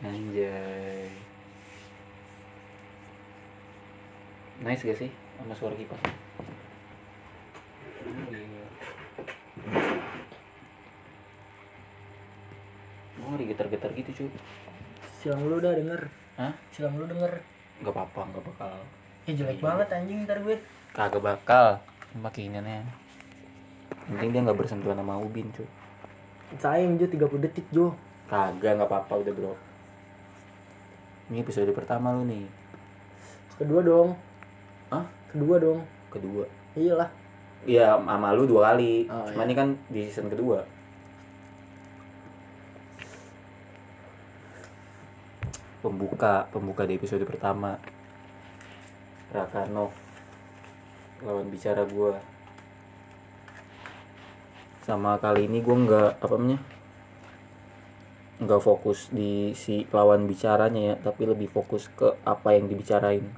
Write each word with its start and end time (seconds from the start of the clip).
Anjay. 0.00 1.08
Nice 4.60 4.84
gak 4.84 4.98
sih 4.98 5.10
sama 5.36 5.54
suara 5.54 5.74
kipas? 5.74 6.00
Gue 13.16 13.26
ngeri 13.26 13.44
getar-getar 13.46 13.90
gitu 13.92 14.10
cuy. 14.14 14.30
silang 15.20 15.44
lu 15.44 15.60
udah 15.60 15.76
denger 15.76 16.00
Hah? 16.38 16.52
silang 16.72 16.96
lu 16.96 17.04
denger 17.04 17.44
Gak 17.80 17.92
apa-apa, 17.92 18.20
gak 18.30 18.44
bakal. 18.44 18.76
eh 19.24 19.32
jelek 19.32 19.60
banget 19.60 19.88
anjing 19.90 20.24
ntar 20.24 20.40
gue 20.40 20.56
Kagak 20.90 21.22
bakal. 21.22 21.78
Pakai 22.18 22.48
iniannya. 22.50 22.82
Penting 24.08 24.30
dia 24.32 24.40
gak 24.42 24.58
bersentuhan 24.58 24.96
sama 24.96 25.20
Ubin 25.20 25.52
cuy. 25.52 25.68
sayang 26.56 26.96
Jo 26.96 27.06
30 27.06 27.20
detik 27.40 27.66
Jo 27.70 27.92
Kagak, 28.26 28.76
gak 28.76 28.88
apa-apa 28.88 29.14
udah 29.20 29.32
bro. 29.32 29.52
Ini 31.30 31.46
episode 31.46 31.70
pertama 31.70 32.10
lu 32.10 32.26
nih. 32.26 32.44
kedua 33.54 33.80
dong 33.84 34.16
Hah? 34.88 35.04
kedua 35.30 35.56
dong 35.60 35.80
Kedua. 36.10 36.44
iyalah 36.74 37.06
Iya, 37.68 38.00
sama 38.00 38.32
lu 38.32 38.48
dua 38.48 38.72
kali. 38.72 39.04
Oh, 39.04 39.28
Cuma 39.28 39.44
iya. 39.44 39.48
ini 39.52 39.54
kan 39.54 39.68
di 39.92 40.08
season 40.08 40.32
kedua. 40.32 40.64
Pembuka, 45.84 46.48
pembuka 46.48 46.88
di 46.88 46.96
episode 46.96 47.24
pertama. 47.24 47.76
Rakanov 49.28 49.92
lawan 51.20 51.52
bicara 51.52 51.84
gua. 51.84 52.16
Sama 54.80 55.20
kali 55.20 55.44
ini 55.48 55.60
gua 55.60 55.76
nggak 55.84 56.10
apa 56.20 56.34
namanya? 56.36 56.58
Nggak 58.40 58.62
fokus 58.64 59.12
di 59.12 59.52
si 59.52 59.84
lawan 59.92 60.24
bicaranya 60.24 60.80
ya, 60.80 60.94
tapi 60.96 61.28
lebih 61.28 61.52
fokus 61.52 61.92
ke 61.92 62.16
apa 62.24 62.56
yang 62.56 62.66
dibicarain. 62.66 63.28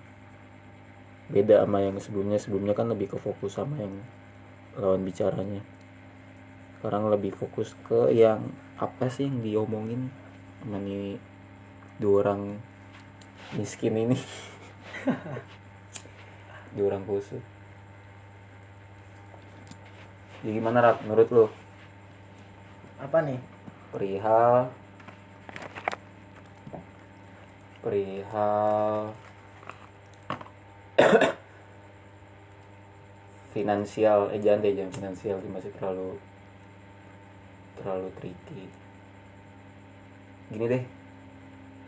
Beda 1.27 1.67
sama 1.67 1.83
yang 1.83 1.98
sebelumnya, 1.98 2.39
sebelumnya 2.39 2.75
kan 2.78 2.86
lebih 2.91 3.11
ke 3.12 3.19
fokus 3.19 3.58
sama 3.58 3.83
yang 3.83 3.98
lawan 4.78 5.03
bicaranya. 5.03 5.62
Sekarang 6.78 7.11
lebih 7.11 7.34
fokus 7.34 7.75
ke 7.86 8.14
yang 8.14 8.55
apa 8.78 9.11
sih 9.11 9.27
yang 9.27 9.42
diomongin 9.42 10.11
sama 10.62 10.78
nih 10.78 11.19
dua 11.98 12.27
orang 12.27 12.62
miskin 13.58 13.98
ini. 13.98 14.19
Dua 16.73 16.89
orang 16.89 17.05
kusut 17.05 17.45
jadi 20.42 20.58
gimana 20.58 20.83
Rak 20.83 21.06
menurut 21.06 21.28
lo 21.30 21.47
apa 22.98 23.23
nih? 23.23 23.39
Perihal 23.95 24.75
perihal 27.83 29.11
finansial 33.52 34.30
eh 34.30 34.39
jangan 34.39 34.62
deh 34.62 34.72
jangan 34.72 34.92
finansial 34.94 35.36
sih 35.42 35.50
masih 35.50 35.74
terlalu 35.77 36.16
terlalu 37.77 38.08
tricky. 38.16 38.70
Gini 40.55 40.66
deh 40.70 40.83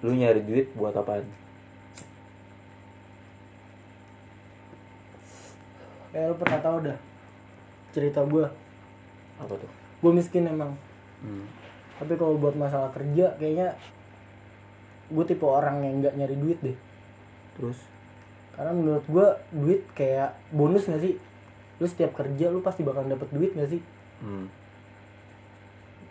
lu 0.05 0.13
nyari 0.13 0.43
duit 0.45 0.69
buat 0.77 0.93
apaan? 0.93 1.25
Kayak 6.13 6.27
lu 6.31 6.37
pernah 6.37 6.61
tahu 6.61 6.77
dah 6.91 6.99
cerita 7.95 8.21
gue 8.27 8.47
apa 9.39 9.55
tuh? 9.55 9.71
Gue 10.03 10.13
miskin 10.13 10.51
emang. 10.51 10.75
Hmm. 11.25 11.49
tapi 11.97 12.21
kalau 12.21 12.37
buat 12.37 12.53
masalah 12.53 12.93
kerja 12.93 13.33
kayaknya 13.41 13.73
gue 15.15 15.25
tipe 15.25 15.47
orang 15.47 15.87
yang 15.87 16.03
nggak 16.03 16.15
nyari 16.19 16.35
duit 16.35 16.59
deh. 16.59 16.77
Terus? 17.55 17.79
Karena 18.59 18.75
menurut 18.75 19.07
gue 19.07 19.27
duit 19.55 19.83
kayak 19.95 20.35
bonus 20.51 20.91
gak 20.91 21.03
sih? 21.03 21.15
Lu 21.79 21.87
setiap 21.87 22.15
kerja 22.19 22.51
lu 22.51 22.63
pasti 22.63 22.83
bakal 22.83 23.07
dapet 23.07 23.31
duit 23.31 23.55
gak 23.55 23.71
sih? 23.71 23.83
Hmm. 24.23 24.47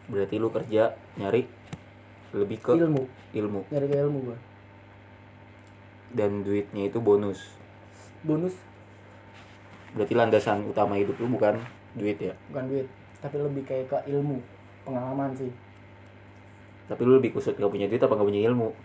berarti 0.03 0.35
lu 0.35 0.51
kerja 0.51 0.99
nyari 1.15 1.47
lebih 2.35 2.59
ke 2.59 2.75
ilmu. 2.75 3.07
Ilmu. 3.31 3.59
Nyari 3.71 3.87
ke 3.87 3.95
ilmu 4.03 4.19
gue 4.27 4.37
dan 6.13 6.45
duitnya 6.45 6.87
itu 6.87 7.01
bonus. 7.01 7.41
Bonus. 8.21 8.53
Berarti 9.97 10.13
landasan 10.13 10.65
utama 10.69 10.97
hidup 10.97 11.17
lu 11.17 11.27
bukan 11.37 11.57
duit 11.97 12.17
ya? 12.21 12.37
Bukan 12.53 12.65
duit 12.69 12.87
tapi 13.23 13.39
lebih 13.39 13.63
kayak 13.63 13.87
ke 13.87 13.97
ilmu 14.11 14.43
pengalaman 14.83 15.31
sih. 15.31 15.47
Tapi 16.91 17.01
lu 17.07 17.17
lebih 17.17 17.33
kusut 17.33 17.55
gak 17.55 17.71
punya 17.71 17.87
duit 17.89 18.03
apa 18.03 18.13
gak 18.13 18.27
punya 18.27 18.43
ilmu 18.51 18.75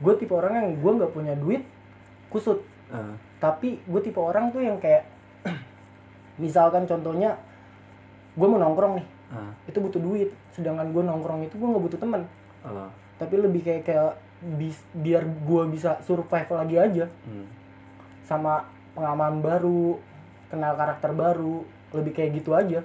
gue 0.00 0.14
tipe 0.18 0.34
orang 0.34 0.52
yang 0.58 0.68
gue 0.78 0.92
nggak 0.98 1.12
punya 1.14 1.34
duit 1.38 1.62
kusut. 2.30 2.62
Eh, 2.90 3.14
tapi 3.38 3.78
gue 3.84 4.00
tipe 4.02 4.18
orang 4.18 4.50
tuh 4.50 4.62
yang 4.62 4.78
kayak 4.82 5.06
misalkan 6.42 6.86
contohnya 6.86 7.38
gue 8.34 8.46
mau 8.46 8.58
nongkrong 8.58 8.98
nih. 8.98 9.06
Eh, 9.34 9.50
itu 9.70 9.78
butuh 9.78 10.00
duit. 10.02 10.30
Sedangkan 10.50 10.90
gue 10.90 11.02
nongkrong 11.02 11.46
itu 11.46 11.54
gue 11.54 11.68
nggak 11.68 11.84
butuh 11.84 12.00
teman 12.00 12.22
eh, 12.64 12.88
tapi 13.14 13.34
lebih 13.38 13.62
kayak 13.62 13.82
kayak 13.86 14.12
bis- 14.58 14.88
biar 14.90 15.22
gue 15.22 15.62
bisa 15.70 16.02
survive 16.02 16.50
lagi 16.50 16.76
aja. 16.78 17.06
Hmm. 17.26 17.46
sama 18.24 18.64
pengalaman 18.96 19.44
baru 19.44 20.00
kenal 20.48 20.72
karakter 20.80 21.12
baru 21.12 21.60
lebih 21.92 22.16
kayak 22.16 22.40
gitu 22.40 22.56
aja. 22.56 22.80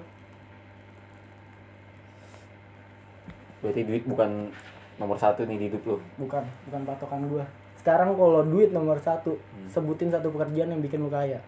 Berarti 3.64 3.80
duit 3.84 4.04
bukan 4.04 4.52
nomor 5.00 5.16
satu 5.16 5.48
nih 5.48 5.56
di 5.56 5.66
hidup 5.72 5.82
lu? 5.88 5.96
Bukan 6.20 6.44
bukan 6.68 6.82
patokan 6.84 7.24
gue 7.26 7.44
sekarang 7.80 8.12
kalau 8.12 8.44
duit 8.44 8.76
nomor 8.76 9.00
satu 9.00 9.40
Hmm. 9.40 9.64
sebutin 9.72 10.12
satu 10.12 10.28
pekerjaan 10.28 10.68
yang 10.68 10.84
bikin 10.84 11.00
lu 11.00 11.08
kaya. 11.08 11.40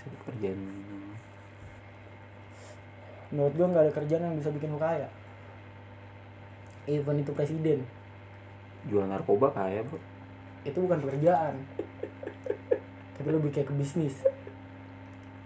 Satu 0.00 0.16
kerjaan 0.24 0.56
menurut 3.28 3.52
gue 3.52 3.66
nggak 3.66 3.84
ada 3.84 3.92
kerjaan 3.92 4.24
yang 4.24 4.36
bisa 4.40 4.48
bikin 4.48 4.72
lu 4.72 4.80
kaya. 4.80 5.04
Even 6.88 7.20
itu 7.20 7.36
presiden. 7.36 7.84
Jual 8.88 9.04
narkoba 9.04 9.52
kaya 9.52 9.84
bro 9.84 10.00
itu 10.64 10.80
bukan 10.80 10.96
pekerjaan. 11.04 11.60
Tapi 13.20 13.28
lebih 13.28 13.52
kayak 13.52 13.68
ke 13.68 13.74
bisnis. 13.76 14.24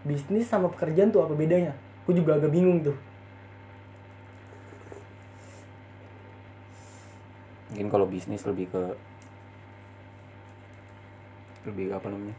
Bisnis 0.06 0.46
sama 0.46 0.70
pekerjaan 0.70 1.10
tuh 1.10 1.26
apa 1.26 1.34
bedanya? 1.34 1.74
Gue 2.06 2.14
juga 2.14 2.38
agak 2.38 2.54
bingung 2.54 2.86
tuh 2.86 2.94
mungkin 7.78 7.94
kalau 7.94 8.10
bisnis 8.10 8.42
lebih 8.42 8.66
ke 8.74 8.82
lebih 11.62 11.94
ke 11.94 11.94
apa 11.94 12.10
namanya? 12.10 12.34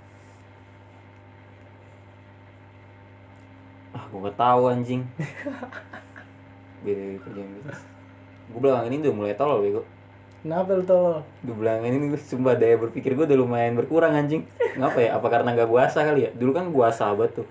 Ah 3.95 4.03
gue 4.03 4.19
gak 4.19 4.35
tahu 4.35 4.67
anjing. 4.67 5.07
Beda 6.83 7.23
kerjaan 7.23 7.55
bisnis 7.55 7.79
gue 8.51 8.59
belakangan 8.59 8.91
ini 8.91 8.99
udah 8.99 9.15
mulai 9.15 9.39
tolol 9.39 9.63
bego. 9.63 9.87
Kenapa 10.43 10.75
lu 10.75 10.83
tolol? 10.83 11.23
Di 11.39 11.55
belakangan 11.55 11.87
ini 11.87 12.05
gue 12.11 12.19
sumpah 12.19 12.59
daya 12.59 12.75
berpikir 12.75 13.15
gue 13.15 13.23
udah 13.23 13.39
lumayan 13.39 13.79
berkurang 13.79 14.11
anjing. 14.11 14.43
Ngapa 14.75 14.99
ya? 14.99 15.15
Apa 15.15 15.27
karena 15.31 15.55
gak 15.55 15.71
puasa 15.71 16.03
kali 16.03 16.27
ya? 16.27 16.35
Dulu 16.35 16.51
kan 16.51 16.67
puasa 16.67 17.15
banget 17.15 17.39
tuh. 17.39 17.47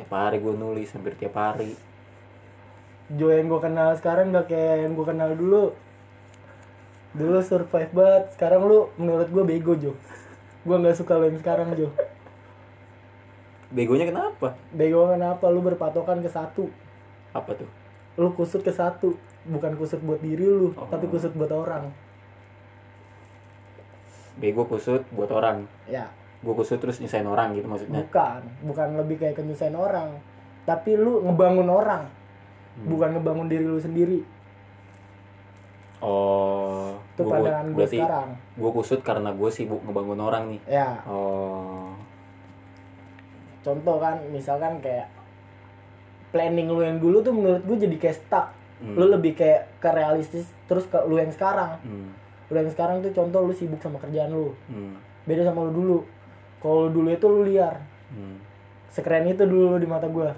Tiap 0.00 0.08
hari 0.08 0.40
gue 0.40 0.56
nulis, 0.56 0.88
hampir 0.88 1.20
tiap 1.20 1.36
hari. 1.36 1.76
Jo 3.12 3.28
yang 3.28 3.52
gue 3.52 3.60
kenal 3.60 3.92
sekarang 3.92 4.32
gak 4.32 4.48
kayak 4.48 4.88
yang 4.88 4.96
gue 4.96 5.04
kenal 5.04 5.36
dulu 5.36 5.76
dulu 7.16 7.40
survive 7.40 7.92
banget. 7.96 8.24
Sekarang 8.36 8.68
lu 8.68 8.92
menurut 9.00 9.28
gue 9.32 9.44
bego 9.44 9.72
Jo. 9.74 9.96
Gue 10.62 10.76
nggak 10.76 11.00
suka 11.00 11.16
lo 11.16 11.24
yang 11.26 11.40
sekarang 11.40 11.72
Jo. 11.74 11.88
Begonya 13.72 14.06
kenapa? 14.06 14.54
bego 14.70 15.10
kenapa? 15.10 15.50
Lu 15.50 15.64
berpatokan 15.64 16.22
ke 16.22 16.30
satu. 16.30 16.70
Apa 17.34 17.56
tuh? 17.56 17.68
lu 18.16 18.32
kusut 18.32 18.64
ke 18.64 18.72
satu. 18.72 19.12
Bukan 19.44 19.76
kusut 19.76 20.00
buat 20.00 20.18
diri 20.24 20.42
lu 20.42 20.72
Oh. 20.72 20.88
tapi 20.88 21.04
kusut 21.06 21.36
buat 21.36 21.52
orang. 21.52 21.92
Bego 24.40 24.64
kusut 24.64 25.04
buat 25.12 25.28
orang. 25.28 25.68
Ya. 25.84 26.08
Gue 26.40 26.52
kusut 26.56 26.80
terus 26.80 27.00
nyusahin 27.00 27.28
orang 27.28 27.52
gitu 27.56 27.68
maksudnya? 27.68 28.00
Bukan. 28.04 28.40
Bukan 28.64 28.88
lebih 28.96 29.20
kayak 29.20 29.36
kenyusahin 29.36 29.76
orang. 29.76 30.16
Tapi 30.64 30.96
lu 30.96 31.20
ngebangun 31.28 31.68
orang. 31.68 32.08
Bukan 32.88 33.16
ngebangun 33.16 33.48
diri 33.48 33.64
lu 33.64 33.80
sendiri. 33.80 34.20
Oh 36.00 36.96
itu 37.16 37.24
gua- 37.24 37.40
pandangan 37.40 37.66
gue 37.72 37.86
sekarang. 37.88 38.28
gue 38.60 38.70
kusut 38.76 39.00
karena 39.00 39.32
gue 39.32 39.48
sibuk 39.48 39.80
ngebangun 39.88 40.20
orang 40.20 40.44
nih. 40.52 40.60
Ya. 40.68 41.00
Oh. 41.08 41.96
Contoh 43.64 43.96
kan 43.96 44.20
misalkan 44.28 44.84
kayak 44.84 45.08
planning 46.28 46.68
lu 46.68 46.84
yang 46.84 47.00
dulu 47.00 47.24
tuh 47.24 47.32
menurut 47.32 47.64
gue 47.64 47.88
jadi 47.88 47.96
kayak 47.96 48.18
stuck. 48.20 48.48
Hmm. 48.76 48.92
lu 48.92 49.08
lebih 49.08 49.32
kayak 49.32 49.80
ke 49.80 49.88
realistis 49.88 50.52
terus 50.68 50.84
ke 50.84 51.00
lu 51.08 51.16
yang 51.16 51.32
sekarang. 51.32 51.80
Hmm. 51.80 52.12
lu 52.52 52.60
yang 52.60 52.68
sekarang 52.68 53.00
tuh 53.00 53.08
contoh 53.10 53.40
lu 53.40 53.56
sibuk 53.56 53.80
sama 53.80 53.96
kerjaan 53.96 54.28
lu. 54.28 54.52
Hmm. 54.68 55.00
beda 55.24 55.48
sama 55.48 55.64
lu 55.64 55.72
dulu. 55.72 55.98
Kalau 56.60 56.92
lu 56.92 57.00
dulu 57.00 57.08
itu 57.08 57.26
lu 57.26 57.40
liar. 57.48 57.80
Hmm. 58.12 58.36
sekeren 58.92 59.24
itu 59.24 59.48
dulu 59.48 59.72
lu 59.72 59.78
di 59.80 59.88
mata 59.88 60.04
gue 60.06 60.28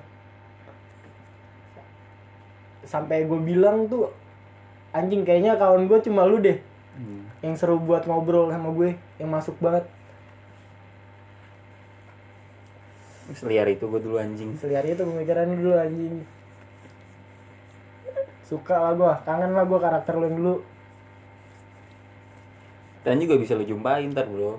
sampai 2.82 3.28
gue 3.28 3.40
bilang 3.42 3.84
tuh 3.84 4.08
anjing 4.90 5.20
kayaknya 5.20 5.60
kawan 5.60 5.84
gue 5.84 5.98
cuma 6.00 6.24
lu 6.24 6.40
deh 6.40 6.56
Hmm. 6.98 7.30
yang 7.40 7.54
seru 7.54 7.78
buat 7.78 8.02
ngobrol 8.04 8.50
sama 8.50 8.74
gue 8.74 8.98
yang 9.22 9.30
masuk 9.30 9.54
banget 9.62 9.86
Seliar 13.28 13.68
itu 13.68 13.84
gue 13.84 14.00
dulu 14.00 14.16
anjing. 14.16 14.56
seliar 14.56 14.82
itu 14.82 15.04
pemikiran 15.04 15.52
dulu 15.52 15.76
anjing 15.76 16.24
suka 18.42 18.80
lah 18.80 18.92
gue 18.96 19.12
kangen 19.22 19.52
lah 19.52 19.62
gue 19.62 19.78
karakter 19.78 20.16
lu 20.16 20.24
yang 20.26 20.38
dulu 20.40 20.56
Dan 23.04 23.20
juga 23.20 23.36
bisa 23.36 23.52
lo 23.54 23.62
jumpain 23.62 24.08
ntar 24.10 24.26
bro. 24.26 24.56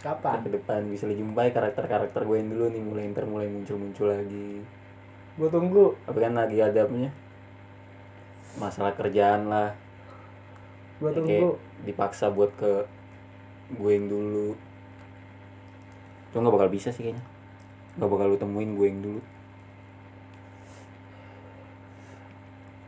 kapan 0.00 0.40
Ke 0.42 0.50
depan 0.52 0.80
bisa 0.88 1.04
lo 1.04 1.12
jumpai 1.12 1.52
karakter-karakter 1.52 2.24
gue 2.24 2.36
yang 2.36 2.50
dulu 2.50 2.64
nih 2.68 2.82
mulai 2.82 3.04
ntar 3.12 3.24
mulai 3.24 3.46
muncul-muncul 3.46 4.08
lagi. 4.10 4.64
gue 5.34 5.48
tunggu 5.48 5.92
Tapi 6.04 6.18
kan 6.18 6.32
lagi 6.34 6.58
ada 6.60 6.80
apanya? 6.82 7.12
Masalah 8.56 8.96
kerjaan 8.96 9.48
lah. 9.48 9.76
Gue 11.12 11.20
Ya, 11.28 11.40
dipaksa 11.84 12.30
buat 12.30 12.48
ke 12.56 12.88
gue 13.70 13.90
yang 13.90 14.08
dulu. 14.08 14.56
Itu 16.30 16.36
nggak 16.36 16.54
bakal 16.54 16.68
bisa 16.70 16.88
sih 16.88 17.04
kayaknya. 17.04 17.24
Gak 17.94 18.10
bakal 18.10 18.26
lu 18.26 18.36
temuin 18.36 18.74
gue 18.74 18.86
yang 18.86 19.00
dulu. 19.00 19.20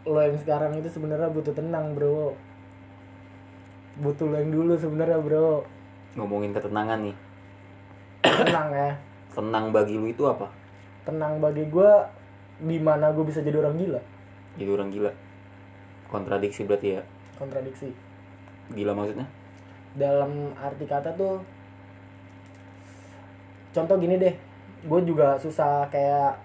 lo 0.06 0.22
yang 0.22 0.38
sekarang 0.38 0.70
itu 0.78 0.86
sebenarnya 0.86 1.26
butuh 1.26 1.50
tenang 1.50 1.90
bro 1.90 2.30
butuh 3.98 4.22
lo 4.22 4.38
yang 4.38 4.54
dulu 4.54 4.78
sebenarnya 4.78 5.18
bro 5.18 5.66
Ngomongin 6.14 6.54
ketenangan 6.54 7.02
nih. 7.02 7.16
tenang 8.22 8.70
ya 8.70 8.90
Tenang 9.34 9.68
bagi 9.68 9.98
lu 9.98 10.06
itu 10.06 10.22
apa? 10.24 10.46
tenang 11.02 11.42
bagi 11.42 11.66
gue 11.66 11.90
di 12.62 12.78
mana 12.78 13.10
gue 13.10 13.26
bisa 13.26 13.42
jadi 13.42 13.58
orang 13.58 13.74
gila 13.76 14.00
Jadi 14.54 14.70
orang 14.70 14.88
gila. 14.88 15.10
Kontradiksi 16.06 16.62
berarti 16.62 16.88
ya. 16.94 17.02
kontradiksi 17.34 17.90
Gila 18.74 18.94
maksudnya? 18.96 19.26
dalam 19.96 20.52
arti 20.60 20.84
kata 20.84 21.16
tuh 21.16 21.40
contoh 23.72 23.96
gini 23.96 24.20
deh 24.20 24.34
gue 24.84 25.00
juga 25.08 25.40
susah 25.40 25.88
kayak 25.88 26.36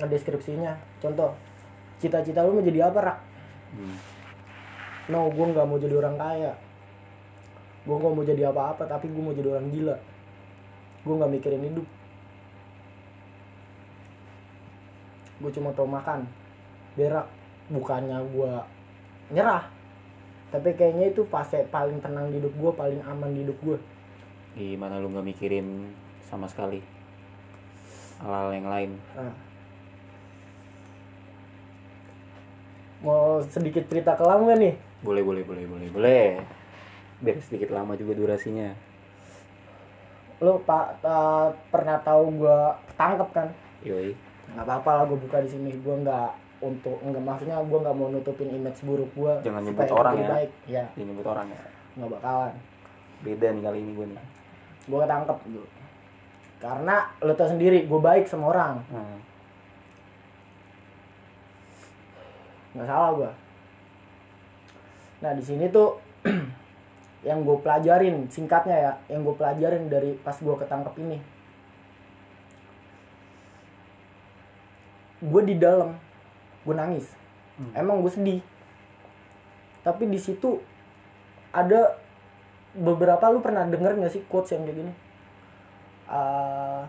ngedeskripsinya. 0.00 0.74
Contoh 0.98 1.36
cita-cita 2.00 2.42
lu 2.42 2.58
mau 2.58 2.64
jadi 2.64 2.90
apa 2.90 3.00
rak 3.00 3.18
Hmm. 3.74 3.98
no 5.10 5.26
gue 5.34 5.46
nggak 5.50 5.66
mau 5.66 5.78
jadi 5.82 5.94
orang 5.98 6.16
kaya. 6.16 6.54
Gue 7.84 7.96
nggak 7.98 8.14
mau 8.14 8.24
jadi 8.24 8.42
apa-apa 8.54 8.86
tapi 8.86 9.10
gue 9.10 9.22
mau 9.22 9.34
jadi 9.34 9.50
orang 9.50 9.68
gila. 9.68 9.96
Gue 11.02 11.14
nggak 11.18 11.32
mikirin 11.34 11.66
hidup. 11.66 11.86
Gue 15.42 15.50
cuma 15.50 15.74
tau 15.74 15.90
makan. 15.90 16.22
Berak. 16.94 17.26
Bukannya 17.66 18.22
gue 18.30 18.52
nyerah 19.34 19.66
tapi 20.54 20.70
kayaknya 20.78 21.10
itu 21.10 21.26
fase 21.26 21.66
paling 21.66 21.98
tenang 21.98 22.30
di 22.30 22.38
hidup 22.38 22.54
gue 22.54 22.70
paling 22.72 23.02
aman 23.02 23.34
di 23.34 23.42
hidup 23.42 23.58
gue 23.58 23.78
Gimana 24.54 25.02
lu 25.02 25.10
nggak 25.10 25.26
mikirin 25.26 25.90
sama 26.22 26.46
sekali 26.46 26.78
hal-hal 28.22 28.54
yang 28.54 28.70
lain? 28.70 28.90
Nah. 29.18 29.34
mau 33.02 33.42
sedikit 33.44 33.84
cerita 33.84 34.14
kelam 34.14 34.46
gak 34.46 34.56
nih 34.56 34.74
Boleh, 35.04 35.20
boleh, 35.20 35.44
boleh, 35.44 35.68
boleh, 35.68 35.88
boleh. 35.92 36.24
Biar 37.20 37.36
sedikit 37.44 37.68
lama 37.68 37.92
juga 37.92 38.16
durasinya. 38.16 38.72
lo 40.40 40.62
pak 40.62 41.02
eh, 41.02 41.46
pernah 41.68 41.98
tahu 41.98 42.24
gue 42.40 42.58
tangkep 42.94 43.28
kan 43.32 43.48
Yoi. 43.82 44.12
nggak 44.54 44.64
apa-apa 44.64 44.90
lah 44.92 45.04
gue 45.08 45.18
buka 45.18 45.40
di 45.40 45.50
sini 45.50 45.70
gue 45.72 45.94
nggak 46.04 46.30
untuk 46.64 46.96
nggak 46.98 47.20
maksudnya 47.20 47.60
gue 47.60 47.78
nggak 47.78 47.92
mau 47.94 48.08
nutupin 48.08 48.48
image 48.50 48.80
buruk 48.80 49.12
gue 49.12 49.32
Jangan 49.42 49.62
nyebut 49.62 49.90
orang 49.90 50.14
ya. 50.16 50.28
baik 50.30 50.52
ya 50.64 50.84
Ini 50.94 51.12
buat 51.12 51.28
orang 51.28 51.46
ya. 51.48 51.60
nggak 51.94 52.10
bakalan 52.10 52.54
Beda 53.20 53.46
nih 53.48 53.62
kali 53.62 53.78
ini 53.78 53.92
gue 53.92 54.06
nih. 54.08 54.20
gue 54.84 54.98
ketangkep 54.98 55.38
dulu 55.46 55.68
karena 56.56 56.96
lo 57.18 57.32
tau 57.32 57.46
sendiri 57.46 57.84
gue 57.84 58.00
baik 58.00 58.24
sama 58.24 58.48
orang 58.48 58.80
Hmm. 58.86 59.18
nggak 62.74 62.86
salah 62.86 63.10
gue 63.14 63.30
nah 65.20 65.32
di 65.32 65.40
sini 65.40 65.68
tuh 65.68 66.00
yang 67.24 67.40
gue 67.40 67.56
pelajarin 67.56 68.28
singkatnya 68.28 68.76
ya 68.76 68.92
yang 69.08 69.22
gue 69.22 69.32
pelajarin 69.32 69.86
dari 69.86 70.12
pas 70.14 70.34
gue 70.34 70.54
ketangkep 70.54 70.94
ini 70.98 71.18
gue 75.22 75.42
di 75.42 75.56
dalam 75.56 75.96
gue 76.64 76.74
nangis. 76.74 77.06
Hmm. 77.54 77.70
emang 77.76 78.02
gue 78.02 78.10
sedih. 78.10 78.40
Tapi 79.86 80.10
di 80.10 80.18
situ 80.18 80.58
ada 81.54 81.94
beberapa 82.74 83.22
lu 83.30 83.38
pernah 83.38 83.62
denger 83.68 83.94
nggak 83.94 84.12
sih 84.12 84.22
quotes 84.26 84.50
yang 84.56 84.66
kayak 84.66 84.78
gini? 84.82 84.92
Eh, 86.10 86.82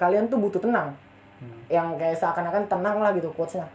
kalian 0.00 0.30
tuh 0.32 0.40
butuh 0.40 0.62
tenang. 0.62 0.96
Hmm. 1.36 1.52
yang 1.68 2.00
kayak 2.00 2.16
seakan-akan 2.16 2.64
tenang 2.64 2.96
lah 2.96 3.12
gitu 3.12 3.28
quotesnya. 3.36 3.68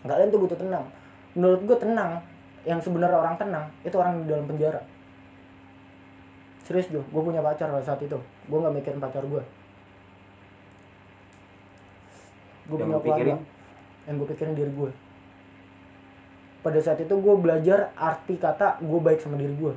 Kalian 0.00 0.32
tuh 0.32 0.40
butuh 0.40 0.56
tenang. 0.56 0.88
Menurut 1.36 1.60
gue 1.68 1.76
tenang. 1.76 2.24
Yang 2.64 2.88
sebenarnya 2.88 3.20
orang 3.20 3.36
tenang 3.36 3.68
itu 3.84 3.92
orang 4.00 4.24
di 4.24 4.32
dalam 4.32 4.48
penjara. 4.48 4.80
Serius 6.64 6.88
Jo 6.88 7.04
gue 7.04 7.20
punya 7.20 7.44
pacar 7.44 7.68
saat 7.84 8.00
itu. 8.00 8.16
Gue 8.48 8.58
nggak 8.64 8.80
mikirin 8.80 8.96
pacar 8.96 9.20
gue 9.28 9.44
gue 12.70 12.78
Yang 12.78 12.86
punya 12.86 13.00
pikirin? 13.02 13.36
keluarga 13.36 13.36
yang 14.00 14.14
gue 14.16 14.28
pikirin 14.28 14.54
diri 14.54 14.72
gue 14.72 14.90
pada 16.60 16.78
saat 16.78 16.98
itu 16.98 17.10
gue 17.10 17.34
belajar 17.36 17.90
arti 17.92 18.34
kata 18.36 18.78
gue 18.78 19.00
baik 19.00 19.18
sama 19.18 19.34
diri 19.36 19.52
gue 19.52 19.74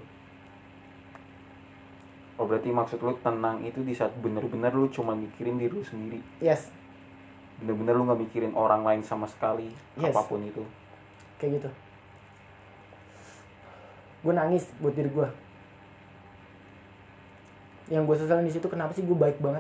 Oh 2.34 2.46
berarti 2.46 2.70
maksud 2.70 2.98
lu 2.98 3.14
tenang 3.20 3.62
itu 3.62 3.78
di 3.80 3.94
saat 3.94 4.10
bener-bener 4.16 4.74
lu 4.74 4.90
cuma 4.90 5.14
mikirin 5.14 5.54
diri 5.56 5.70
lu 5.70 5.86
sendiri. 5.86 6.18
yes 6.40 6.74
Bener-bener 7.62 7.94
lu 7.94 8.04
nggak 8.04 8.20
mikirin 8.20 8.54
orang 8.54 8.82
lain 8.82 9.02
sama 9.02 9.30
sekali. 9.30 9.70
Yes. 9.94 10.12
Apa 10.12 10.26
pun 10.26 10.42
itu. 10.42 10.66
kayak 11.38 11.60
gitu 11.60 11.70
gue 14.24 14.34
nangis 14.34 14.66
buat 14.80 14.92
diri 14.92 15.08
gue 15.08 15.28
yang 17.92 18.08
gue 18.08 18.16
sesalin 18.16 18.48
di 18.48 18.52
situ 18.52 18.64
kenapa 18.66 18.96
sih 18.96 19.04
gue 19.04 19.14
baik 19.14 19.38
banget 19.38 19.60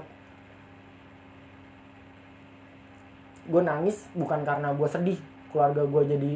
gue 3.44 3.62
nangis 3.62 4.08
bukan 4.16 4.48
karena 4.48 4.72
gue 4.72 4.88
sedih 4.88 5.20
keluarga 5.52 5.84
gue 5.84 6.04
jadi 6.16 6.34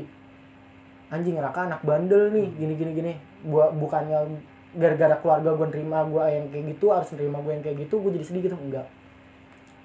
anjing 1.08 1.40
raka 1.40 1.72
anak 1.72 1.82
bandel 1.88 2.36
nih 2.36 2.48
gini 2.60 2.74
gini 2.76 2.92
gini 2.92 3.14
gue 3.48 3.66
bukannya 3.80 4.44
gara-gara 4.76 5.16
keluarga 5.24 5.56
gue 5.56 5.68
nerima 5.72 6.04
gue 6.04 6.24
yang 6.28 6.46
kayak 6.52 6.66
gitu 6.76 6.86
harus 6.92 7.10
nerima 7.16 7.40
gue 7.40 7.52
yang 7.56 7.64
kayak 7.64 7.78
gitu 7.88 7.96
gue 8.04 8.12
jadi 8.20 8.26
sedih 8.28 8.42
gitu 8.52 8.58
enggak 8.60 8.88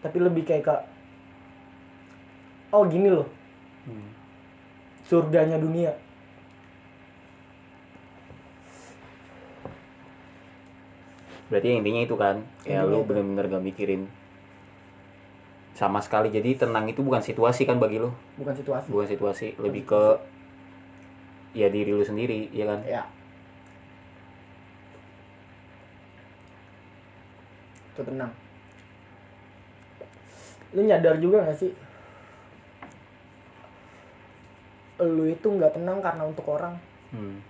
tapi 0.02 0.18
lebih 0.18 0.42
kayak 0.42 0.64
ke 0.66 0.74
oh 2.74 2.82
gini 2.86 3.10
loh 3.10 3.28
Hmm. 3.82 4.14
surganya 5.10 5.58
dunia 5.58 5.90
Berarti 11.50 11.68
intinya 11.76 12.00
itu 12.00 12.16
kan. 12.16 12.40
Ya 12.64 12.80
Intinya 12.80 12.88
lu 12.88 13.04
bener-bener 13.04 13.44
gak 13.44 13.60
mikirin 13.60 14.08
sama 15.72 15.98
sekali. 16.04 16.28
Jadi 16.28 16.56
tenang 16.58 16.84
itu 16.86 17.00
bukan 17.00 17.20
situasi 17.20 17.64
kan 17.64 17.80
bagi 17.80 17.96
lu. 18.00 18.12
bukan 18.36 18.52
situasi 18.52 18.86
Bukan 18.92 19.06
situasi. 19.08 19.46
Lebih 19.56 19.82
ke 19.88 20.02
ya 21.52 21.68
diri 21.68 21.92
lu 21.92 22.00
sendiri, 22.00 22.48
ya 22.52 22.64
kan? 22.64 22.80
ya 22.84 23.02
itu 27.92 28.00
tenang 28.08 28.32
lu 30.72 30.80
nyadar 30.88 31.20
juga 31.20 31.44
gak 31.44 31.60
sih 31.60 31.72
lu 35.02 35.28
itu 35.28 35.44
nggak 35.44 35.76
tenang 35.76 35.98
karena 36.00 36.22
untuk 36.24 36.46
orang 36.48 36.80
Hmm. 37.12 37.44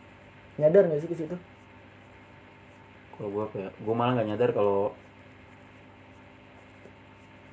nyadar 0.59 0.91
gak 0.91 0.99
sih 0.99 1.07
ke 1.07 1.14
situ 1.14 1.37
Kalau 3.14 3.31
gue 3.31 3.45
kayak, 3.55 3.71
gue 3.79 3.95
malah 3.95 4.19
nggak 4.19 4.29
nyadar 4.35 4.50
kalau 4.50 4.91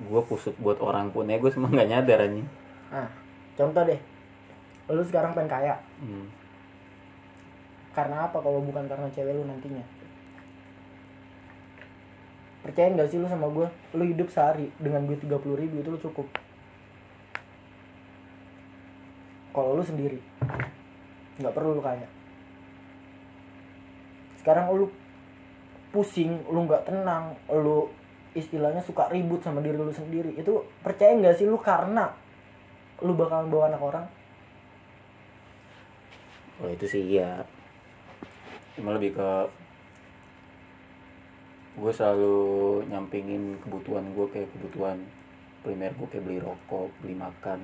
gue 0.00 0.22
kusut 0.24 0.56
buat 0.56 0.80
orang 0.80 1.12
pun 1.12 1.28
ya 1.28 1.36
gue 1.36 1.52
semua 1.52 1.68
nggak 1.68 1.90
nyadar 1.92 2.24
anjing. 2.24 2.48
nah 2.88 3.08
contoh 3.56 3.82
deh. 3.84 4.00
Lu 4.90 5.02
sekarang 5.06 5.36
pengen 5.36 5.50
kaya? 5.52 5.74
Hmm. 6.00 6.26
karena 7.90 8.30
apa? 8.30 8.38
Kalau 8.38 8.62
bukan 8.62 8.86
karena 8.86 9.10
cewek 9.12 9.34
lu 9.34 9.44
nantinya. 9.44 9.82
Percaya 12.64 12.88
nggak 12.94 13.10
sih 13.10 13.18
lu 13.18 13.26
sama 13.28 13.50
gue 13.50 13.66
lu 13.98 14.04
hidup 14.06 14.30
sehari 14.30 14.70
dengan 14.78 15.04
duit 15.04 15.20
30 15.20 15.36
ribu 15.58 15.74
itu 15.82 15.88
lu 15.90 16.00
cukup. 16.00 16.26
Kalau 19.50 19.76
lu 19.76 19.82
sendiri 19.84 20.22
nggak 21.42 21.52
perlu 21.52 21.76
lu 21.76 21.82
kaya. 21.82 22.08
Sekarang 24.40 24.72
lu 24.72 24.88
pusing 25.90 26.40
lu 26.48 26.64
nggak 26.64 26.86
tenang 26.86 27.34
lu 27.50 27.90
istilahnya 28.34 28.82
suka 28.84 29.10
ribut 29.10 29.42
sama 29.42 29.58
diri 29.62 29.74
lu 29.74 29.90
sendiri. 29.90 30.36
Itu 30.38 30.66
percaya 30.82 31.14
nggak 31.16 31.36
sih 31.38 31.46
lu 31.46 31.58
karena 31.58 32.10
lu 33.02 33.16
bakalan 33.16 33.50
bawa 33.50 33.64
anak 33.72 33.82
orang? 33.82 34.06
Kalau 36.58 36.70
itu 36.70 36.86
sih 36.86 37.02
iya. 37.16 37.42
Cuma 38.76 38.94
lebih 38.94 39.16
ke 39.16 39.30
gue 41.80 41.92
selalu 41.94 42.38
nyampingin 42.92 43.56
kebutuhan 43.64 44.04
gue 44.12 44.26
kayak 44.28 44.52
kebutuhan 44.52 45.00
primer 45.64 45.94
gue 45.96 46.08
kayak 46.12 46.24
beli 46.28 46.38
rokok 46.42 46.92
beli 47.00 47.14
makan 47.16 47.62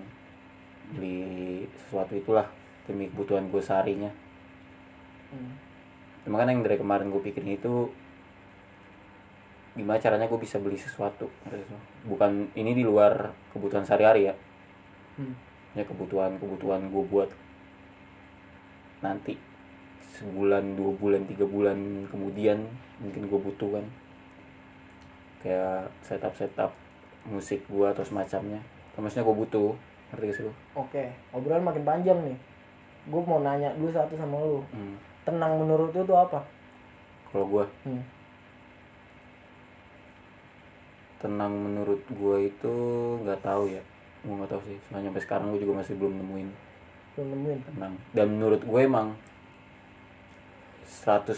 beli 0.95 1.67
sesuatu 1.85 2.17
itulah 2.17 2.47
demi 2.87 3.11
kebutuhan 3.11 3.51
gue 3.51 3.61
seharinya. 3.61 4.09
Hmm. 5.27 5.59
cuma 6.23 6.39
kan 6.39 6.55
yang 6.55 6.63
dari 6.63 6.79
kemarin 6.79 7.11
gue 7.11 7.19
pikirin 7.19 7.59
itu 7.59 7.91
gimana 9.76 9.97
caranya 9.97 10.25
gue 10.25 10.37
bisa 10.37 10.56
beli 10.56 10.75
sesuatu 10.75 11.28
bukan 12.04 12.49
ini 12.54 12.73
di 12.73 12.80
luar 12.80 13.12
kebutuhan 13.50 13.85
sehari-hari 13.85 14.26
ya 14.26 14.35
Hmm. 15.16 15.33
ya 15.73 15.80
kebutuhan 15.80 16.37
kebutuhan 16.37 16.88
gue 16.88 17.04
buat 17.06 17.28
nanti 19.00 19.37
sebulan 20.12 20.75
dua 20.75 20.92
bulan 20.92 21.25
tiga 21.25 21.45
bulan 21.45 21.76
kemudian 22.06 22.64
mungkin 22.99 23.25
gue 23.25 23.40
butuh 23.42 23.71
kan 23.71 23.85
kayak 25.40 25.88
setup 26.00 26.33
setup 26.35 26.73
musik 27.25 27.61
gue 27.66 27.87
atau 27.87 28.00
semacamnya 28.02 28.61
maksudnya 28.97 29.25
gue 29.25 29.37
butuh 29.38 29.73
ngerti 30.09 30.25
gak 30.25 30.35
sih 30.35 30.45
lu 30.45 30.52
Oke, 30.75 31.04
obrolan 31.33 31.64
makin 31.64 31.83
panjang 31.83 32.16
nih. 32.23 32.37
Gue 33.06 33.21
mau 33.21 33.40
nanya 33.40 33.75
dulu 33.75 33.88
satu 33.88 34.14
sama 34.14 34.38
lu. 34.38 34.62
hmm. 34.71 34.95
Tenang 35.23 35.59
menurut 35.59 35.90
lu 35.90 36.02
tuh 36.02 36.14
apa? 36.14 36.40
kalau 37.26 37.45
gue 37.47 37.64
Hmm. 37.83 38.00
Tenang 41.26 41.52
menurut 41.59 42.02
gue 42.06 42.37
itu 42.47 42.75
nggak 43.26 43.42
tahu 43.42 43.75
ya. 43.75 43.83
Gue 44.23 44.35
nggak 44.38 44.50
tahu 44.54 44.62
sih. 44.62 44.78
Soalnya 44.87 45.11
sampai 45.11 45.23
sekarang 45.26 45.47
gue 45.50 45.61
juga 45.66 45.83
masih 45.83 45.99
belum 45.99 46.14
nemuin. 46.23 46.49
Belum 47.18 47.28
nemuin. 47.35 47.59
tenang. 47.75 47.92
Dan 48.14 48.26
menurut 48.38 48.62
gue 48.62 48.80
emang 48.80 49.18
100% 50.87 51.35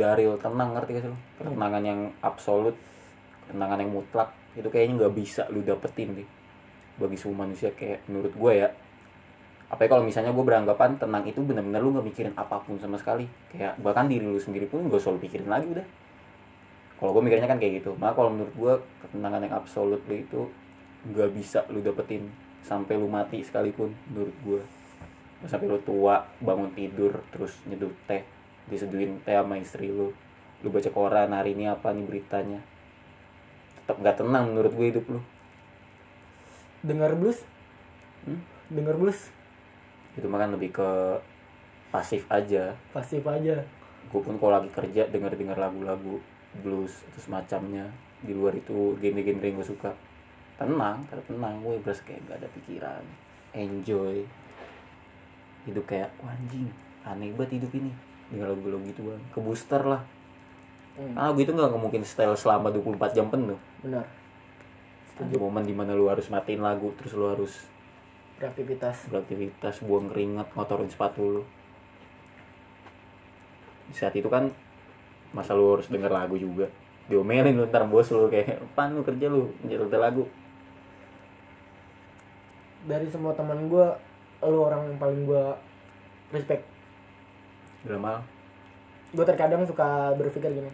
daril 0.00 0.40
tenang 0.40 0.72
ngerti 0.72 0.90
gak 0.96 1.02
sih 1.04 1.10
lu? 1.12 1.18
Ketenangan 1.36 1.82
yang 1.84 2.00
absolut 2.24 2.76
ketenangan 3.44 3.78
yang 3.84 3.92
mutlak 3.92 4.32
itu 4.56 4.66
kayaknya 4.72 5.04
nggak 5.04 5.14
bisa 5.14 5.44
lu 5.52 5.60
dapetin 5.60 6.16
deh. 6.16 6.28
Bagi 6.96 7.16
semua 7.20 7.44
manusia 7.44 7.72
kayak 7.76 8.08
menurut 8.08 8.32
gue 8.32 8.52
ya. 8.56 8.68
Apa 9.70 9.86
kalau 9.86 10.02
misalnya 10.02 10.32
gue 10.32 10.42
beranggapan 10.42 10.98
tenang 10.98 11.22
itu 11.28 11.44
benar-benar 11.44 11.84
lu 11.84 11.92
nggak 11.92 12.06
mikirin 12.08 12.34
apa 12.34 12.64
pun 12.64 12.80
sama 12.80 12.96
sekali. 12.96 13.28
Kayak 13.52 13.76
bahkan 13.84 14.08
diri 14.08 14.24
lu 14.24 14.40
sendiri 14.40 14.64
pun 14.64 14.88
gak 14.88 15.04
usah 15.04 15.12
lu 15.12 15.20
pikirin 15.20 15.46
lagi 15.46 15.68
udah 15.68 15.99
kalau 17.00 17.16
gue 17.16 17.22
mikirnya 17.24 17.48
kan 17.48 17.56
kayak 17.56 17.80
gitu 17.80 17.96
maka 17.96 18.20
kalau 18.20 18.30
menurut 18.30 18.52
gue 18.52 18.72
ketenangan 19.02 19.40
yang 19.40 19.54
absolut 19.56 20.04
lu 20.04 20.14
itu 20.20 20.40
nggak 21.10 21.32
bisa 21.32 21.64
lu 21.72 21.80
dapetin 21.80 22.28
sampai 22.60 23.00
lu 23.00 23.08
mati 23.08 23.40
sekalipun 23.40 23.96
menurut 24.12 24.36
gue 24.44 24.60
sampai 25.48 25.66
lu 25.72 25.80
tua 25.80 26.28
bangun 26.44 26.68
tidur 26.76 27.24
terus 27.32 27.56
nyeduh 27.64 27.88
teh 28.04 28.20
diseduhin 28.68 29.16
teh 29.24 29.32
sama 29.32 29.56
istri 29.56 29.88
lu 29.88 30.12
lu 30.60 30.68
baca 30.68 30.92
koran 30.92 31.32
hari 31.32 31.56
ini 31.56 31.72
apa 31.72 31.88
nih 31.96 32.04
beritanya 32.04 32.60
tetap 33.80 33.96
nggak 33.96 34.16
tenang 34.20 34.52
menurut 34.52 34.72
gue 34.76 34.86
hidup 34.92 35.06
lu 35.08 35.20
Dengar 36.80 37.12
blues? 37.12 37.44
Hmm? 38.24 38.40
Dengar 38.72 38.96
blues? 38.96 39.28
itu 40.16 40.26
mah 40.26 40.42
kan 40.42 40.50
lebih 40.52 40.74
ke 40.74 40.90
pasif 41.94 42.26
aja 42.26 42.74
Pasif 42.90 43.22
aja. 43.24 43.62
gue 44.10 44.20
pun 44.20 44.34
kalau 44.42 44.58
lagi 44.58 44.70
kerja 44.74 45.06
denger 45.06 45.38
denger 45.38 45.54
lagu-lagu 45.54 46.18
blues 46.60 47.06
atau 47.12 47.20
semacamnya 47.22 47.86
di 48.20 48.34
luar 48.34 48.52
itu 48.58 48.98
genre-genre 48.98 49.46
yang 49.46 49.56
gue 49.62 49.68
suka. 49.68 49.90
Tenang 50.58 51.06
tetap 51.08 51.24
tenang 51.24 51.62
gue 51.62 51.78
berasa 51.80 52.02
kayak 52.04 52.20
gak 52.28 52.38
ada 52.42 52.48
pikiran 52.52 53.04
enjoy. 53.54 54.22
Hidup 55.66 55.84
kayak 55.86 56.10
"Wah, 56.22 56.32
anjing 56.32 56.70
aneh 57.04 57.32
banget 57.34 57.60
hidup 57.60 57.72
ini. 57.76 57.92
Dengan 58.30 58.54
lagu-lagu 58.54 58.84
gitu 58.86 59.00
bang. 59.10 59.22
Ke 59.34 59.38
booster 59.42 59.82
lah. 59.82 60.02
Hmm. 60.98 61.14
karena 61.16 61.32
gitu 61.38 61.50
nggak 61.54 61.80
mungkin 61.80 62.02
style 62.02 62.36
selama 62.36 62.68
24 62.74 63.14
jam 63.16 63.26
penuh. 63.30 63.58
Benar. 63.80 64.04
ada 65.20 65.36
momen 65.36 65.68
di 65.68 65.76
mana 65.76 65.92
lu 65.92 66.08
harus 66.08 66.32
matiin 66.32 66.64
lagu 66.64 66.96
terus 66.96 67.12
lu 67.12 67.28
harus 67.28 67.68
Beraktivitas. 68.40 69.04
beraktivitas 69.12 69.84
buang 69.84 70.08
keringat 70.08 70.48
ngotorin 70.56 70.88
sepatu 70.88 71.20
lu. 71.20 71.42
Di 73.92 73.94
saat 74.00 74.16
itu 74.16 74.32
kan 74.32 74.48
masa 75.30 75.54
lu 75.54 75.78
harus 75.78 75.86
denger 75.86 76.10
lagu 76.10 76.34
juga 76.34 76.66
diomelin 77.06 77.58
lu 77.58 77.66
ntar 77.66 77.86
bos 77.86 78.10
lu 78.10 78.30
kayak 78.30 78.62
pan 78.74 78.94
lu 78.94 79.02
kerja 79.02 79.26
lu 79.26 79.50
nyetel 79.66 79.98
lagu 79.98 80.24
Dari 82.80 83.04
semua 83.12 83.36
teman 83.36 83.68
gue, 83.68 83.86
lu 84.40 84.58
orang 84.64 84.88
yang 84.88 84.96
paling 84.96 85.28
gue 85.28 85.44
respect. 86.32 86.64
dalam 87.84 88.08
hal 88.08 88.24
Gue 89.12 89.20
terkadang 89.20 89.68
suka 89.68 90.16
berpikir 90.16 90.48
gini. 90.48 90.72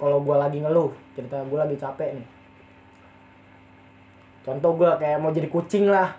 Kalau 0.00 0.24
gue 0.24 0.32
lagi 0.32 0.64
ngeluh, 0.64 0.88
cerita 1.12 1.44
gue 1.44 1.58
lagi 1.60 1.76
capek 1.76 2.16
nih. 2.16 2.26
Contoh 4.40 4.72
gue 4.80 4.88
kayak 4.88 5.20
mau 5.20 5.28
jadi 5.28 5.52
kucing 5.52 5.92
lah, 5.92 6.16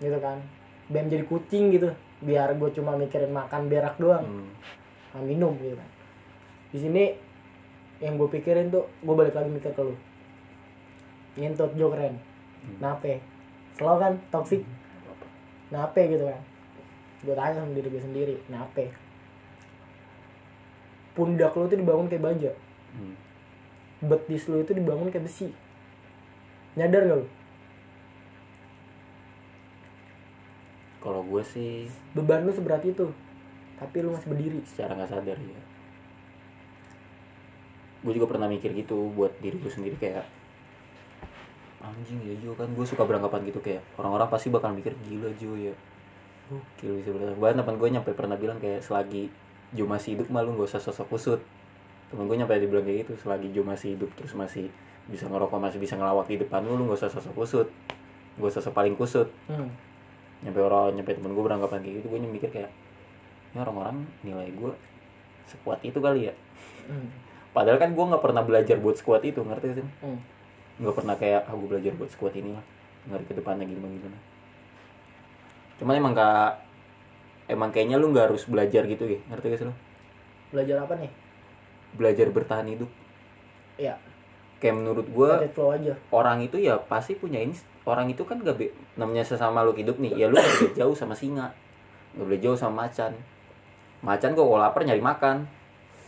gitu 0.00 0.16
kan. 0.24 0.40
Ben 0.88 1.04
jadi 1.04 1.28
kucing 1.28 1.76
gitu, 1.76 1.92
biar 2.24 2.56
gue 2.56 2.72
cuma 2.72 2.96
mikirin 2.96 3.36
makan 3.36 3.68
berak 3.68 4.00
doang. 4.00 4.24
hmm. 4.24 5.20
minum 5.20 5.52
gitu 5.60 5.76
kan 5.76 5.95
di 6.74 6.78
sini 6.82 7.04
yang 8.02 8.20
gue 8.20 8.28
pikirin 8.28 8.68
tuh 8.68 8.84
gue 9.00 9.14
balik 9.14 9.32
lagi 9.32 9.48
mikir 9.48 9.72
ke 9.72 9.82
lu. 9.82 9.94
Ngintut 11.36 11.72
jo 11.76 11.92
keren 11.92 12.16
nape. 12.80 13.20
Slow 13.76 14.00
kan? 14.00 14.18
Toxic. 14.32 14.64
Nape 15.70 16.00
gitu 16.08 16.24
kan. 16.26 16.40
Gue 17.24 17.34
tanya 17.36 17.60
sama 17.60 17.72
diri 17.72 17.88
gue 17.88 18.02
sendiri 18.02 18.34
nape. 18.48 18.90
Pundak 21.16 21.56
lu 21.56 21.64
tuh 21.66 21.78
dibangun 21.80 22.08
kayak 22.08 22.24
baja 22.24 22.52
Hmm. 22.96 23.12
betis 24.00 24.48
lu 24.48 24.64
itu 24.64 24.72
dibangun 24.72 25.12
kayak 25.12 25.28
besi. 25.28 25.52
Nyadar 26.76 27.04
gak 27.04 27.18
lu? 27.20 27.28
Kalau 31.04 31.20
gue 31.22 31.42
sih 31.44 31.86
beban 32.16 32.44
lu 32.48 32.52
seberat 32.52 32.80
itu. 32.84 33.12
Tapi 33.76 33.96
lu 34.00 34.16
masih 34.16 34.28
berdiri. 34.32 34.60
secara 34.64 34.96
nggak 34.96 35.12
sadar 35.12 35.36
ya 35.36 35.60
gue 38.04 38.12
juga 38.12 38.26
pernah 38.28 38.48
mikir 38.50 38.76
gitu 38.76 39.12
buat 39.16 39.32
diri 39.40 39.56
gue 39.56 39.72
sendiri 39.72 39.96
kayak 39.96 40.26
anjing 41.86 42.18
ya 42.26 42.34
Jo 42.42 42.52
kan. 42.58 42.66
Gue 42.74 42.82
suka 42.82 43.06
beranggapan 43.06 43.46
gitu 43.46 43.62
kayak 43.62 43.82
orang-orang 43.96 44.26
pasti 44.26 44.50
bakal 44.50 44.74
mikir 44.74 44.92
gila 45.06 45.30
Jo 45.38 45.54
ya. 45.54 45.74
Gila 46.82 46.92
bisa 47.00 47.10
beranggapan 47.14 47.40
bahkan 47.40 47.56
teman 47.62 47.74
gue 47.78 47.88
nyampe 47.94 48.10
pernah 48.12 48.36
bilang 48.36 48.58
kayak 48.58 48.82
selagi 48.82 49.30
Jo 49.74 49.84
masih 49.86 50.18
hidup 50.18 50.28
malu 50.30 50.54
gak 50.58 50.76
usah 50.76 50.82
sosok 50.82 51.06
kusut. 51.14 51.40
Temen 52.10 52.26
gue 52.26 52.36
nyampe 52.38 52.58
dibilang 52.58 52.84
kayak 52.86 53.06
gitu 53.06 53.12
selagi 53.22 53.48
Jo 53.54 53.62
masih 53.62 53.94
hidup 53.98 54.10
terus 54.18 54.34
masih 54.34 54.70
bisa 55.06 55.30
ngerokok 55.30 55.62
masih 55.62 55.78
bisa 55.78 55.94
ngelawak 55.94 56.26
di 56.26 56.42
depan 56.42 56.66
lu 56.66 56.74
lu 56.74 56.90
gak 56.90 57.06
usah 57.06 57.10
sosok 57.10 57.34
kusut. 57.34 57.68
Gak 58.36 58.48
usah 58.50 58.62
sosok 58.62 58.74
paling 58.74 58.94
kusut. 58.98 59.30
Hmm. 59.46 59.70
nyampe 60.44 60.60
orang 60.60 60.92
nyampe 60.92 61.16
temen 61.16 61.32
gue 61.32 61.40
beranggapan 61.40 61.80
kayak 61.80 61.94
gitu 62.04 62.06
gue 62.12 62.20
mikir 62.20 62.52
kayak 62.52 62.68
ini 63.56 63.58
orang-orang 63.64 64.04
nilai 64.20 64.52
gue 64.52 64.68
sekuat 65.48 65.80
itu 65.80 65.96
kali 65.96 66.28
ya. 66.28 66.34
Hmm. 66.92 67.08
Padahal 67.56 67.80
kan 67.80 67.96
gue 67.96 68.04
nggak 68.04 68.20
pernah 68.20 68.44
belajar 68.44 68.76
buat 68.76 69.00
sekuat 69.00 69.24
itu 69.24 69.40
ngerti 69.40 69.80
sih? 69.80 69.86
Hmm. 70.04 70.20
nggak 70.76 70.92
pernah 70.92 71.16
kayak 71.16 71.48
aku 71.48 71.64
belajar 71.72 71.92
buat 71.96 72.12
sekuat 72.12 72.36
ini 72.36 72.52
lah 72.52 72.64
ngari 73.08 73.24
ke 73.24 73.32
depannya 73.32 73.64
gimana 73.64 73.96
gimana 73.96 74.18
cuman 75.80 75.94
emang 75.96 76.12
gak 76.12 76.52
emang 77.48 77.70
kayaknya 77.72 77.96
lu 77.96 78.12
nggak 78.12 78.28
harus 78.28 78.44
belajar 78.44 78.84
gitu 78.84 79.08
ya 79.08 79.20
ngerti 79.32 79.46
gak 79.48 79.60
sih 79.64 79.66
lu? 79.68 79.74
Belajar 80.52 80.76
apa 80.84 80.94
nih? 80.96 81.10
Belajar 81.96 82.26
bertahan 82.32 82.66
hidup. 82.70 82.90
Ya 83.76 83.96
kayak 84.56 84.76
menurut 84.80 85.06
gue 85.08 85.30
orang 86.08 86.38
itu 86.40 86.56
ya 86.56 86.80
pasti 86.80 87.12
punya 87.12 87.44
ini 87.44 87.52
orang 87.84 88.08
itu 88.08 88.24
kan 88.24 88.40
gak 88.40 88.56
be- 88.56 88.72
namanya 88.96 89.20
sesama 89.20 89.60
lu 89.60 89.76
hidup 89.76 90.00
nih 90.00 90.16
ya 90.16 90.26
lu 90.32 90.40
gak 90.40 90.48
boleh 90.48 90.72
jauh 90.72 90.96
sama 90.96 91.12
singa 91.12 91.52
gak 92.16 92.24
boleh 92.24 92.40
jauh 92.40 92.56
sama 92.56 92.88
macan. 92.88 93.12
Macan 94.00 94.32
kok 94.32 94.44
kalau 94.44 94.60
lapar 94.60 94.84
nyari 94.84 95.00
makan 95.04 95.44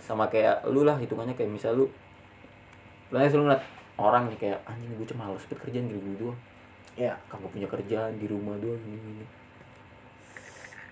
sama 0.09 0.33
kayak 0.33 0.65
lu 0.73 0.89
lah 0.89 0.97
hitungannya 0.97 1.37
kayak 1.37 1.53
misal 1.53 1.77
lu 1.77 1.87
lu 3.13 3.17
aja 3.21 3.29
selalu 3.29 3.53
ngeliat 3.53 3.65
orang 4.01 4.25
nih 4.33 4.39
kayak 4.41 4.59
anjing 4.65 4.89
gue 4.97 5.09
cuma 5.13 5.29
males 5.29 5.45
banget 5.45 5.61
kerjaan 5.69 5.85
gini 5.93 6.01
gini 6.01 6.17
doang. 6.17 6.39
Ya 6.97 7.13
kagak 7.29 7.53
punya 7.53 7.69
kerjaan 7.69 8.17
di 8.17 8.25
rumah 8.25 8.57
doang 8.57 8.81
gini 8.81 8.97
gini 8.97 9.27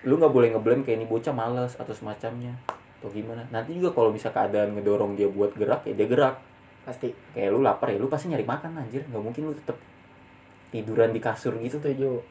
lu 0.06 0.14
nggak 0.22 0.30
boleh 0.30 0.48
ngeblame 0.54 0.86
kayak 0.86 1.02
ini 1.02 1.06
bocah 1.10 1.34
males 1.34 1.74
atau 1.74 1.90
semacamnya 1.90 2.54
atau 3.02 3.10
gimana. 3.10 3.42
Nanti 3.50 3.74
juga 3.74 3.90
kalau 3.90 4.14
bisa 4.14 4.30
keadaan 4.30 4.78
ngedorong 4.78 5.18
dia 5.18 5.26
buat 5.26 5.50
gerak 5.58 5.82
ya 5.88 5.94
dia 5.98 6.06
gerak. 6.06 6.38
Pasti. 6.86 7.10
Kayak 7.34 7.50
lu 7.56 7.60
lapar 7.66 7.90
ya 7.90 7.98
lu 7.98 8.06
pasti 8.06 8.30
nyari 8.30 8.46
makan 8.46 8.78
anjir. 8.78 9.02
Nggak 9.10 9.22
mungkin 9.22 9.42
lu 9.50 9.54
tetep 9.58 9.74
tiduran 10.70 11.10
di 11.10 11.18
kasur 11.18 11.58
gitu. 11.58 11.82
Setuju. 11.82 12.22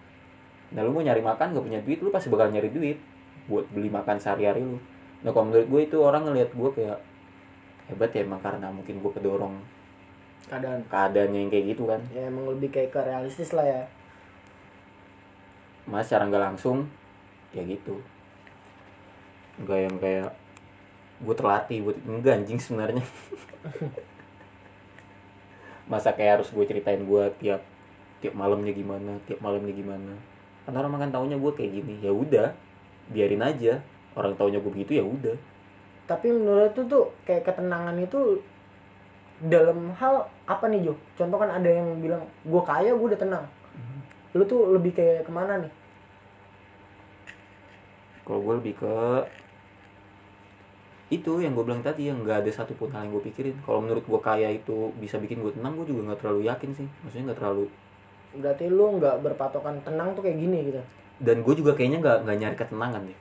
Nah 0.72 0.82
lu 0.88 0.96
mau 0.96 1.04
nyari 1.04 1.20
makan 1.20 1.51
gak 1.51 1.65
punya 1.68 1.80
duit 1.84 2.00
lu 2.01 2.10
pasti 2.10 2.32
bakal 2.32 2.50
nyari 2.50 2.72
duit 2.72 2.98
buat 3.46 3.68
beli 3.70 3.92
makan 3.92 4.18
sehari-hari 4.18 4.65
lu 4.65 4.80
nah 5.25 5.34
kalau 5.34 5.50
menurut 5.50 5.65
gue 5.65 5.82
itu 5.89 5.98
orang 5.98 6.29
ngelihat 6.29 6.53
gue 6.53 6.70
kayak 6.77 7.01
hebat 7.89 8.13
ya 8.13 8.22
emang 8.22 8.41
karena 8.41 8.70
mungkin 8.70 9.01
gue 9.01 9.12
kedorong 9.13 9.58
keadaan. 10.50 10.79
keadaannya 10.89 11.39
yang 11.46 11.51
kayak 11.51 11.65
gitu 11.74 11.84
kan. 11.89 12.01
Ya 12.13 12.29
emang 12.29 12.46
lebih 12.50 12.70
kayak 12.70 12.94
ke 12.94 13.00
realistis 13.01 13.53
lah 13.53 13.65
ya. 13.65 13.84
Mas 15.86 16.10
secara 16.10 16.29
nggak 16.29 16.44
langsung 16.53 16.89
ya 17.53 17.62
gitu. 17.65 18.01
Nggak 19.62 19.79
yang 19.89 19.96
kayak 20.01 20.29
gue 21.22 21.36
terlatih 21.38 21.79
buat 21.86 21.98
enggak 22.05 22.34
anjing 22.41 22.60
sebenarnya. 22.62 23.05
Masa 25.91 26.17
kayak 26.17 26.41
harus 26.41 26.50
gue 26.50 26.65
ceritain 26.65 27.01
gue 27.01 27.24
tiap 27.41 27.62
tiap 28.22 28.34
malamnya 28.34 28.74
gimana 28.74 29.22
tiap 29.29 29.41
malamnya 29.41 29.74
gimana. 29.74 30.13
Kan 30.65 30.74
orang 30.74 30.98
makan 30.98 31.13
taunya 31.13 31.38
gue 31.38 31.51
kayak 31.53 31.72
gini. 31.82 32.01
Ya 32.01 32.10
udah 32.10 32.58
biarin 33.13 33.46
aja 33.46 33.86
orang 34.16 34.34
taunya 34.40 34.60
gue 34.64 34.72
begitu 34.72 35.00
ya 35.00 35.06
udah 35.06 35.38
tapi 36.06 36.32
menurut 36.32 36.72
tuh 36.74 36.86
tuh 36.86 37.06
kayak 37.26 37.46
ketenangan 37.46 37.98
itu 37.98 38.40
dalam 39.42 39.92
hal 40.00 40.32
apa 40.48 40.70
nih 40.70 40.88
Jo? 40.88 40.94
Contoh 41.18 41.36
kan 41.42 41.50
ada 41.50 41.66
yang 41.66 41.98
bilang 41.98 42.24
gue 42.46 42.62
kaya 42.62 42.94
gue 42.94 43.08
udah 43.10 43.20
tenang. 43.20 43.46
Lu 44.38 44.46
tuh 44.46 44.78
lebih 44.78 44.94
kayak 44.94 45.26
ke 45.26 45.32
mana 45.34 45.66
nih? 45.66 45.74
kalau 48.26 48.42
gue 48.42 48.54
lebih 48.58 48.74
ke 48.82 48.96
itu 51.14 51.38
yang 51.38 51.54
gue 51.54 51.62
bilang 51.62 51.86
tadi 51.86 52.10
yang 52.10 52.26
nggak 52.26 52.42
ada 52.42 52.52
satupun 52.52 52.90
hal 52.90 53.06
yang 53.06 53.14
gue 53.14 53.30
pikirin 53.30 53.54
kalau 53.62 53.86
menurut 53.86 54.02
gue 54.02 54.22
kaya 54.26 54.50
itu 54.50 54.90
bisa 54.98 55.22
bikin 55.22 55.46
gue 55.46 55.54
tenang 55.54 55.78
gue 55.78 55.94
juga 55.94 56.12
nggak 56.12 56.20
terlalu 56.26 56.50
yakin 56.50 56.74
sih 56.74 56.88
maksudnya 57.06 57.32
nggak 57.32 57.40
terlalu 57.40 57.66
Berarti 58.36 58.66
lu 58.68 59.00
nggak 59.00 59.16
berpatokan 59.24 59.80
tenang 59.86 60.12
tuh 60.12 60.28
kayak 60.28 60.42
gini 60.42 60.58
gitu. 60.74 60.82
dan 61.22 61.46
gue 61.46 61.54
juga 61.54 61.78
kayaknya 61.78 62.02
nggak 62.02 62.18
nggak 62.26 62.38
nyari 62.42 62.58
ketenangan 62.58 63.02
deh 63.06 63.18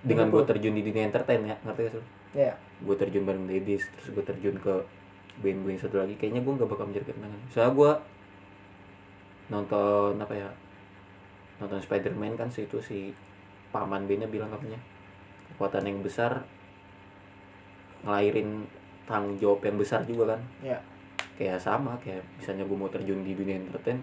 dengan 0.00 0.32
gue 0.32 0.42
terjun 0.48 0.72
di 0.72 0.80
dunia 0.80 1.04
entertain 1.04 1.44
ya 1.44 1.56
ngerti 1.66 1.80
gak 1.86 1.92
sih 1.98 2.04
Ya. 2.30 2.54
gue 2.78 2.94
terjun 2.94 3.26
bareng 3.26 3.50
Dedis 3.50 3.90
terus 3.90 4.14
gue 4.14 4.22
terjun 4.22 4.54
ke 4.62 4.74
band 5.42 5.58
gue 5.66 5.70
yang 5.74 5.82
satu 5.82 5.98
lagi. 5.98 6.14
Kayaknya 6.14 6.46
gue 6.46 6.52
nggak 6.62 6.70
bakal 6.70 6.84
mencari 6.86 7.06
ketenangan 7.10 7.40
soalnya 7.50 7.72
gue 7.74 7.90
nonton 9.50 10.14
apa 10.14 10.34
ya 10.38 10.48
nonton 11.58 11.82
Spider-Man 11.82 12.38
kan 12.38 12.48
situ 12.54 12.78
si 12.78 13.10
paman 13.74 14.06
bandnya 14.06 14.30
bilang 14.30 14.48
katanya 14.54 14.78
kekuatan 15.52 15.84
yang 15.90 15.98
besar 16.00 16.46
ngelahirin 18.06 18.64
tanggung 19.04 19.36
jawab 19.42 19.60
yang 19.66 19.76
besar 19.76 20.06
juga 20.06 20.38
kan. 20.38 20.40
Ya. 20.62 20.78
kayak 21.34 21.56
sama 21.56 21.96
kayak 22.04 22.20
misalnya 22.36 22.68
gue 22.68 22.76
mau 22.76 22.92
terjun 22.92 23.24
di 23.24 23.32
dunia 23.32 23.56
entertain 23.56 23.96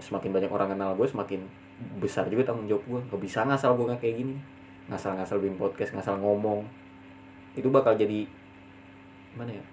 semakin 0.00 0.32
banyak 0.32 0.50
orang 0.50 0.72
kenal 0.72 0.96
gue 0.96 1.04
semakin 1.04 1.44
besar 2.00 2.26
juga 2.32 2.48
tanggung 2.48 2.64
jawab 2.64 2.82
gue 2.88 3.00
gak 3.12 3.20
bisa 3.22 3.44
ngasal 3.44 3.76
gue 3.76 3.86
nggak 3.92 4.00
kayak 4.00 4.16
gini 4.24 4.34
ngasal-ngasal 4.88 5.38
bikin 5.38 5.56
podcast 5.56 5.92
ngasal 5.92 6.16
ngomong. 6.18 6.64
Itu 7.52 7.68
bakal 7.68 7.94
jadi 7.94 8.24
mana 9.34 9.52
ya 9.52 9.64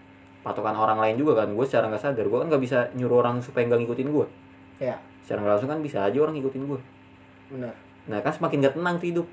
patokan 0.41 0.75
orang 0.75 0.99
lain 0.99 1.15
juga 1.17 1.41
kan. 1.41 1.49
Gue 1.51 1.65
secara 1.65 1.87
nggak 1.87 2.03
sadar 2.03 2.25
gue 2.25 2.37
kan 2.37 2.47
nggak 2.47 2.61
bisa 2.61 2.87
nyuruh 2.93 3.19
orang 3.19 3.39
supaya 3.39 3.65
nggak 3.65 3.81
ngikutin 3.81 4.09
gue 4.09 4.27
Ya. 4.77 4.99
secara 5.23 5.39
nggak 5.41 5.53
langsung 5.55 5.71
kan 5.71 5.79
bisa 5.79 6.03
aja 6.03 6.17
orang 6.19 6.35
ngikutin 6.35 6.67
gue 6.67 6.79
Benar. 7.47 7.71
nah 8.05 8.19
kan 8.19 8.29
semakin 8.29 8.59
gak 8.59 8.75
tenang 8.75 8.95
tuh 8.99 9.07
hidup. 9.07 9.27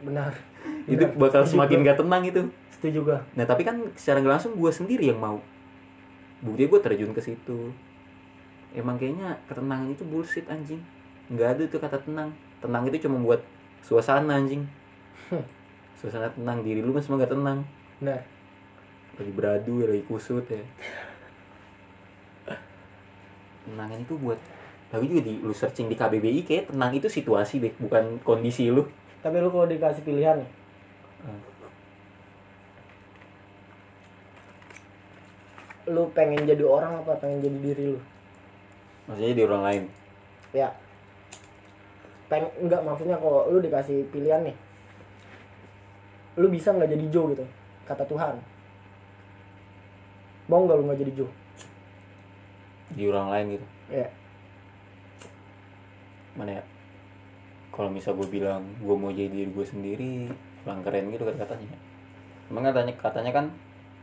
Benar. 0.00 0.32
hidup 0.90 1.10
bakal 1.14 1.44
Setuju 1.44 1.52
semakin 1.54 1.78
gua. 1.78 1.86
gak 1.86 1.98
tenang 2.00 2.22
itu. 2.24 2.40
Setuju 2.72 2.98
gua. 3.04 3.18
Nah 3.36 3.44
tapi 3.44 3.62
kan 3.62 3.76
secara 3.94 4.18
nggak 4.18 4.34
langsung 4.34 4.54
gue 4.56 4.70
sendiri 4.70 5.12
yang 5.12 5.20
mau. 5.20 5.38
Buktinya 6.40 6.68
gue 6.68 6.80
terjun 6.82 7.12
ke 7.12 7.20
situ. 7.20 7.70
Emang 8.72 8.96
kayaknya 8.96 9.36
ketenangan 9.46 9.88
itu 9.88 10.02
bullshit 10.02 10.46
anjing. 10.48 10.80
Nggak 11.28 11.48
ada 11.54 11.62
tuh 11.66 11.78
kata 11.78 11.98
tenang. 12.00 12.30
Tenang 12.58 12.82
itu 12.86 13.06
cuma 13.06 13.20
buat 13.20 13.40
suasana 13.80 14.34
anjing 14.34 14.66
Suasana 15.98 16.28
tenang 16.30 16.60
Diri 16.62 16.80
lu 16.84 16.92
mah 16.92 17.02
semua 17.02 17.22
gak 17.22 17.32
tenang 17.32 17.64
Benar. 18.02 18.20
Lagi 19.16 19.32
beradu 19.32 19.80
ya, 19.80 19.86
lagi 19.88 20.04
kusut 20.04 20.44
ya 20.46 20.60
Tenangan 23.66 23.98
itu 23.98 24.14
buat 24.20 24.38
Tapi 24.92 25.10
juga 25.10 25.22
di, 25.26 25.42
lu 25.42 25.50
searching 25.50 25.90
di 25.90 25.96
KBBI 25.98 26.46
kayak 26.46 26.64
tenang 26.70 26.92
itu 26.94 27.08
situasi 27.10 27.58
deh 27.58 27.72
Bukan 27.80 28.22
kondisi 28.22 28.68
lu 28.68 28.86
Tapi 29.24 29.40
lu 29.40 29.48
kalau 29.50 29.66
dikasih 29.66 30.04
pilihan 30.04 30.44
Hmm. 31.16 31.40
lu 35.86 36.06
pengen 36.12 36.44
jadi 36.46 36.62
orang 36.62 37.02
apa 37.02 37.18
pengen 37.18 37.40
jadi 37.40 37.58
diri 37.62 37.84
lu? 37.94 38.00
Maksudnya 39.06 39.34
di 39.34 39.42
orang 39.42 39.62
lain 39.64 39.82
Ya. 40.54 40.70
Peng 42.26 42.46
enggak 42.58 42.82
maksudnya 42.82 43.16
kalau 43.18 43.46
lu 43.50 43.58
dikasih 43.58 44.06
pilihan 44.10 44.42
nih. 44.44 44.56
Lu 46.36 46.52
bisa 46.52 46.68
nggak 46.68 46.92
jadi 46.92 47.04
Joe 47.08 47.32
gitu, 47.32 47.44
kata 47.88 48.04
Tuhan. 48.04 48.36
Mau 50.52 50.68
nggak 50.68 50.76
lu 50.76 50.84
nggak 50.84 51.00
jadi 51.00 51.12
Joe? 51.16 51.32
Di 52.92 53.02
orang 53.08 53.28
lain 53.32 53.46
gitu. 53.56 53.66
Ya. 53.90 54.08
mana 56.36 56.60
ya? 56.60 56.62
Kalau 57.72 57.88
misal 57.88 58.12
gue 58.12 58.28
bilang 58.28 58.60
gue 58.76 58.92
mau 58.92 59.08
jadi 59.08 59.32
diri 59.32 59.48
gue 59.48 59.64
sendiri 59.64 60.28
kurang 60.60 60.84
keren 60.84 61.08
gitu 61.08 61.24
kan 61.24 61.36
katanya. 61.40 61.76
Emang 62.52 62.68
katanya 62.68 62.92
katanya 63.00 63.32
kan 63.32 63.46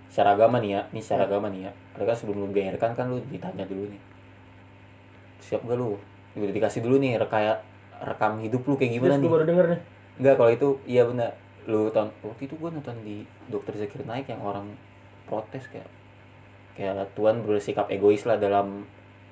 secara 0.10 0.34
agama 0.34 0.58
nih 0.58 0.78
ya 0.78 0.82
ini 0.89 1.02
secara 1.06 1.30
agama 1.30 1.54
nih 1.54 1.69
ya. 1.69 1.72
Mereka 1.93 2.17
sebelum 2.17 2.38
lu 2.41 2.48
dilahirkan 2.50 2.98
kan 2.98 3.13
lu 3.13 3.22
ditanya 3.30 3.69
dulu 3.69 3.86
nih. 3.93 4.02
Siap 5.46 5.62
gak 5.62 5.78
lu? 5.78 6.02
Udah 6.34 6.54
dikasih 6.58 6.82
dulu 6.82 6.98
nih 6.98 7.22
rekaya 7.22 7.62
rekam 8.02 8.41
hidup 8.41 8.65
lu 8.65 8.74
kayak 8.74 8.98
gimana 8.98 9.13
Terus 9.13 9.22
nih? 9.22 9.30
gue 9.30 9.36
baru 9.38 9.46
denger 9.46 9.65
nih. 9.69 9.80
Enggak 10.17 10.36
kalau 10.41 10.52
itu 10.58 10.69
iya 10.89 11.04
benar 11.06 11.42
lu 11.63 11.88
ton 11.95 12.12
waktu 12.23 12.52
itu 12.52 12.56
gue 12.60 12.69
nonton 12.69 12.95
di 13.04 13.23
dokter 13.47 13.76
Zakir 13.80 14.04
Naik 14.04 14.28
yang 14.28 14.43
orang 14.43 14.67
protes 15.28 15.63
kayak 15.71 15.88
kayak 16.76 17.08
Tuhan 17.15 17.45
bersikap 17.47 17.88
egois 17.88 18.28
lah 18.28 18.36
dalam 18.36 18.84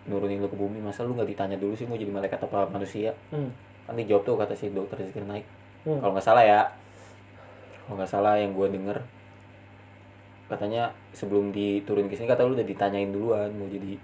nurunin 0.07 0.39
lu 0.39 0.47
ke 0.47 0.57
bumi. 0.57 0.79
Masa 0.79 1.03
lu 1.03 1.13
nggak 1.13 1.29
ditanya 1.29 1.57
dulu 1.59 1.75
sih 1.75 1.85
mau 1.85 1.99
jadi 1.99 2.09
malaikat 2.09 2.39
apa 2.47 2.69
manusia? 2.71 3.11
Hmm. 3.33 3.51
kan 3.81 3.97
dijawab 3.97 4.23
tuh 4.23 4.37
kata 4.37 4.53
si 4.55 4.71
dokter 4.71 5.03
Zakir 5.03 5.25
Naik. 5.27 5.43
Hmm. 5.83 5.99
kalau 5.99 6.13
nggak 6.15 6.25
salah 6.25 6.43
ya. 6.45 6.61
Kalau 7.85 7.95
nggak 7.99 8.11
salah 8.11 8.39
yang 8.39 8.55
gue 8.55 8.67
denger 8.71 8.97
katanya 10.51 10.91
sebelum 11.15 11.55
diturun 11.55 12.11
ke 12.11 12.19
sini 12.19 12.27
kata 12.27 12.43
lu 12.43 12.59
udah 12.59 12.67
ditanyain 12.67 13.07
duluan 13.07 13.47
mau 13.55 13.71
jadi 13.71 13.95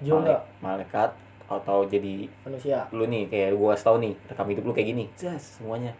nggak? 0.00 0.40
malaikat 0.64 1.12
atau 1.44 1.84
jadi 1.84 2.24
manusia. 2.40 2.88
lu 2.88 3.04
nih 3.04 3.28
kayak 3.28 3.52
gua 3.52 3.76
kasih 3.76 3.84
tau 3.84 3.96
nih 4.00 4.16
rekam 4.32 4.48
hidup 4.48 4.64
lu 4.64 4.72
kayak 4.72 4.88
gini. 4.96 5.04
Jas 5.12 5.60
semuanya. 5.60 5.92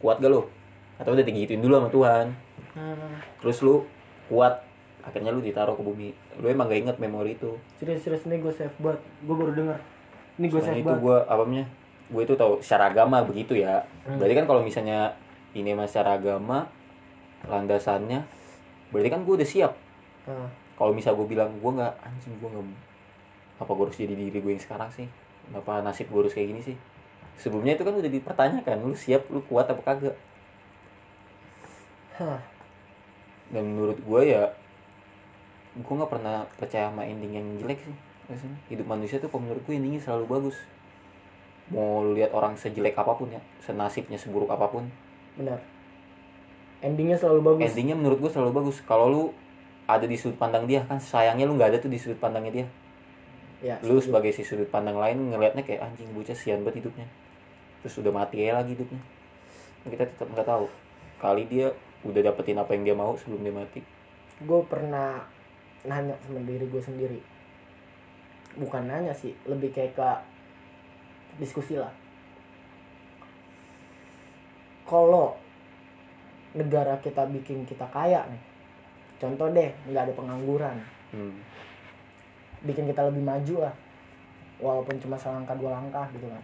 Kuat 0.00 0.24
gak 0.24 0.32
lu 0.32 0.48
atau 0.96 1.10
udah 1.10 1.22
digituin 1.22 1.58
dulu 1.58 1.74
sama 1.76 1.90
Tuhan 1.90 2.26
Hmm. 2.74 3.22
terus 3.38 3.62
lu 3.62 3.86
kuat 4.26 4.58
akhirnya 5.00 5.30
lu 5.30 5.38
ditaruh 5.38 5.72
ke 5.72 5.80
bumi 5.80 6.10
lu 6.36 6.46
emang 6.46 6.66
gak 6.66 6.80
inget 6.80 6.96
memori 6.98 7.34
itu 7.34 7.54
Serius-serius 7.76 8.26
nih 8.26 8.40
gue 8.40 8.50
save 8.50 8.74
banget. 8.76 8.98
Gue 9.22 9.34
baru 9.36 9.52
denger. 9.52 9.78
Ini 10.34 10.46
gue 10.48 10.58
save 10.58 10.80
itu 10.80 10.94
gua 10.96 11.22
apa 11.22 11.38
namanya 11.40 11.70
gue 12.04 12.20
itu 12.20 12.34
tahu 12.34 12.58
secara 12.58 12.90
agama 12.90 13.22
begitu 13.22 13.54
ya 13.54 13.86
Hmm. 14.02 14.18
berarti 14.18 14.34
kan 14.34 14.44
kalau 14.44 14.60
misalnya 14.60 15.14
ini 15.52 15.70
mas 15.70 15.88
secara 15.88 16.18
agama 16.18 16.66
landasannya 17.44 18.24
berarti 18.90 19.08
kan 19.08 19.20
gue 19.22 19.34
udah 19.34 19.48
siap 19.48 19.72
Hmm. 20.24 20.48
kalau 20.74 20.90
misal 20.90 21.14
gue 21.14 21.26
bilang 21.28 21.52
gue 21.54 21.70
nggak 21.70 21.94
anjing 22.00 22.34
gue 22.34 22.48
nggak 22.48 22.66
apa 23.56 23.70
gue 23.70 23.84
harus 23.84 23.98
jadi 23.98 24.14
diri 24.16 24.34
gue 24.34 24.50
yang 24.50 24.58
sekarang 24.58 24.88
sih 24.88 25.06
apa 25.52 25.78
nasib 25.78 26.08
gue 26.08 26.16
harus 26.18 26.32
kayak 26.32 26.48
gini 26.50 26.62
sih 26.64 26.76
sebelumnya 27.36 27.76
itu 27.76 27.84
kan 27.84 27.92
udah 27.92 28.08
dipertanyakan 28.08 28.82
lu 28.82 28.96
siap 28.96 29.28
lu 29.28 29.44
kuat 29.44 29.68
apa 29.68 29.78
kagak 29.78 30.16
Hah. 32.14 32.38
dan 33.50 33.64
menurut 33.74 33.98
gue 34.00 34.22
ya 34.24 34.54
gue 35.74 35.94
nggak 35.94 36.10
pernah 36.10 36.46
percaya 36.54 36.88
sama 36.88 37.02
ending 37.04 37.34
yang 37.34 37.46
jelek 37.58 37.82
sih 37.82 37.96
hidup 38.70 38.86
manusia 38.88 39.18
tuh 39.20 39.28
menurut 39.34 39.60
gue 39.66 39.74
endingnya 39.74 40.00
selalu 40.00 40.24
bagus 40.38 40.56
mau 41.68 42.00
lu 42.04 42.14
lihat 42.14 42.30
orang 42.32 42.54
sejelek 42.54 42.94
apa 42.94 43.12
pun 43.18 43.28
ya 43.34 43.40
senasibnya 43.64 44.16
seburuk 44.20 44.48
apa 44.52 44.68
pun 44.70 44.86
Benar. 45.34 45.58
Endingnya 46.84 47.16
selalu 47.18 47.40
bagus. 47.42 47.72
endingnya 47.72 47.96
menurut 47.98 48.22
gue 48.22 48.30
selalu 48.30 48.52
bagus 48.62 48.78
kalau 48.84 49.06
lu 49.10 49.22
ada 49.84 50.06
di 50.06 50.14
sudut 50.14 50.38
pandang 50.38 50.68
dia 50.70 50.86
kan 50.86 51.00
sayangnya 51.02 51.48
lu 51.48 51.56
nggak 51.58 51.74
ada 51.74 51.78
tuh 51.82 51.90
di 51.90 51.98
sudut 51.98 52.20
pandangnya 52.20 52.52
dia 52.62 52.66
Ya. 53.64 53.80
lu 53.80 53.96
setuju. 53.96 54.12
sebagai 54.12 54.30
si 54.36 54.44
sudut 54.44 54.68
pandang 54.68 54.92
lain 55.00 55.16
ngelihatnya 55.32 55.64
kayak 55.64 55.88
anjing 55.88 56.12
bocah 56.12 56.36
sian 56.36 56.60
banget 56.68 56.84
hidupnya 56.84 57.08
terus 57.80 57.96
udah 57.96 58.12
mati 58.12 58.44
aja 58.44 58.60
lagi 58.60 58.76
hidupnya 58.76 59.00
kita 59.88 60.04
tetap 60.04 60.28
nggak 60.28 60.44
tahu 60.44 60.68
kali 61.16 61.48
dia 61.48 61.72
udah 62.04 62.20
dapetin 62.20 62.60
apa 62.60 62.76
yang 62.76 62.84
dia 62.84 62.96
mau 62.96 63.16
sebelum 63.16 63.40
dia 63.40 63.54
mati? 63.56 63.80
Gue 64.44 64.60
pernah 64.68 65.24
nanya 65.88 66.16
sama 66.24 66.40
diri 66.44 66.68
gue 66.68 66.82
sendiri. 66.84 67.20
Bukan 68.60 68.84
nanya 68.86 69.16
sih 69.16 69.32
lebih 69.48 69.72
kayak 69.72 69.96
ke 69.96 70.10
diskusi 71.40 71.80
lah. 71.80 71.90
Kalau 74.84 75.40
negara 76.54 77.00
kita 77.02 77.26
bikin 77.26 77.66
kita 77.66 77.88
kaya 77.90 78.22
nih 78.30 78.42
contoh 79.18 79.50
deh 79.50 79.74
nggak 79.90 80.10
ada 80.10 80.14
pengangguran. 80.14 80.78
Hmm. 81.14 81.38
bikin 82.64 82.90
kita 82.90 83.06
lebih 83.06 83.22
maju 83.22 83.68
lah 83.68 83.74
walaupun 84.58 84.96
cuma 84.98 85.14
selangkah 85.20 85.54
dua 85.54 85.78
langkah 85.78 86.08
gitu 86.16 86.26
kan. 86.26 86.42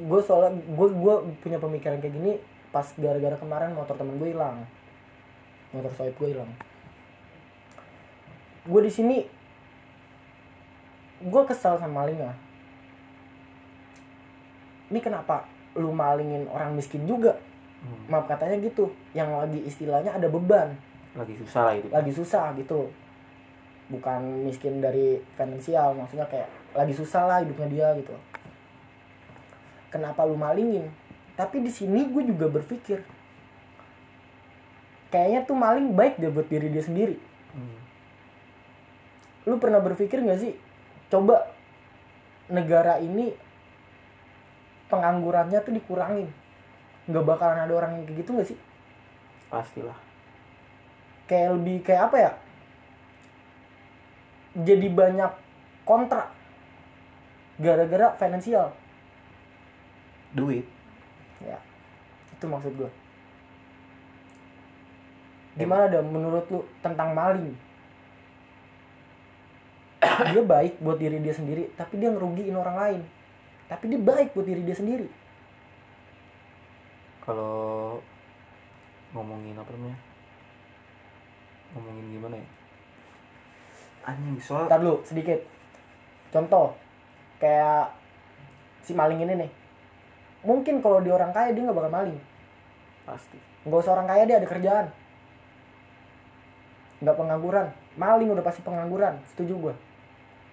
Gue 0.00 0.20
soalnya 0.20 0.58
gue 0.60 0.88
gue 0.92 1.14
punya 1.40 1.58
pemikiran 1.62 2.02
kayak 2.02 2.14
gini 2.18 2.34
pas 2.70 2.86
gara-gara 2.96 3.36
kemarin 3.36 3.74
motor 3.74 3.98
temen 3.98 4.16
gue 4.16 4.30
hilang. 4.34 4.64
Motor 5.74 5.92
soib 5.94 6.14
gue 6.14 6.28
hilang. 6.34 6.50
Gue 8.66 8.80
di 8.86 8.92
sini 8.92 9.26
gue 11.20 11.42
kesal 11.44 11.76
sama 11.76 12.00
malingnya 12.00 12.32
ini 14.90 14.98
kenapa 14.98 15.46
lu 15.78 15.94
malingin 15.94 16.50
orang 16.50 16.74
miskin 16.74 17.06
juga? 17.06 17.38
Hmm. 17.80 18.12
maaf 18.12 18.28
katanya 18.28 18.60
gitu. 18.60 18.92
Yang 19.16 19.30
lagi 19.32 19.60
istilahnya 19.64 20.12
ada 20.12 20.28
beban. 20.28 20.76
Lagi 21.16 21.32
susah 21.40 21.62
lah 21.64 21.74
itu 21.80 21.88
lagi 21.88 22.12
susah 22.12 22.44
gitu. 22.58 22.92
Bukan 23.88 24.44
miskin 24.44 24.84
dari 24.84 25.16
finansial 25.38 25.96
maksudnya 25.96 26.28
kayak 26.28 26.50
lagi 26.76 26.92
susah 26.92 27.24
lah 27.24 27.38
hidupnya 27.40 27.68
dia 27.72 27.88
gitu. 27.96 28.12
Kenapa 29.88 30.28
lu 30.28 30.36
malingin 30.36 30.92
tapi 31.40 31.64
di 31.64 31.72
sini 31.72 32.04
gue 32.04 32.20
juga 32.28 32.52
berpikir 32.52 33.00
kayaknya 35.08 35.48
tuh 35.48 35.56
maling 35.56 35.96
baik 35.96 36.20
deh 36.20 36.28
buat 36.28 36.44
diri 36.52 36.68
dia 36.68 36.84
sendiri. 36.84 37.16
Hmm. 37.56 37.80
lu 39.48 39.56
pernah 39.56 39.80
berpikir 39.80 40.20
nggak 40.20 40.38
sih 40.38 40.54
coba 41.10 41.50
negara 42.46 43.00
ini 43.00 43.32
penganggurannya 44.92 45.64
tuh 45.64 45.72
dikurangin? 45.72 46.28
Nggak 47.08 47.24
bakalan 47.24 47.64
ada 47.64 47.72
orang 47.72 47.92
yang 47.96 48.04
kayak 48.04 48.20
gitu 48.20 48.30
nggak 48.36 48.48
sih? 48.52 48.58
Pastilah. 49.48 49.96
Kayak 51.24 51.56
lebih 51.56 51.76
kayak 51.80 52.02
apa 52.12 52.16
ya? 52.20 52.32
Jadi 54.60 54.86
banyak 54.92 55.32
kontrak 55.88 56.28
gara-gara 57.56 58.12
finansial. 58.20 58.76
Duit 60.36 60.68
ya. 61.44 61.58
Itu 62.36 62.44
maksud 62.48 62.72
gue 62.76 62.90
gimana 65.60 65.90
dah 65.90 66.00
menurut 66.00 66.46
lu 66.48 66.60
tentang 66.80 67.12
maling? 67.12 67.52
Dia 70.00 70.42
baik 70.44 70.80
buat 70.80 70.96
diri 70.96 71.20
dia 71.20 71.34
sendiri 71.36 71.68
tapi 71.76 72.00
dia 72.00 72.08
ngerugiin 72.08 72.56
orang 72.56 72.76
lain. 72.76 73.02
Tapi 73.68 73.84
dia 73.92 74.00
baik 74.00 74.32
buat 74.32 74.46
diri 74.48 74.62
dia 74.64 74.76
sendiri. 74.76 75.06
Kalau 77.20 78.00
ngomongin 79.12 79.58
apa 79.58 79.70
namanya? 79.76 79.98
Ngomongin 81.76 82.06
gimana 82.08 82.34
ya? 82.40 82.48
Anjing 84.08 84.40
soal 84.40 84.64
Ntar 84.66 84.80
sedikit. 85.04 85.44
Contoh 86.32 86.72
kayak 87.36 87.92
si 88.80 88.96
maling 88.96 89.20
ini 89.20 89.44
nih 89.44 89.50
mungkin 90.46 90.80
kalau 90.80 91.04
di 91.04 91.10
orang 91.12 91.32
kaya 91.34 91.52
dia 91.52 91.62
nggak 91.64 91.78
bakal 91.78 91.92
maling. 91.92 92.20
Pasti. 93.04 93.38
Nggak 93.66 93.80
usah 93.84 93.92
orang 93.96 94.08
kaya 94.08 94.22
dia 94.24 94.36
ada 94.40 94.48
kerjaan. 94.48 94.86
Nggak 97.00 97.16
pengangguran. 97.16 97.66
Maling 97.96 98.28
udah 98.32 98.44
pasti 98.44 98.60
pengangguran 98.64 99.18
setuju 99.32 99.54
gue 99.56 99.74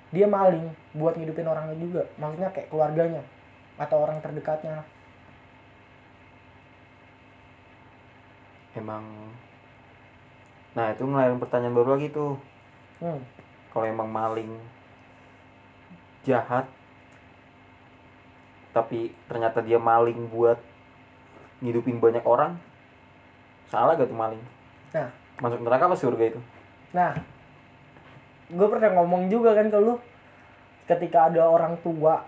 dia 0.08 0.24
maling 0.28 0.72
buat 0.96 1.20
ngidupin 1.20 1.48
orangnya 1.48 1.76
juga 1.76 2.04
maksudnya 2.16 2.50
kayak 2.56 2.72
keluarganya 2.72 3.24
atau 3.78 4.02
orang 4.02 4.18
terdekatnya. 4.24 4.82
Emang 8.74 9.04
nah 10.74 10.94
itu 10.94 11.04
ngelain 11.06 11.42
pertanyaan 11.42 11.76
baru 11.76 11.90
lagi 11.98 12.10
tuh. 12.14 12.38
Hmm. 12.98 13.22
kalau 13.70 13.86
emang 13.86 14.10
maling 14.10 14.58
jahat 16.26 16.66
tapi 18.78 19.10
ternyata 19.26 19.66
dia 19.66 19.82
maling 19.82 20.30
buat 20.30 20.62
ngidupin 21.66 21.98
banyak 21.98 22.22
orang. 22.22 22.62
Salah 23.74 23.98
gak 23.98 24.06
tuh 24.06 24.14
maling? 24.14 24.40
Nah. 24.94 25.10
Masuk 25.42 25.66
neraka 25.66 25.90
apa 25.90 25.98
surga 25.98 26.24
itu? 26.30 26.40
Nah. 26.94 27.18
Gue 28.54 28.68
pernah 28.70 29.02
ngomong 29.02 29.34
juga 29.34 29.58
kan 29.58 29.74
ke 29.74 29.80
lu. 29.82 29.98
Ketika 30.86 31.34
ada 31.34 31.50
orang 31.50 31.82
tua 31.82 32.22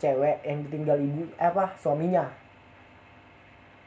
cewek 0.00 0.40
yang 0.42 0.64
ditinggal 0.64 0.96
ibu 0.98 1.28
eh 1.36 1.46
apa 1.52 1.76
suaminya. 1.76 2.24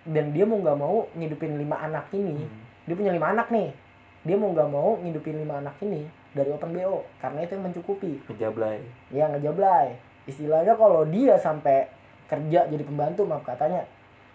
Dan 0.06 0.38
dia 0.38 0.46
mau 0.46 0.62
nggak 0.62 0.78
mau 0.78 1.10
ngidupin 1.18 1.58
lima 1.58 1.82
anak 1.82 2.14
ini. 2.14 2.46
Hmm. 2.46 2.62
dia 2.86 2.94
punya 2.98 3.12
lima 3.14 3.34
anak 3.34 3.50
nih. 3.50 3.74
Dia 4.22 4.38
mau 4.38 4.54
nggak 4.54 4.70
mau 4.70 5.02
ngidupin 5.02 5.42
lima 5.42 5.60
anak 5.60 5.82
ini 5.82 6.06
dari 6.32 6.54
open 6.54 6.78
bo 6.78 7.04
karena 7.20 7.42
itu 7.42 7.58
yang 7.58 7.66
mencukupi. 7.68 8.14
Ngejablay. 8.30 8.80
Ya 9.12 9.26
ngejablay 9.28 10.11
istilahnya 10.30 10.78
kalau 10.78 11.06
dia 11.10 11.34
sampai 11.38 11.90
kerja 12.30 12.70
jadi 12.70 12.84
pembantu 12.86 13.28
maaf 13.28 13.44
katanya 13.44 13.84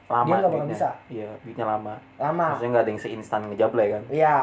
lama 0.07 0.27
Dia 0.29 0.38
nggak 0.38 0.53
bakal 0.55 0.68
bisa. 0.70 0.88
iya 1.11 1.31
duitnya 1.42 1.66
lama. 1.66 1.94
Lama. 2.14 2.46
Maksudnya 2.55 2.70
nggak 2.79 2.85
ada 2.87 2.90
yang 2.94 3.03
seinstan 3.03 3.42
ngejablay 3.51 3.87
kan? 3.90 4.03
Ya 4.12 4.37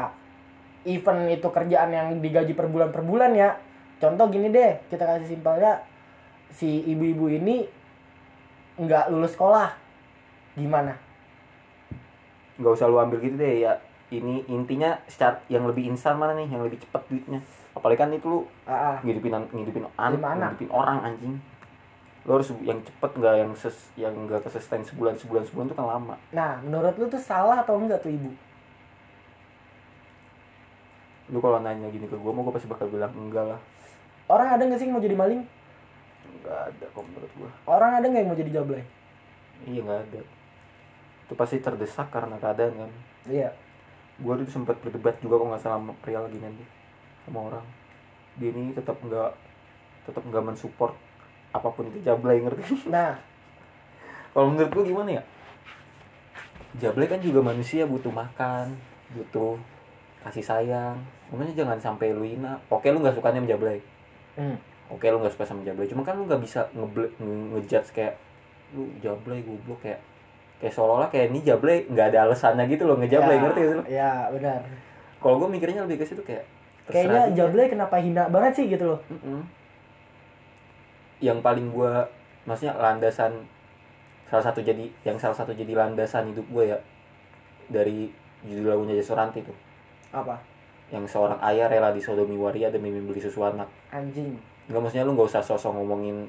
even 0.84 1.32
itu 1.32 1.48
kerjaan 1.48 1.90
yang 1.96 2.08
digaji 2.20 2.52
per 2.52 2.68
bulan 2.68 2.92
per 2.92 3.04
bulan 3.08 3.32
ya. 3.32 3.56
Contoh 4.04 4.28
gini 4.28 4.52
deh 4.52 4.84
kita 4.92 5.08
kasih 5.08 5.40
simpelnya 5.40 5.80
si 6.52 6.84
ibu-ibu 6.84 7.32
ini 7.32 7.64
nggak 8.76 9.08
lulus 9.08 9.40
sekolah. 9.40 9.72
Gimana? 10.60 11.00
Nggak 12.60 12.72
usah 12.76 12.92
lu 12.92 13.00
ambil 13.00 13.24
gitu 13.24 13.40
deh 13.40 13.64
ya. 13.64 13.80
Ini 14.12 14.46
intinya 14.52 15.00
secara 15.08 15.40
yang 15.48 15.64
lebih 15.66 15.88
instan 15.88 16.20
mana 16.20 16.36
nih? 16.36 16.46
Yang 16.52 16.62
lebih 16.68 16.80
cepat 16.84 17.08
duitnya 17.08 17.40
apalagi 17.74 17.98
kan 17.98 18.10
itu 18.14 18.26
lu 18.30 18.40
ah. 18.70 19.02
ngidupin 19.02 19.34
ngidupin 19.50 19.86
anak 19.98 20.54
ngidupin 20.58 20.72
orang 20.72 20.98
anjing. 21.02 21.36
Lo 22.24 22.40
harus 22.40 22.56
yang 22.64 22.80
cepet 22.80 23.12
nggak 23.20 23.36
yang 23.36 23.52
ses 23.58 23.76
yang 24.00 24.14
nggak 24.16 24.46
kesustain 24.48 24.86
sebulan 24.86 25.18
sebulan 25.20 25.44
sebulan 25.50 25.66
itu 25.68 25.76
kan 25.76 25.88
lama. 25.90 26.16
Nah 26.32 26.62
menurut 26.62 26.94
lu 26.96 27.06
tuh 27.10 27.20
salah 27.20 27.66
atau 27.66 27.76
enggak 27.76 28.00
tuh 28.00 28.14
ibu? 28.14 28.32
Lu 31.34 31.42
kalau 31.42 31.60
nanya 31.60 31.90
gini 31.90 32.06
ke 32.08 32.16
gue 32.16 32.32
mau 32.32 32.46
gue 32.46 32.54
pasti 32.56 32.70
bakal 32.70 32.88
bilang 32.88 33.12
enggak 33.18 33.44
lah. 33.44 33.60
Orang 34.32 34.56
ada 34.56 34.64
nggak 34.64 34.80
sih 34.80 34.88
yang 34.88 34.96
mau 34.96 35.04
jadi 35.04 35.18
maling? 35.18 35.42
Enggak 36.24 36.60
ada 36.72 36.86
kok 36.88 37.04
menurut 37.04 37.32
gue 37.36 37.50
orang 37.68 37.92
ada 38.00 38.06
nggak 38.08 38.22
yang 38.24 38.30
mau 38.32 38.40
jadi 38.40 38.52
jablay 38.62 38.84
iya 39.64 39.80
nggak 39.80 40.02
ada. 40.12 40.22
Itu 41.24 41.34
pasti 41.40 41.56
terdesak 41.60 42.12
karena 42.12 42.36
keadaan 42.36 42.84
kan. 42.84 42.92
Iya. 43.32 43.56
Gue 44.20 44.34
tuh 44.44 44.52
sempat 44.52 44.76
berdebat 44.84 45.16
juga 45.24 45.40
kok 45.40 45.48
nggak 45.56 45.62
salah 45.64 45.80
sama 45.80 45.96
pria 46.04 46.20
lagi 46.20 46.38
nanti 46.40 46.83
sama 47.26 47.40
orang. 47.52 47.66
Dia 48.38 48.50
ini 48.52 48.74
tetap 48.74 48.98
nggak 49.00 49.32
tetap 50.10 50.24
nggak 50.26 50.44
mensupport 50.44 50.94
apa 51.54 51.68
pun 51.70 51.88
itu. 51.88 52.00
Jablay 52.04 52.42
ngerti? 52.42 52.64
Nah. 52.94 53.16
Kalau 54.34 54.50
menurut 54.50 54.74
gue 54.74 54.84
gimana 54.90 55.10
ya? 55.22 55.24
Jablay 56.82 57.06
kan 57.06 57.22
juga 57.22 57.46
manusia 57.46 57.86
butuh 57.86 58.10
makan 58.10 58.74
butuh 59.14 59.56
kasih 60.26 60.42
sayang. 60.42 60.98
Makanya 61.30 61.54
jangan 61.54 61.78
sampai 61.78 62.14
lu 62.18 62.26
hina. 62.26 62.58
Oke 62.74 62.90
lu 62.90 63.00
nggak 63.02 63.14
sukanya 63.14 63.42
sama 63.42 63.50
jablay. 63.50 63.80
Hmm. 64.34 64.58
oke 64.90 65.06
lu 65.06 65.22
nggak 65.22 65.34
suka 65.38 65.46
sama 65.46 65.62
jablay. 65.62 65.86
Cuma 65.86 66.02
kan 66.02 66.18
lu 66.18 66.26
nggak 66.26 66.42
bisa 66.42 66.66
ngeble 66.74 67.14
nge- 67.22 67.48
ngejudge 67.54 67.90
kayak 67.94 68.18
lu 68.74 68.90
jablay 69.06 69.46
goblok 69.46 69.86
kayak 69.86 70.02
kayak 70.58 70.74
seolah-olah 70.74 71.10
kayak 71.14 71.30
ini 71.30 71.46
jablay 71.46 71.86
nggak 71.86 72.14
ada 72.14 72.26
alasannya 72.30 72.66
gitu 72.72 72.90
loh 72.90 72.98
ngejablay 72.98 73.38
ya, 73.38 73.42
ngerti 73.46 73.60
gak 73.60 73.70
sih 73.70 73.78
lu? 73.78 73.84
ya 73.86 74.12
benar. 74.34 74.62
Kalau 75.22 75.36
gue 75.38 75.50
mikirnya 75.54 75.82
lebih 75.86 76.02
ke 76.02 76.06
situ 76.10 76.26
kayak 76.26 76.46
terserah 76.88 76.94
kayaknya 76.94 77.22
jablay 77.36 77.68
kenapa 77.72 77.96
hina 78.00 78.28
banget 78.28 78.52
sih 78.60 78.66
gitu 78.68 78.96
loh. 78.96 79.00
Mm-mm. 79.08 79.42
yang 81.24 81.40
paling 81.40 81.72
gua 81.72 82.04
maksudnya 82.44 82.76
landasan 82.76 83.48
salah 84.28 84.50
satu 84.50 84.66
jadi 84.66 84.90
yang 85.06 85.16
salah 85.22 85.38
satu 85.38 85.54
jadi 85.54 85.78
landasan 85.78 86.34
hidup 86.34 86.42
gue 86.50 86.74
ya 86.74 86.78
dari 87.70 88.10
judul 88.42 88.74
lagunya 88.74 88.98
Jasuranti 88.98 89.46
tuh. 89.46 89.54
Apa? 90.10 90.42
Yang 90.90 91.14
seorang 91.14 91.38
ayah 91.46 91.70
rela 91.70 91.94
disodomi 91.94 92.34
waria 92.34 92.74
demi 92.74 92.90
membeli 92.90 93.22
susu 93.22 93.46
anak. 93.46 93.70
Anjing. 93.94 94.34
Nggak 94.68 94.82
maksudnya 94.82 95.06
lu 95.06 95.14
nggak 95.14 95.30
usah 95.30 95.44
sosok 95.46 95.78
ngomongin 95.78 96.28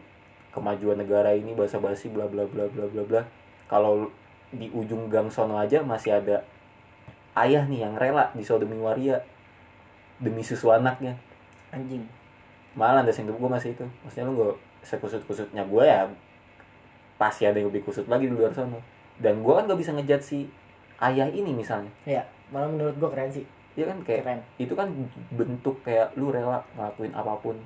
kemajuan 0.53 1.01
negara 1.01 1.33
ini 1.33 1.57
basa 1.57 1.81
basi 1.81 2.13
bla 2.13 2.29
bla 2.29 2.45
bla 2.45 2.69
bla 2.69 2.85
bla 2.93 3.03
bla. 3.09 3.23
Kalau 3.73 4.13
di 4.53 4.69
ujung 4.71 5.09
gang 5.09 5.33
sono 5.33 5.59
aja 5.59 5.81
masih 5.81 6.21
ada 6.21 6.45
ayah 7.41 7.67
nih 7.67 7.89
yang 7.89 7.97
rela 7.99 8.31
disodomi 8.37 8.79
waria 8.79 9.19
demi 10.21 10.43
susu 10.45 10.71
anaknya. 10.71 11.17
Anjing. 11.75 12.07
Malah 12.75 13.03
landasan 13.03 13.27
hidup 13.27 13.39
gue 13.39 13.51
masih 13.51 13.71
itu. 13.75 13.87
Maksudnya 14.03 14.25
lu 14.31 14.33
gak 14.39 14.57
sekusut 14.85 15.23
kusutnya 15.25 15.65
gue 15.65 15.85
ya 15.85 16.11
pasti 17.15 17.47
ada 17.47 17.57
yang 17.57 17.71
lebih 17.71 17.87
kusut 17.87 18.05
lagi 18.11 18.27
di 18.27 18.35
luar 18.35 18.53
sana. 18.53 18.79
Dan 19.17 19.41
gue 19.41 19.53
kan 19.55 19.71
gak 19.71 19.79
bisa 19.79 19.95
ngejat 19.95 20.23
si 20.23 20.51
ayah 21.03 21.29
ini 21.31 21.51
misalnya. 21.51 21.91
Ya 22.07 22.23
malah 22.55 22.71
menurut 22.71 22.97
gua 23.01 23.11
keren 23.11 23.31
sih. 23.35 23.45
Ya 23.75 23.91
kan 23.91 23.99
kayak 24.07 24.23
keren. 24.23 24.41
itu 24.61 24.75
kan 24.79 24.87
bentuk 25.35 25.83
kayak 25.83 26.15
lu 26.15 26.31
rela 26.31 26.63
ngelakuin 26.79 27.13
apa 27.13 27.33
pun 27.43 27.57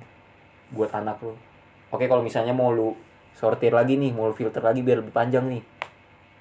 buat 0.73 0.89
anak 0.89 1.21
lu. 1.21 1.37
Oke 1.93 2.09
kalau 2.09 2.25
misalnya 2.25 2.53
mau 2.53 2.73
lu 2.73 2.97
sortir 3.37 3.73
lagi 3.73 3.97
nih 3.97 4.09
mau 4.13 4.29
lu 4.29 4.35
filter 4.35 4.61
lagi 4.61 4.81
biar 4.81 5.05
lebih 5.05 5.13
panjang 5.13 5.45
nih. 5.45 5.61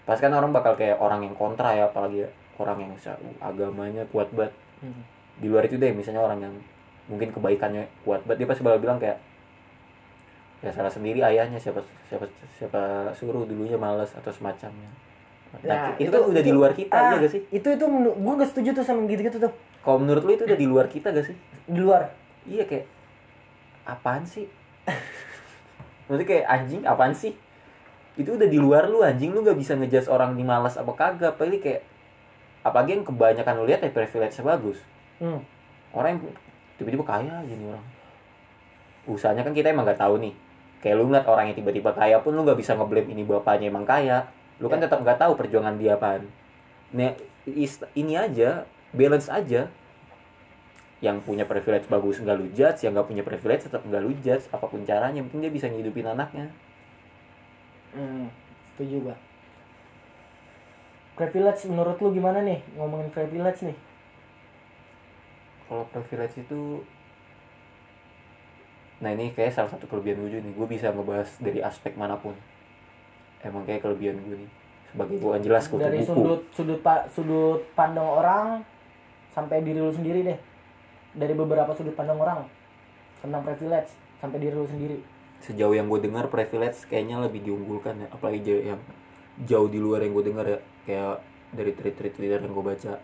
Pasti 0.08 0.24
kan 0.24 0.32
orang 0.32 0.56
bakal 0.56 0.72
kayak 0.72 0.96
orang 0.96 1.20
yang 1.20 1.36
kontra 1.36 1.76
ya 1.76 1.92
apalagi 1.92 2.24
ya, 2.24 2.28
orang 2.56 2.88
yang 2.88 2.92
agamanya 3.44 4.08
kuat 4.08 4.32
banget. 4.32 4.56
Hmm. 4.80 5.04
Di 5.38 5.46
luar 5.46 5.66
itu 5.66 5.78
deh 5.78 5.94
misalnya 5.94 6.22
orang 6.22 6.40
yang 6.42 6.54
mungkin 7.08 7.32
kebaikannya 7.32 7.88
kuat 8.04 8.20
banget 8.26 8.44
dia 8.44 8.48
pasti 8.50 8.62
bakal 8.66 8.78
bilang 8.82 8.98
kayak 9.00 9.16
ya 10.58 10.70
salah 10.74 10.90
sendiri 10.90 11.22
ayahnya 11.22 11.56
siapa 11.56 11.78
siapa 12.10 12.26
siapa 12.58 13.14
suruh 13.14 13.46
dulunya 13.46 13.78
malas 13.78 14.10
atau 14.18 14.30
semacamnya. 14.34 14.90
Nah, 15.48 15.64
Nah, 15.64 15.96
itu, 15.96 16.12
kan 16.12 16.28
udah 16.28 16.42
di 16.44 16.52
luar 16.52 16.76
kita 16.76 16.92
ah, 16.92 17.16
ya 17.16 17.24
gak 17.24 17.32
sih? 17.32 17.40
itu 17.48 17.64
itu 17.72 17.84
gua 18.20 18.34
gak 18.36 18.50
setuju 18.52 18.76
tuh 18.76 18.84
sama 18.84 19.08
gitu-gitu 19.08 19.40
tuh. 19.40 19.52
Kalau 19.80 19.96
menurut 20.02 20.20
lu 20.26 20.36
itu 20.36 20.44
udah 20.44 20.58
di 20.58 20.68
luar 20.68 20.90
kita 20.92 21.08
gak 21.14 21.24
sih? 21.24 21.36
Di 21.64 21.78
luar. 21.80 22.12
Iya 22.44 22.68
kayak 22.68 22.84
apaan 23.88 24.28
sih? 24.28 24.44
Maksudnya 26.10 26.26
kayak 26.28 26.44
anjing 26.52 26.82
apaan 26.84 27.14
sih? 27.16 27.32
Itu 28.18 28.36
udah 28.36 28.44
di 28.50 28.58
luar 28.60 28.92
lu 28.92 29.00
anjing. 29.00 29.32
Lu 29.32 29.40
nggak 29.40 29.56
bisa 29.56 29.72
ngejudge 29.78 30.10
orang 30.12 30.36
di 30.36 30.44
malas 30.44 30.76
apa 30.76 30.92
kagak. 30.92 31.38
Apalagi 31.38 31.64
kayak 31.64 31.80
apalagi 32.66 33.00
yang 33.00 33.04
kebanyakan 33.06 33.54
lu 33.62 33.64
lihat 33.64 33.80
ya 33.80 33.88
privilege 33.94 34.36
bagus 34.44 34.78
hmm. 35.22 35.40
orang 35.94 36.08
yang 36.16 36.20
tiba-tiba 36.78 37.04
kaya 37.04 37.34
nih 37.44 37.56
orang 37.68 37.86
usahanya 39.08 39.42
kan 39.42 39.54
kita 39.56 39.72
emang 39.72 39.88
nggak 39.88 40.00
tahu 40.00 40.20
nih 40.20 40.34
kayak 40.78 40.94
lu 41.00 41.10
ngeliat 41.10 41.26
orang 41.26 41.50
yang 41.50 41.56
tiba-tiba 41.58 41.90
kaya 41.96 42.16
pun 42.22 42.36
lu 42.36 42.44
nggak 42.44 42.58
bisa 42.60 42.76
ngeblame 42.76 43.08
ini 43.10 43.22
bapaknya 43.24 43.72
emang 43.72 43.88
kaya 43.88 44.28
lu 44.58 44.66
kan 44.70 44.78
Ya. 44.78 44.86
tetap 44.86 45.02
nggak 45.02 45.18
tahu 45.18 45.32
perjuangan 45.34 45.74
dia 45.78 45.96
apaan 45.98 46.28
nah 46.92 47.12
ini 47.94 48.14
aja 48.14 48.64
balance 48.94 49.28
aja 49.28 49.68
yang 50.98 51.22
punya 51.22 51.46
privilege 51.46 51.86
bagus 51.86 52.18
nggak 52.18 52.36
lu 52.36 52.46
judge 52.52 52.82
yang 52.82 52.92
nggak 52.94 53.06
punya 53.06 53.22
privilege 53.22 53.66
tetap 53.70 53.82
nggak 53.86 54.02
lu 54.02 54.10
judge 54.18 54.50
apa 54.50 54.66
pun 54.66 54.82
caranya 54.82 55.22
penting 55.24 55.46
dia 55.46 55.52
bisa 55.52 55.66
ngidupin 55.70 56.10
anaknya 56.10 56.50
Hmm, 57.88 58.28
setuju 58.72 59.10
gua. 59.10 59.16
Privilege 61.18 61.66
menurut 61.66 61.98
lu 61.98 62.14
gimana 62.14 62.44
nih 62.44 62.60
ngomongin 62.78 63.10
privilege 63.10 63.64
nih? 63.64 63.76
Kalau 65.68 65.84
privilege 65.86 66.36
itu 66.38 66.82
nah 68.98 69.14
ini 69.14 69.30
kayak 69.30 69.54
salah 69.54 69.70
satu 69.70 69.86
kelebihan 69.86 70.18
gue 70.18 70.30
juga 70.32 70.42
nih. 70.42 70.52
Gue 70.52 70.66
bisa 70.66 70.90
ngebahas 70.90 71.30
dari 71.38 71.62
aspek 71.62 71.94
mana 71.94 72.18
pun. 72.18 72.34
Emang 73.40 73.62
kayak 73.62 73.80
kelebihan 73.80 74.18
gue 74.18 74.42
nih. 74.42 74.50
Sebagai 74.88 75.16
gue 75.16 75.30
kan 75.30 75.40
jelas 75.40 75.64
kutu 75.64 75.78
Dari 75.78 76.02
buku. 76.02 76.08
sudut 76.10 76.40
sudut 76.50 76.80
pa- 76.80 77.06
sudut 77.06 77.62
pandang 77.72 78.08
orang 78.08 78.46
sampai 79.30 79.62
diri 79.62 79.78
lu 79.78 79.92
sendiri 79.92 80.26
deh. 80.26 80.38
Dari 81.14 81.30
beberapa 81.32 81.70
sudut 81.72 81.94
pandang 81.94 82.18
orang 82.18 82.42
tentang 83.18 83.42
privilege 83.44 83.90
sampai 84.18 84.38
diri 84.38 84.54
lu 84.54 84.66
sendiri. 84.66 84.98
sejauh 85.38 85.70
yang 85.70 85.86
gue 85.86 86.02
dengar 86.02 86.26
privilege 86.26 86.82
kayaknya 86.84 87.22
lebih 87.22 87.46
diunggulkan 87.46 87.94
ya. 87.94 88.10
Apalagi 88.10 88.42
jauh 88.42 88.62
yang 88.66 88.80
jauh 89.40 89.70
di 89.70 89.78
luar 89.78 90.02
yang 90.02 90.10
gue 90.10 90.24
dengar 90.26 90.42
ya. 90.44 90.58
Kayak 90.82 91.22
dari 91.48 91.70
tweet-tweet 91.70 92.12
Twitter 92.12 92.42
yang 92.42 92.50
gue 92.50 92.64
baca 92.66 92.98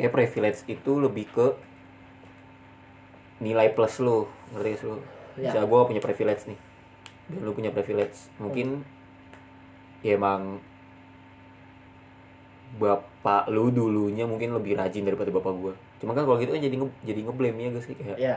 kayak 0.00 0.10
privilege 0.10 0.64
itu 0.66 0.92
lebih 0.96 1.28
ke 1.28 1.46
nilai 3.38 3.68
plus 3.68 4.00
lo 4.00 4.24
ngerti 4.50 4.68
gak 4.70 4.78
sih 4.78 4.88
lo 4.88 4.98
Ya. 5.32 5.46
misalnya 5.46 5.68
gue 5.68 5.80
punya 5.86 6.02
privilege 6.02 6.42
nih 6.46 6.58
dan 7.28 7.40
lu 7.40 7.52
punya 7.52 7.70
privilege 7.70 8.16
mungkin 8.36 8.82
ya 10.00 10.16
emang 10.16 10.58
bapak 12.72 13.46
lu 13.48 13.68
dulunya 13.68 14.24
mungkin 14.24 14.50
lebih 14.52 14.74
rajin 14.74 15.02
daripada 15.02 15.28
bapak 15.28 15.52
gue 15.52 15.72
cuma 15.98 16.12
kan 16.12 16.22
kalau 16.22 16.36
gitu 16.36 16.50
kan 16.50 16.60
jadi 16.60 16.76
nge 16.76 16.88
jadi 17.02 17.20
ngeblame 17.22 17.56
ya 17.58 17.68
guys 17.70 17.84
sih 17.84 17.94
kayak 17.94 18.16
Ya. 18.16 18.36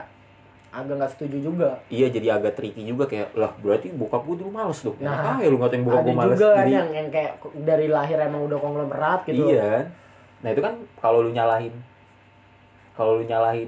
Agak 0.69 0.97
nggak 0.97 1.11
setuju 1.11 1.37
juga. 1.43 1.69
iya 1.87 2.09
jadi 2.09 2.33
agak 2.33 2.53
tricky 2.55 2.81
juga 2.83 3.05
kayak 3.05 3.33
lah 3.33 3.53
berarti 3.55 3.89
bokap 3.89 4.21
gue 4.23 4.41
dulu 4.41 4.49
males 4.49 4.79
dong 4.79 4.97
Nah, 4.97 5.13
nah, 5.13 5.37
ya 5.37 5.47
lu 5.47 5.57
ngatain 5.57 5.81
bokap 5.81 6.01
gue 6.01 6.13
males 6.13 6.33
juga 6.33 6.49
kan 6.51 6.57
jadi 6.59 6.71
yang 6.73 6.89
yang 6.91 7.07
kayak 7.09 7.31
dari 7.61 7.87
lahir 7.87 8.17
emang 8.19 8.41
udah 8.43 8.57
konglomerat 8.57 9.21
gitu. 9.23 9.47
iya 9.47 9.61
kan 9.61 9.85
nah 10.41 10.49
itu 10.49 10.61
kan 10.61 10.73
kalau 11.03 11.19
lu 11.19 11.35
nyalahin. 11.35 11.75
Kalau 12.95 13.19
lu 13.19 13.27
nyalahin 13.27 13.67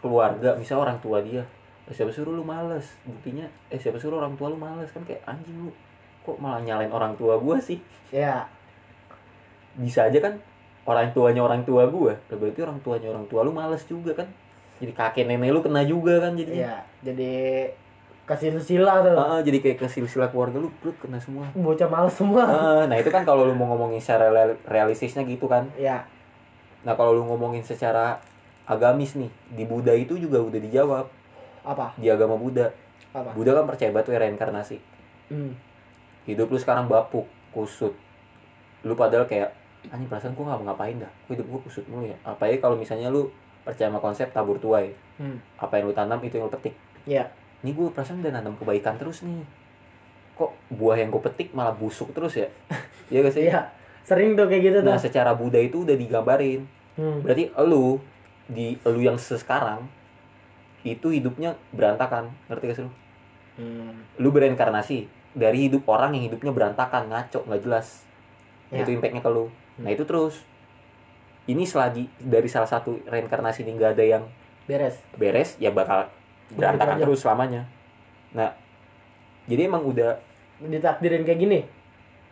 keluarga 0.00 0.56
misal 0.56 0.80
orang 0.80 0.96
tua 1.04 1.20
dia 1.20 1.44
eh, 1.84 1.92
siapa 1.92 2.08
suruh 2.08 2.32
lu 2.32 2.40
males? 2.40 2.96
Buktinya 3.04 3.44
eh 3.68 3.76
siapa 3.76 4.00
suruh 4.00 4.16
orang 4.24 4.32
tua 4.40 4.48
lu 4.48 4.56
males? 4.56 4.88
Kan 4.96 5.04
kayak 5.04 5.20
anjing 5.28 5.68
lu 5.68 5.70
kok 6.24 6.40
malah 6.40 6.64
nyalain 6.64 6.88
orang 6.88 7.12
tua 7.20 7.36
gue 7.36 7.56
sih? 7.60 7.78
Ya. 8.08 8.48
bisa 9.70 10.10
aja 10.10 10.18
kan 10.18 10.34
orang 10.82 11.14
tuanya 11.14 11.46
orang 11.46 11.62
tua 11.62 11.86
gue 11.86 12.12
berarti 12.26 12.60
orang 12.60 12.82
tuanya 12.82 13.08
orang 13.14 13.24
tua 13.30 13.44
lu 13.44 13.52
males 13.54 13.84
juga 13.86 14.16
kan. 14.16 14.26
Jadi 14.80 14.92
kakek 14.96 15.28
nenek 15.28 15.52
lu 15.52 15.60
kena 15.60 15.84
juga 15.84 16.24
kan 16.24 16.32
jadinya. 16.34 16.72
Iya, 16.72 16.76
jadi 17.04 17.32
kasih 18.24 18.56
sila 18.64 19.04
tuh. 19.04 19.12
Ah, 19.12 19.40
jadi 19.44 19.60
kayak 19.60 19.76
ke 19.84 19.86
silsilah 19.92 20.32
keluarga 20.32 20.56
lu 20.56 20.72
lu 20.80 20.90
kena 20.96 21.20
semua. 21.20 21.44
Bocah 21.52 21.88
males 21.90 22.16
semua. 22.16 22.42
Ah, 22.48 22.82
nah 22.88 22.96
itu 22.96 23.12
kan 23.12 23.28
kalau 23.28 23.44
lu 23.44 23.52
mau 23.52 23.68
ngomongin 23.76 24.00
secara 24.00 24.32
real- 24.32 24.56
realistisnya 24.64 25.20
gitu 25.28 25.44
kan. 25.46 25.68
Ya. 25.76 26.00
Nah 26.80 26.94
kalau 26.94 27.12
lu 27.12 27.24
ngomongin 27.24 27.60
secara 27.60 28.18
agamis 28.64 29.14
nih 29.14 29.28
di 29.50 29.64
Buddha 29.64 29.92
itu 29.92 30.16
juga 30.16 30.38
udah 30.38 30.56
dijawab 30.58 31.06
Apa? 31.62 31.92
di 31.94 32.06
agama 32.06 32.34
Buddha 32.34 32.72
Apa? 33.10 33.30
Buddha 33.30 33.52
kan 33.52 33.66
percaya 33.66 33.90
batu 33.90 34.10
reinkarnasi 34.10 34.78
Hmm. 35.28 35.54
hidup 36.24 36.46
lu 36.46 36.56
sekarang 36.56 36.86
bapuk 36.86 37.22
kusut 37.50 37.94
lu 38.80 38.92
padahal 38.92 39.24
kayak 39.24 39.54
anjing 39.86 40.06
perasaan 40.06 40.34
gua 40.34 40.44
nggak 40.48 40.58
mau 40.58 40.66
ngapain 40.68 40.98
dah 40.98 41.12
hidup 41.26 41.46
gua 41.46 41.60
kusut 41.60 41.86
mulu 41.86 42.02
ya 42.04 42.18
apalagi 42.20 42.58
kalau 42.58 42.74
misalnya 42.74 43.08
lu 43.08 43.30
percaya 43.60 43.86
sama 43.86 43.98
konsep 43.98 44.26
tabur 44.28 44.56
tuai 44.56 44.90
Hmm. 45.16 45.36
apa 45.54 45.76
yang 45.76 45.86
lu 45.86 45.92
tanam 45.92 46.16
itu 46.18 46.34
yang 46.34 46.48
lu 46.48 46.52
petik 46.52 46.72
Ya. 47.04 47.28
ini 47.60 47.70
gue 47.70 47.86
perasaan 47.88 48.20
udah 48.20 48.32
nanam 48.32 48.56
kebaikan 48.56 48.96
terus 48.96 49.20
nih 49.20 49.44
kok 50.34 50.50
buah 50.68 50.96
yang 50.96 51.08
gue 51.08 51.20
petik 51.20 51.52
malah 51.52 51.72
busuk 51.72 52.08
terus 52.10 52.34
ya 52.34 52.48
Iya 53.12 53.20
gak 53.20 53.32
sih 53.32 53.44
Iya. 53.46 53.68
Sering 54.02 54.34
tuh 54.34 54.46
kayak 54.46 54.62
gitu 54.62 54.78
tuh. 54.80 54.86
nah 54.86 54.96
secara 54.96 55.32
Buddha 55.32 55.58
itu 55.58 55.82
udah 55.82 55.94
digambarin 55.94 56.66
Hmm. 56.90 57.22
berarti 57.22 57.48
elu 57.54 57.96
di 58.44 58.74
elu 58.82 59.00
yang 59.00 59.16
sekarang 59.16 59.86
itu 60.82 61.08
hidupnya 61.08 61.54
berantakan 61.70 62.28
ngerti 62.46 62.64
gak 62.66 62.76
sih 62.76 62.84
lu 62.84 62.92
Hmm. 63.56 63.92
lu 64.16 64.28
bereinkarnasi 64.28 65.04
dari 65.32 65.68
hidup 65.68 65.86
orang 65.86 66.12
yang 66.12 66.26
hidupnya 66.26 66.50
berantakan 66.50 67.08
ngaco 67.08 67.44
nggak 67.44 67.62
jelas 67.62 68.02
Ya. 68.68 68.82
itu 68.82 68.90
impactnya 68.92 69.18
ke 69.18 69.28
lu 69.28 69.48
nah 69.76 69.88
itu 69.88 70.02
terus 70.02 70.42
ini 71.44 71.64
selagi 71.64 72.10
dari 72.18 72.46
salah 72.46 72.68
satu 72.68 72.98
reinkarnasi 73.04 73.62
ini 73.62 73.74
nggak 73.74 73.92
ada 73.94 74.04
yang 74.06 74.24
Beres. 74.64 74.98
beres 75.14 75.56
ya 75.56 75.70
bakal 75.70 76.06
berantakan 76.50 76.98
terus 76.98 77.20
selamanya 77.20 77.64
nah 78.30 78.52
jadi 79.46 79.66
emang 79.66 79.82
udah 79.84 80.18
Ditakdirin 80.60 81.24
kayak 81.24 81.40
gini. 81.40 81.60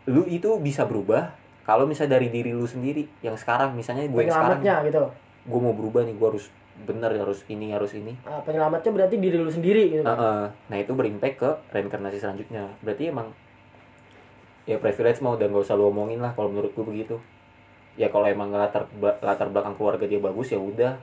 lu 0.04 0.22
itu 0.24 0.52
bisa 0.58 0.84
berubah 0.84 1.32
kalau 1.68 1.84
misalnya 1.84 2.16
dari 2.16 2.32
diri 2.32 2.56
lu 2.56 2.64
sendiri 2.64 3.04
yang 3.20 3.36
sekarang 3.36 3.76
misalnya 3.76 4.08
gue 4.08 4.24
yang 4.24 4.32
sekarang 4.32 4.64
gitu. 4.88 5.04
gue 5.44 5.60
mau 5.60 5.76
berubah 5.76 6.00
nih 6.08 6.16
gue 6.16 6.28
harus 6.32 6.48
bener 6.88 7.12
harus 7.12 7.44
ini 7.52 7.74
harus 7.76 7.92
ini. 7.92 8.16
Ah, 8.24 8.40
penyelamatnya 8.40 8.88
berarti 8.88 9.20
diri 9.20 9.36
lu 9.36 9.52
sendiri 9.52 9.92
gitu 9.92 10.02
Nah, 10.06 10.16
kan. 10.16 10.24
eh, 10.24 10.46
nah 10.72 10.76
itu 10.80 10.96
berimpact 10.96 11.36
ke 11.36 11.50
reinkarnasi 11.74 12.22
selanjutnya. 12.22 12.72
Berarti 12.80 13.12
emang 13.12 13.36
ya 14.64 14.80
privilege 14.80 15.20
mau 15.20 15.36
udah 15.36 15.44
nggak 15.44 15.64
usah 15.68 15.76
lu 15.76 15.92
omongin 15.92 16.24
lah 16.24 16.32
kalau 16.32 16.48
menurut 16.48 16.72
gue 16.72 16.84
begitu. 16.88 17.16
Ya 17.98 18.08
kalau 18.08 18.30
emang 18.30 18.48
latar 18.54 18.88
latar 19.20 19.50
belakang 19.52 19.74
keluarga 19.76 20.08
dia 20.08 20.22
bagus 20.22 20.54
ya 20.54 20.60
udah. 20.62 20.96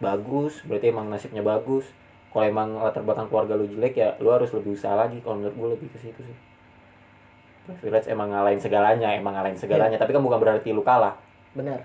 Bagus 0.00 0.64
berarti 0.64 0.94
emang 0.94 1.12
nasibnya 1.12 1.44
bagus. 1.44 1.84
Kalau 2.32 2.46
emang 2.46 2.78
latar 2.80 3.04
belakang 3.04 3.28
keluarga 3.28 3.52
lu 3.58 3.68
jelek 3.68 3.98
ya 4.00 4.14
lu 4.22 4.32
harus 4.32 4.48
lebih 4.54 4.78
usaha 4.78 4.94
lagi. 4.96 5.20
Kalau 5.20 5.36
menurut 5.42 5.56
gue 5.58 5.68
lebih 5.76 5.88
ke 5.92 5.98
situ 6.00 6.22
sih 6.24 6.36
privilege 7.66 8.06
emang 8.06 8.30
ngalahin 8.30 8.62
segalanya 8.62 9.10
emang 9.12 9.34
ngalahin 9.34 9.58
segalanya 9.58 9.98
tapi 9.98 10.14
kan 10.14 10.22
bukan 10.22 10.38
berarti 10.38 10.70
lu 10.70 10.86
kalah 10.86 11.18
Benar. 11.52 11.82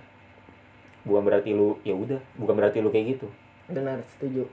bukan 1.02 1.22
berarti 1.26 1.52
lu 1.58 1.82
ya 1.82 1.98
udah 1.98 2.22
bukan 2.38 2.54
berarti 2.54 2.78
lu 2.80 2.94
kayak 2.94 3.18
gitu 3.18 3.28
Benar, 3.72 4.04
setuju. 4.14 4.46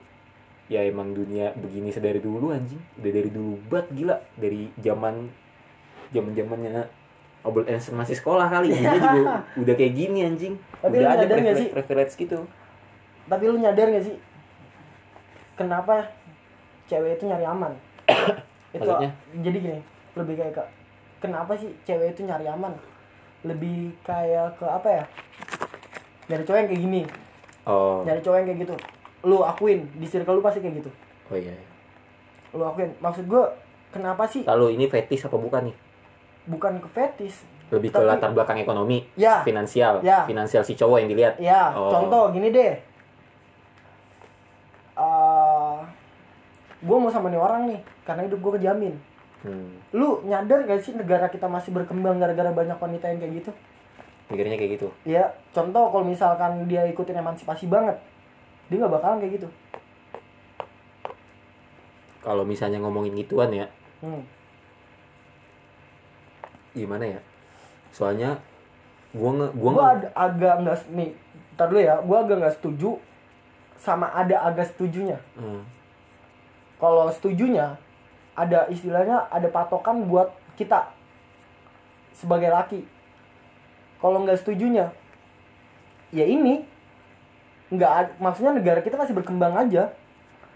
ya 0.71 0.81
emang 0.85 1.13
dunia 1.13 1.53
begini 1.53 1.89
sedari 1.93 2.17
dulu 2.17 2.49
anjing 2.49 2.79
udah 2.97 3.11
dari 3.13 3.29
dulu 3.29 3.57
banget 3.69 3.87
gila 3.93 4.17
dari 4.37 4.69
zaman 4.81 5.29
zaman 6.09 6.31
zamannya 6.33 6.85
Obel 7.39 7.63
Einstein 7.71 7.95
masih 7.95 8.19
sekolah 8.19 8.51
kali 8.51 8.75
dia 8.75 8.91
juga 8.99 9.43
udah 9.63 9.73
kayak 9.79 9.93
gini 9.95 10.27
anjing 10.27 10.59
Tapi 10.83 10.95
lu 10.99 11.07
udah 11.07 11.15
ada 11.15 11.25
privilege, 11.25 11.59
sih? 11.59 11.69
privilege 11.71 12.13
gitu 12.19 12.39
Tapi 13.29 13.43
lu 13.47 13.55
nyadar 13.61 13.87
gak 13.93 14.05
sih? 14.09 14.15
Kenapa 15.55 16.11
cewek 16.89 17.15
itu 17.19 17.23
nyari 17.29 17.45
aman? 17.47 17.71
itu 18.75 18.81
Maksudnya? 18.83 19.11
jadi 19.39 19.57
gini, 19.61 19.79
lebih 20.17 20.35
kayak 20.35 20.67
kenapa 21.19 21.53
sih 21.53 21.71
cewek 21.83 22.13
itu 22.13 22.23
nyari 22.23 22.47
aman? 22.47 22.73
Lebih 23.41 23.95
kayak 24.01 24.55
ke 24.55 24.65
apa 24.65 24.89
ya? 24.89 25.03
Nyari 26.27 26.43
cowok 26.43 26.57
yang 26.57 26.69
kayak 26.69 26.81
gini, 26.81 27.01
oh 27.63 28.01
nyari 28.03 28.19
cowok 28.19 28.37
yang 28.37 28.47
kayak 28.47 28.59
gitu. 28.61 28.75
Lu 29.21 29.37
akuin, 29.41 29.79
di 29.93 30.05
circle 30.05 30.33
lu 30.33 30.41
pasti 30.41 30.59
kayak 30.59 30.79
gitu. 30.79 30.91
oh 31.27 31.35
iya 31.35 31.53
Lu 32.51 32.63
akuin. 32.63 32.95
Maksud 32.97 33.25
gua 33.25 33.51
kenapa 33.89 34.25
sih 34.25 34.43
lalu 34.43 34.73
ini 34.73 34.85
fetish 34.85 35.25
apa 35.25 35.35
bukan 35.35 35.69
nih 35.69 35.75
bukan 36.45 36.77
ke 36.77 36.89
fetis? 36.89 37.41
lebih 37.69 37.89
ke 37.89 37.97
Tapi- 37.97 38.09
latar 38.09 38.29
belakang 38.31 38.57
ekonomi 38.57 39.05
Ya, 39.13 39.45
finansial 39.45 40.01
Ya. 40.01 40.25
finansial 40.25 40.65
si 40.65 40.73
cowok 40.73 40.97
yang 40.99 41.07
dilihat 41.07 41.37
ya, 41.37 41.69
Oh. 41.71 41.85
contoh 41.87 42.29
gini 42.29 42.49
deh. 42.49 42.73
Eh 44.95 45.77
gue 46.79 46.97
mau 46.97 47.11
sama 47.11 47.27
nih 47.27 47.37
orang 47.37 47.67
nih, 47.67 47.77
karena 48.03 48.23
hidup 48.23 48.39
gue 48.39 48.51
kejamin. 48.55 48.95
Hmm, 49.41 49.69
Lu 49.91 50.23
nyadar 50.23 50.63
gak 50.63 50.79
sih 50.79 50.91
negara 50.91 51.25
kita 51.25 51.45
masih 51.45 51.71
berkembang 51.71 52.17
gara-gara 52.17 52.49
banyak 52.49 52.75
wanita 52.75 53.05
yang 53.05 53.19
kayak 53.19 53.35
gitu? 53.37 53.51
mikirnya 54.27 54.55
kayak 54.55 54.77
gitu 54.77 54.87
Ya, 55.03 55.25
contoh 55.49 55.89
kalau 55.89 56.05
misalkan 56.05 56.65
dia 56.65 56.85
ikutin 56.85 57.17
emansipasi 57.17 57.65
banget, 57.65 57.97
dia 58.67 58.77
nggak 58.77 58.93
bakalan 58.93 59.17
kayak 59.19 59.33
gitu. 59.35 59.47
kalau 62.19 62.43
misalnya 62.43 62.77
ngomongin 62.77 63.15
gituan 63.15 63.49
ya 63.49 63.67
Hmm. 63.99 64.21
gimana 66.71 67.03
ya 67.07 67.19
soalnya 67.89 68.37
gua 69.11 69.31
nge 69.33 69.47
gua 69.51 69.71
nge- 69.73 69.83
ad- 69.89 70.11
agak 70.13 70.55
nggak 70.61 70.77
nih, 70.93 71.09
ntar 71.55 71.65
dulu 71.67 71.81
ya, 71.81 71.95
gue 71.97 72.17
agak 72.19 72.37
nggak 72.37 72.55
setuju 72.55 72.91
sama 73.75 74.07
ada 74.07 74.35
agak 74.43 74.69
setujunya. 74.69 75.17
Hmm, 75.33 75.65
Kalau 76.77 77.09
setujunya 77.09 77.73
ada 78.33 78.67
istilahnya 78.67 79.27
ada 79.27 79.47
patokan 79.47 80.05
buat 80.05 80.29
kita 80.55 80.89
sebagai 82.11 82.49
laki. 82.49 82.81
Kalau 83.99 84.23
nggak 84.23 84.39
setujunya 84.39 84.91
ya 86.09 86.25
ini 86.25 86.65
nggak 87.69 88.17
maksudnya 88.17 88.51
negara 88.51 88.81
kita 88.81 88.95
masih 88.95 89.13
berkembang 89.13 89.55
aja. 89.55 89.93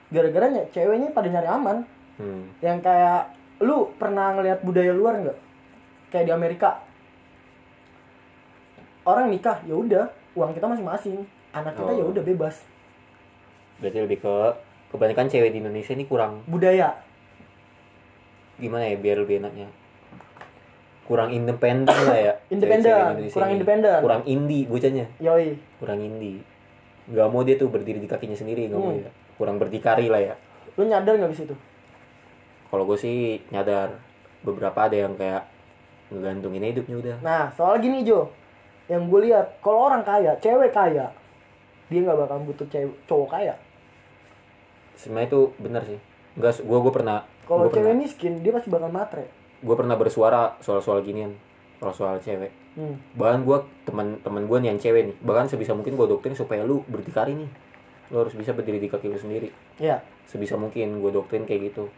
Gara-gara 0.10 0.46
ny- 0.48 0.70
ceweknya 0.70 1.10
pada 1.10 1.28
nyari 1.28 1.50
aman. 1.50 1.78
Hmm. 2.14 2.46
yang 2.62 2.78
kayak 2.78 3.34
lu 3.58 3.90
pernah 3.98 4.38
ngelihat 4.38 4.62
budaya 4.62 4.94
luar 4.94 5.18
nggak? 5.18 5.38
Kayak 6.14 6.26
di 6.30 6.32
Amerika. 6.32 6.78
Orang 9.04 9.28
nikah 9.30 9.60
ya 9.66 9.74
udah 9.74 10.06
uang 10.34 10.54
kita 10.54 10.64
masing-masing. 10.64 11.26
Anak 11.52 11.74
kita 11.74 11.90
Oh. 11.90 11.98
ya 11.98 12.06
udah 12.06 12.24
bebas. 12.24 12.62
Berarti 13.78 13.98
lebih 14.00 14.22
ke 14.22 14.34
kebanyakan 14.90 15.26
cewek 15.28 15.52
di 15.52 15.60
Indonesia 15.60 15.92
ini 15.92 16.06
kurang. 16.06 16.46
Budaya 16.46 17.02
gimana 18.64 18.84
ya 18.86 18.96
biar 18.96 19.20
lebih 19.20 19.40
enaknya. 19.40 19.68
Kurang 21.04 21.30
independen 21.30 21.92
lah 21.92 22.16
ya 22.16 22.34
Independen, 22.54 23.28
kurang 23.28 23.52
independen. 23.52 24.00
kurang 24.00 24.24
indie 24.24 24.64
bocahnya 24.64 25.06
yoi. 25.20 25.60
Kurang 25.78 26.00
indie. 26.00 26.40
Nggak 27.06 27.28
mau 27.28 27.44
dia 27.44 27.60
tuh 27.60 27.68
berdiri 27.68 28.00
di 28.00 28.08
kakinya 28.08 28.34
sendiri 28.34 28.72
nggak 28.72 28.80
mau 28.80 28.90
Hmm. 28.90 29.04
ya. 29.04 29.12
Kurang 29.36 29.60
berdikari 29.60 30.08
lah 30.08 30.24
ya. 30.24 30.36
Lu 30.74 30.88
nyadar 30.88 31.20
nggak 31.20 31.30
di 31.30 31.38
situ 31.38 31.56
kalau 32.66 32.88
gue 32.88 32.98
sih 32.98 33.38
nyadar. 33.52 33.94
Beberapa 34.42 34.88
ada 34.88 34.98
yang 34.98 35.14
kayak 35.14 35.46
ngegantungin 36.10 36.64
hidupnya 36.66 36.96
udah. 36.98 37.16
Nah 37.22 37.44
soal 37.52 37.78
gini 37.78 38.02
Jo. 38.02 38.32
Yang 38.88 39.04
gue 39.08 39.20
lihat 39.28 39.46
kalau 39.60 39.88
orang 39.88 40.02
kaya 40.02 40.34
cewek 40.40 40.72
kaya 40.72 41.12
dia 41.88 42.00
nggak 42.00 42.16
bakal 42.18 42.42
butuh 42.42 42.66
cewek 42.66 42.96
cowok 43.06 43.30
kaya. 43.30 43.54
Sebenarnya 44.96 45.28
itu 45.28 45.42
benar 45.58 45.84
sih. 45.84 46.00
Gue 46.36 46.50
gue 46.80 46.92
pernah 46.92 47.28
kalau 47.44 47.68
gue 47.68 47.76
cewek 47.76 47.92
pernah. 47.92 48.04
miskin 48.04 48.34
dia 48.40 48.52
pasti 48.56 48.70
bakal 48.72 48.90
matre. 48.90 49.26
Gue 49.64 49.76
pernah 49.76 49.96
bersuara 50.00 50.56
soal 50.64 50.80
soal 50.80 51.04
ginian 51.04 51.36
soal 51.80 51.94
soal 51.94 52.18
cewek. 52.24 52.52
Hmm. 52.74 52.98
bahkan 53.14 53.46
gue 53.46 53.58
teman-teman 53.86 54.50
gue 54.50 54.58
nih 54.66 54.70
yang 54.74 54.80
cewek 54.82 55.02
nih 55.06 55.16
bahkan 55.22 55.46
sebisa 55.46 55.78
mungkin 55.78 55.94
gue 55.94 56.08
doktrin 56.10 56.34
supaya 56.34 56.66
lu 56.66 56.82
berdikari 56.90 57.38
nih. 57.38 57.50
Lu 58.10 58.26
harus 58.26 58.34
bisa 58.34 58.56
berdiri 58.56 58.82
di 58.82 58.90
kaki 58.90 59.12
lu 59.12 59.20
sendiri. 59.20 59.54
Ya 59.78 60.02
sebisa 60.26 60.58
mungkin 60.58 60.98
gue 61.04 61.12
doktrin 61.14 61.46
kayak 61.46 61.70
gitu. 61.70 61.92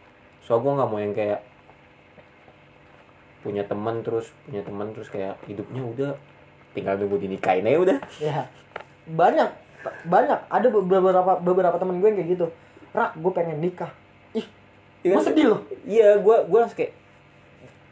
Soal 0.44 0.60
gue 0.60 0.72
nggak 0.76 0.88
mau 0.90 1.00
yang 1.00 1.16
kayak 1.16 1.40
punya 3.40 3.62
teman 3.62 4.02
terus 4.02 4.34
punya 4.44 4.60
teman 4.66 4.90
terus 4.90 5.06
kayak 5.06 5.38
hidupnya 5.46 5.80
udah 5.80 6.12
tinggal 6.74 6.98
nunggu 6.98 7.16
dinikahin 7.22 7.64
aja 7.64 7.78
udah. 7.80 7.98
Ya 8.20 8.38
banyak 9.08 9.50
banyak. 10.04 10.40
Ada 10.50 10.68
beberapa 10.68 11.38
beberapa 11.40 11.76
temen 11.78 12.02
gue 12.02 12.08
yang 12.10 12.18
kayak 12.20 12.30
gitu. 12.36 12.46
Rak 12.92 13.16
gue 13.16 13.32
pengen 13.32 13.64
nikah 13.64 13.94
gue 15.08 15.22
sedih 15.22 15.46
loh 15.48 15.60
iya 15.84 16.16
gue 16.16 16.36
gue 16.42 16.58
langsung 16.58 16.78
kayak 16.78 16.92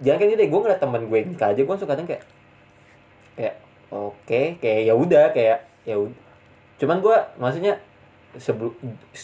jangan 0.00 0.18
kayak 0.18 0.30
gitu 0.30 0.38
deh 0.38 0.48
gue 0.48 0.60
ngeliat 0.60 0.80
teman 0.80 1.02
gue 1.04 1.18
nikah 1.24 1.48
aja 1.48 1.60
gue 1.60 1.70
langsung 1.70 1.86
kadang 1.86 2.04
kayak 2.04 2.22
kayak 3.34 3.54
oke 3.88 4.42
kayak 4.58 4.80
ya 4.82 4.94
udah 4.94 5.26
kayak 5.30 5.58
ya 5.82 5.96
cuman 6.74 6.98
gue 6.98 7.16
maksudnya 7.36 7.74
sebelum 8.34 8.74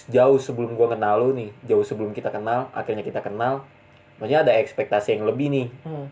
jauh 0.06 0.38
sebelum 0.38 0.70
gue 0.72 0.86
kenal 0.88 1.14
lu 1.18 1.34
nih 1.34 1.50
jauh 1.64 1.82
sebelum 1.82 2.10
kita 2.10 2.30
kenal 2.30 2.70
akhirnya 2.70 3.02
kita 3.02 3.18
kenal 3.18 3.66
maksudnya 4.16 4.44
ada 4.44 4.52
ekspektasi 4.54 5.16
yang 5.16 5.26
lebih 5.26 5.50
nih 5.50 5.66
hmm. 5.82 6.06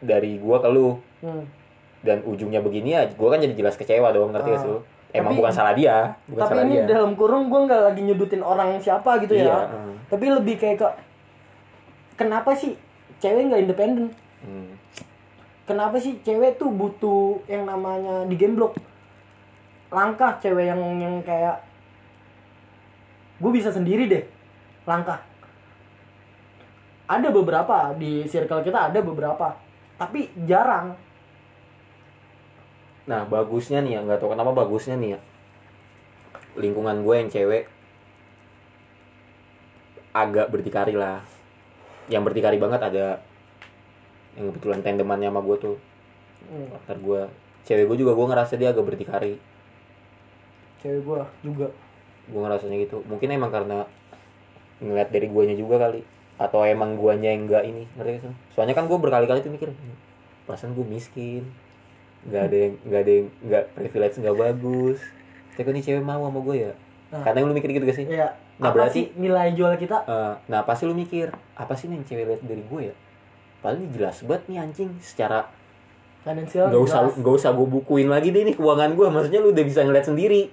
dari 0.00 0.36
gue 0.36 0.56
ke 0.58 0.68
lu 0.68 0.98
Hmm. 1.20 1.44
dan 2.00 2.24
ujungnya 2.24 2.58
begini 2.58 2.96
ya 2.96 3.04
gue 3.04 3.28
kan 3.28 3.36
jadi 3.36 3.52
jelas 3.52 3.76
kecewa 3.76 4.08
dong 4.08 4.32
ngerti 4.32 4.48
gak 4.48 4.60
sih 4.64 4.72
lu? 4.72 4.80
emang 5.12 5.30
Tapi- 5.30 5.38
bukan 5.38 5.52
salah 5.52 5.74
dia 5.76 6.16
bukan 6.24 6.40
tapi 6.40 6.50
salah 6.50 6.64
ini 6.64 6.74
dia 6.74 6.84
dalam 6.88 7.12
kurung 7.12 7.52
gue 7.52 7.60
nggak 7.60 7.80
lagi 7.84 8.00
nyudutin 8.00 8.40
orang 8.40 8.80
siapa 8.80 9.20
gitu 9.20 9.36
Iya, 9.36 9.44
ya 9.44 9.58
hmm. 9.68 9.94
tapi 10.08 10.24
lebih 10.32 10.56
kayak 10.56 10.76
ke 10.80 10.88
kenapa 12.20 12.52
sih 12.52 12.76
cewek 13.24 13.48
nggak 13.48 13.64
independen? 13.64 14.12
Hmm. 14.40 14.72
kenapa 15.68 16.00
sih 16.00 16.16
cewek 16.24 16.56
tuh 16.60 16.68
butuh 16.68 17.40
yang 17.48 17.64
namanya 17.64 18.28
digemblok? 18.28 18.76
Langkah 19.88 20.36
cewek 20.40 20.68
yang 20.68 20.80
yang 21.00 21.16
kayak 21.24 21.64
gue 23.40 23.50
bisa 23.52 23.72
sendiri 23.72 24.04
deh. 24.04 24.24
Langkah. 24.84 25.24
Ada 27.08 27.32
beberapa 27.32 27.96
di 27.96 28.28
circle 28.28 28.64
kita 28.64 28.92
ada 28.92 29.00
beberapa. 29.00 29.56
Tapi 29.96 30.32
jarang. 30.44 30.96
Nah 33.08 33.24
bagusnya 33.26 33.80
nih 33.80 33.98
ya 33.98 34.00
nggak 34.04 34.20
tahu 34.20 34.32
kenapa 34.36 34.52
bagusnya 34.52 34.96
nih 35.00 35.16
ya. 35.16 35.20
Lingkungan 36.60 37.02
gue 37.02 37.14
yang 37.16 37.30
cewek 37.32 37.64
agak 40.10 40.50
berdikari 40.50 40.94
lah. 40.94 41.39
Yang 42.10 42.22
berdikari 42.26 42.58
banget 42.58 42.80
ada 42.82 43.06
yang 44.34 44.50
kebetulan 44.50 44.82
tandemannya 44.82 45.30
sama 45.30 45.42
gue 45.42 45.56
tuh 45.58 45.76
Hmm, 46.40 46.72
partner 46.72 46.98
gue. 46.98 47.22
Cewek 47.68 47.84
gue 47.84 47.96
juga 48.00 48.12
gue 48.16 48.26
ngerasa 48.32 48.56
dia 48.56 48.72
agak 48.72 48.84
berdikari. 48.88 49.36
cewek 50.80 51.04
gue 51.04 51.20
juga 51.44 51.68
Gue 52.32 52.40
ngerasanya 52.40 52.76
gitu. 52.80 53.04
Mungkin 53.04 53.28
emang 53.28 53.52
karena 53.52 53.84
ngeliat 54.80 55.12
dari 55.12 55.28
guanya 55.28 55.52
juga 55.52 55.76
kali. 55.76 56.00
Atau 56.40 56.64
emang 56.64 56.96
guanya 56.96 57.28
yang 57.28 57.44
enggak 57.44 57.68
ini 57.68 57.84
ngerti 58.00 58.24
sih? 58.24 58.34
Soalnya 58.56 58.72
kan 58.72 58.88
gue 58.88 58.96
berkali-kali 58.96 59.44
tuh 59.44 59.52
mikir, 59.52 59.68
perasaan 60.48 60.72
gue 60.72 60.86
miskin, 60.88 61.44
nggak 62.24 62.42
ada 62.48 62.56
yang 62.56 62.74
nggak 62.88 63.00
ada 63.04 63.12
yang 63.12 63.26
nggak 63.44 63.64
privilege 63.76 64.16
nggak 64.16 64.36
bagus. 64.40 64.98
Tapi 65.52 65.60
kok 65.68 65.72
nih 65.76 65.84
cewek 65.84 66.00
mau 66.00 66.24
sama 66.24 66.40
gue 66.40 66.56
ya? 66.56 66.72
Nah. 67.12 67.20
Kadang 67.28 67.44
lu 67.44 67.52
mikir 67.52 67.76
gitu 67.76 67.84
gak 67.84 67.98
sih? 68.00 68.08
ya 68.08 68.32
Nah, 68.60 68.68
apa 68.68 68.76
berarti- 68.76 69.08
sih 69.08 69.16
nilai 69.16 69.48
jual 69.50 69.72
kita? 69.74 70.04
Eh, 70.04 70.34
nah 70.46 70.60
pasti 70.62 70.84
lu 70.84 70.92
mikir 70.92 71.26
apa 71.54 71.72
sih 71.72 71.88
nih 71.88 71.96
yang 71.96 72.04
cewek 72.04 72.24
lihat 72.26 72.42
dari 72.42 72.60
gue 72.60 72.80
ya? 72.86 72.94
Padahal 73.58 73.76
ini 73.78 73.88
jelas 73.90 74.16
banget 74.20 74.42
nih 74.46 74.58
anjing 74.58 74.90
secara 75.00 75.48
finansial 76.20 76.68
nggak 76.68 76.82
usah 76.82 77.00
jelas. 77.02 77.16
nggak 77.16 77.34
usah 77.34 77.50
gue 77.50 77.68
bukuin 77.70 78.08
lagi 78.08 78.28
deh 78.28 78.42
nih 78.42 78.52
keuangan 78.52 78.92
gue 78.92 79.06
maksudnya 79.08 79.40
lu 79.40 79.50
udah 79.50 79.64
bisa 79.64 79.80
ngeliat 79.80 80.04
sendiri. 80.04 80.52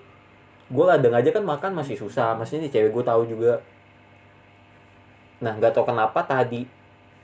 Gue 0.67 0.86
kadang 0.86 1.13
aja 1.13 1.30
kan 1.30 1.43
makan 1.43 1.72
masih 1.74 1.96
susah. 1.96 2.32
Maksudnya 2.34 2.67
nih 2.67 2.74
cewek 2.74 2.91
gue 2.93 3.04
tahu 3.04 3.24
juga. 3.26 3.60
Nah 5.38 5.54
nggak 5.54 5.72
tahu 5.72 5.86
kenapa 5.86 6.24
tadi 6.24 6.63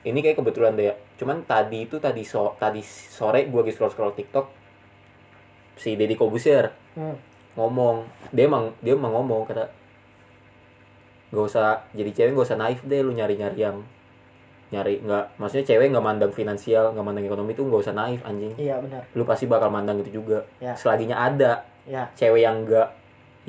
ini 0.04 0.20
kayak 0.20 0.38
kebetulan 0.38 0.76
deh 0.76 0.86
ya. 0.86 0.96
Cuman 1.16 1.44
tadi 1.44 1.84
itu 1.84 1.96
tadi 1.98 2.22
so 2.22 2.56
tadi 2.58 2.84
sore 2.84 3.48
gue 3.48 3.60
lagi 3.62 3.72
scroll 3.72 3.90
scroll 3.90 4.14
tiktok 4.14 4.52
si 5.74 5.96
Deddy 5.96 6.14
Kobusier 6.14 6.70
Hmm. 6.94 7.18
ngomong. 7.56 8.04
Dia 8.30 8.46
emang 8.46 8.70
dia 8.80 8.94
emang 8.94 9.12
ngomong 9.14 9.44
kata 9.44 9.66
nggak 11.34 11.46
usah 11.50 11.82
jadi 11.98 12.14
cewek 12.14 12.32
nggak 12.38 12.46
usah 12.46 12.60
naif 12.62 12.80
deh 12.86 13.02
lu 13.02 13.10
nyari 13.18 13.34
nyari 13.34 13.58
yang 13.58 13.82
nyari 14.70 15.02
nggak 15.02 15.42
maksudnya 15.42 15.66
cewek 15.66 15.90
nggak 15.90 16.06
mandang 16.06 16.30
finansial 16.30 16.94
nggak 16.94 17.06
mandang 17.06 17.26
ekonomi 17.26 17.58
tuh 17.58 17.66
nggak 17.66 17.82
usah 17.90 17.94
naif 17.98 18.22
anjing. 18.22 18.54
Iya 18.54 18.78
benar. 18.78 19.02
Lu 19.18 19.26
pasti 19.26 19.50
bakal 19.50 19.74
mandang 19.74 19.98
itu 20.06 20.22
juga. 20.22 20.46
Ya. 20.62 20.78
selaginya 20.78 21.18
ada 21.18 21.66
ya. 21.90 22.06
cewek 22.14 22.46
yang 22.46 22.62
enggak 22.62 22.94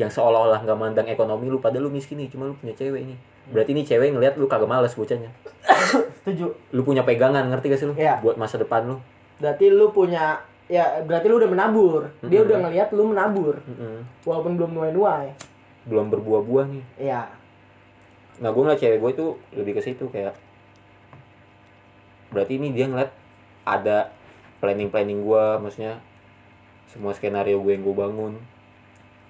yang 0.01 0.09
seolah-olah 0.09 0.64
nggak 0.64 0.79
mandang 0.81 1.07
ekonomi 1.12 1.53
lu 1.53 1.61
padahal 1.61 1.87
lu 1.87 1.90
miskin 1.92 2.25
nih 2.25 2.33
cuma 2.33 2.49
lu 2.49 2.57
punya 2.57 2.73
cewek 2.73 3.05
ini. 3.05 3.16
Berarti 3.53 3.77
ini 3.77 3.85
cewek 3.85 4.16
ngeliat 4.16 4.40
lu 4.40 4.49
kagak 4.49 4.68
males 4.68 4.97
bocahnya. 4.97 5.29
Setuju. 6.25 6.57
Lu 6.73 6.81
punya 6.81 7.05
pegangan 7.05 7.44
ngerti 7.53 7.68
gak 7.68 7.81
sih 7.85 7.88
lu? 7.92 7.94
Iya. 8.01 8.16
buat 8.25 8.40
masa 8.40 8.57
depan 8.57 8.88
lu. 8.88 8.97
Berarti 9.37 9.68
lu 9.68 9.92
punya 9.92 10.40
ya 10.73 11.05
berarti 11.05 11.29
lu 11.29 11.37
udah 11.37 11.51
menabur. 11.53 12.09
Dia 12.25 12.40
Mm-mm. 12.40 12.49
udah 12.49 12.57
ngelihat 12.64 12.88
lu 12.97 13.12
menabur. 13.12 13.61
Mm-mm. 13.68 14.25
walaupun 14.25 14.57
belum 14.57 14.73
nuai-nuai 14.73 15.37
belum 15.85 16.09
berbuah-buah 16.09 16.66
nih. 16.73 16.85
Iya 16.97 17.43
nah 18.42 18.51
gue 18.51 18.62
ngeliat 18.62 18.81
cewek 18.83 18.99
gue 18.99 19.11
itu 19.14 19.27
lebih 19.55 19.73
ke 19.79 19.83
situ 19.83 20.05
kayak 20.11 20.35
berarti 22.35 22.59
ini 22.59 22.75
dia 22.75 22.90
ngeliat 22.90 23.14
ada 23.62 24.11
planning 24.59 24.90
planning 24.90 25.23
gue 25.23 25.44
maksudnya 25.62 26.03
semua 26.90 27.11
skenario 27.14 27.59
gue 27.59 27.75
yang 27.75 27.83
gue 27.83 27.97
bangun. 27.97 28.35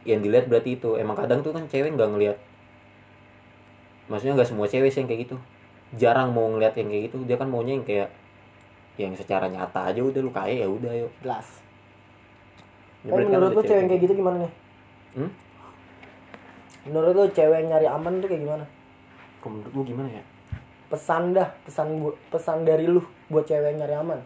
Yang 0.05 0.21
dilihat 0.29 0.47
berarti 0.53 0.77
itu. 0.77 1.01
Emang 1.01 1.17
kadang 1.17 1.40
tuh 1.40 1.57
kan 1.57 1.64
cewek 1.64 1.97
nggak 1.97 2.11
ngeliat 2.12 2.38
maksudnya 4.05 4.37
nggak 4.37 4.52
semua 4.52 4.69
cewek 4.69 4.92
sih 4.92 5.00
yang 5.00 5.09
kayak 5.09 5.23
gitu. 5.25 5.37
Jarang 5.96 6.37
mau 6.37 6.44
ngeliat 6.52 6.77
yang 6.77 6.92
kayak 6.92 7.09
gitu. 7.09 7.25
Dia 7.25 7.40
kan 7.40 7.48
maunya 7.48 7.73
yang 7.77 7.88
kayak 7.88 8.13
yang 9.00 9.17
secara 9.17 9.48
nyata 9.48 9.90
aja 9.90 10.00
udah 10.05 10.21
lu 10.21 10.29
kaya 10.29 10.65
ya 10.65 10.69
udah 10.69 10.92
yuk. 10.92 11.13
Jelas. 11.25 11.48
Ya, 13.05 13.17
tapi 13.17 13.25
kan 13.25 13.33
menurut 13.33 13.52
lu 13.57 13.63
cewek 13.65 13.81
yang 13.81 13.88
kayak 13.88 14.02
gitu 14.05 14.15
gimana 14.17 14.37
nih? 14.44 14.52
Hmm? 15.15 15.31
menurut 16.85 17.13
lu 17.17 17.25
cewek 17.33 17.65
yang 17.65 17.69
nyari 17.73 17.87
aman 17.88 18.21
tuh 18.21 18.29
kayak 18.29 18.42
gimana 18.44 18.65
Kok 19.45 19.51
menurut 19.53 19.73
lu 19.77 19.83
gimana 19.85 20.09
ya 20.09 20.25
pesan 20.88 21.37
dah 21.37 21.53
pesan 21.69 22.01
bu- 22.01 22.17
pesan 22.33 22.65
dari 22.65 22.88
lu 22.88 23.05
buat 23.29 23.45
cewek 23.45 23.75
yang 23.75 23.85
nyari 23.85 23.95
aman 23.99 24.21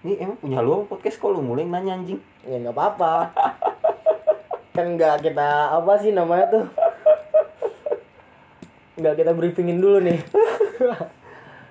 ini 0.00 0.18
emang 0.18 0.38
punya 0.38 0.58
lu 0.58 0.86
podcast 0.86 1.18
kok 1.18 1.30
lu 1.30 1.38
mulai 1.38 1.66
nanya 1.66 1.94
anjing 1.94 2.18
ya 2.42 2.56
nggak 2.58 2.72
apa-apa 2.72 3.30
kan 4.78 4.86
nggak 4.96 5.22
kita 5.22 5.48
apa 5.70 5.92
sih 6.00 6.10
namanya 6.10 6.46
tuh 6.50 6.64
nggak 8.98 9.14
kita 9.14 9.30
briefingin 9.34 9.78
dulu 9.78 10.02
nih 10.02 10.18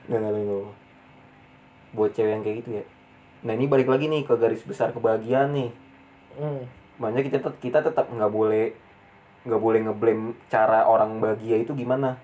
Nggak, 0.08 0.20
nggak, 0.24 0.40
nggak. 0.40 0.72
Buat 1.92 2.12
cewek 2.16 2.32
yang 2.32 2.44
kayak 2.44 2.58
gitu 2.64 2.70
ya. 2.80 2.84
Nah 3.44 3.54
ini 3.60 3.68
balik 3.68 3.92
lagi 3.92 4.08
nih 4.08 4.24
ke 4.24 4.40
garis 4.40 4.64
besar 4.64 4.96
kebahagiaan 4.96 5.52
nih. 5.52 5.70
hmm. 6.40 6.64
Makanya 6.96 7.28
kita 7.28 7.38
kita 7.60 7.80
tetap 7.84 8.08
nggak 8.08 8.32
boleh 8.32 8.72
nggak 9.44 9.60
boleh 9.60 9.80
ngeblame 9.84 10.24
cara 10.48 10.88
orang 10.88 11.20
bahagia 11.20 11.60
itu 11.60 11.76
gimana. 11.76 12.16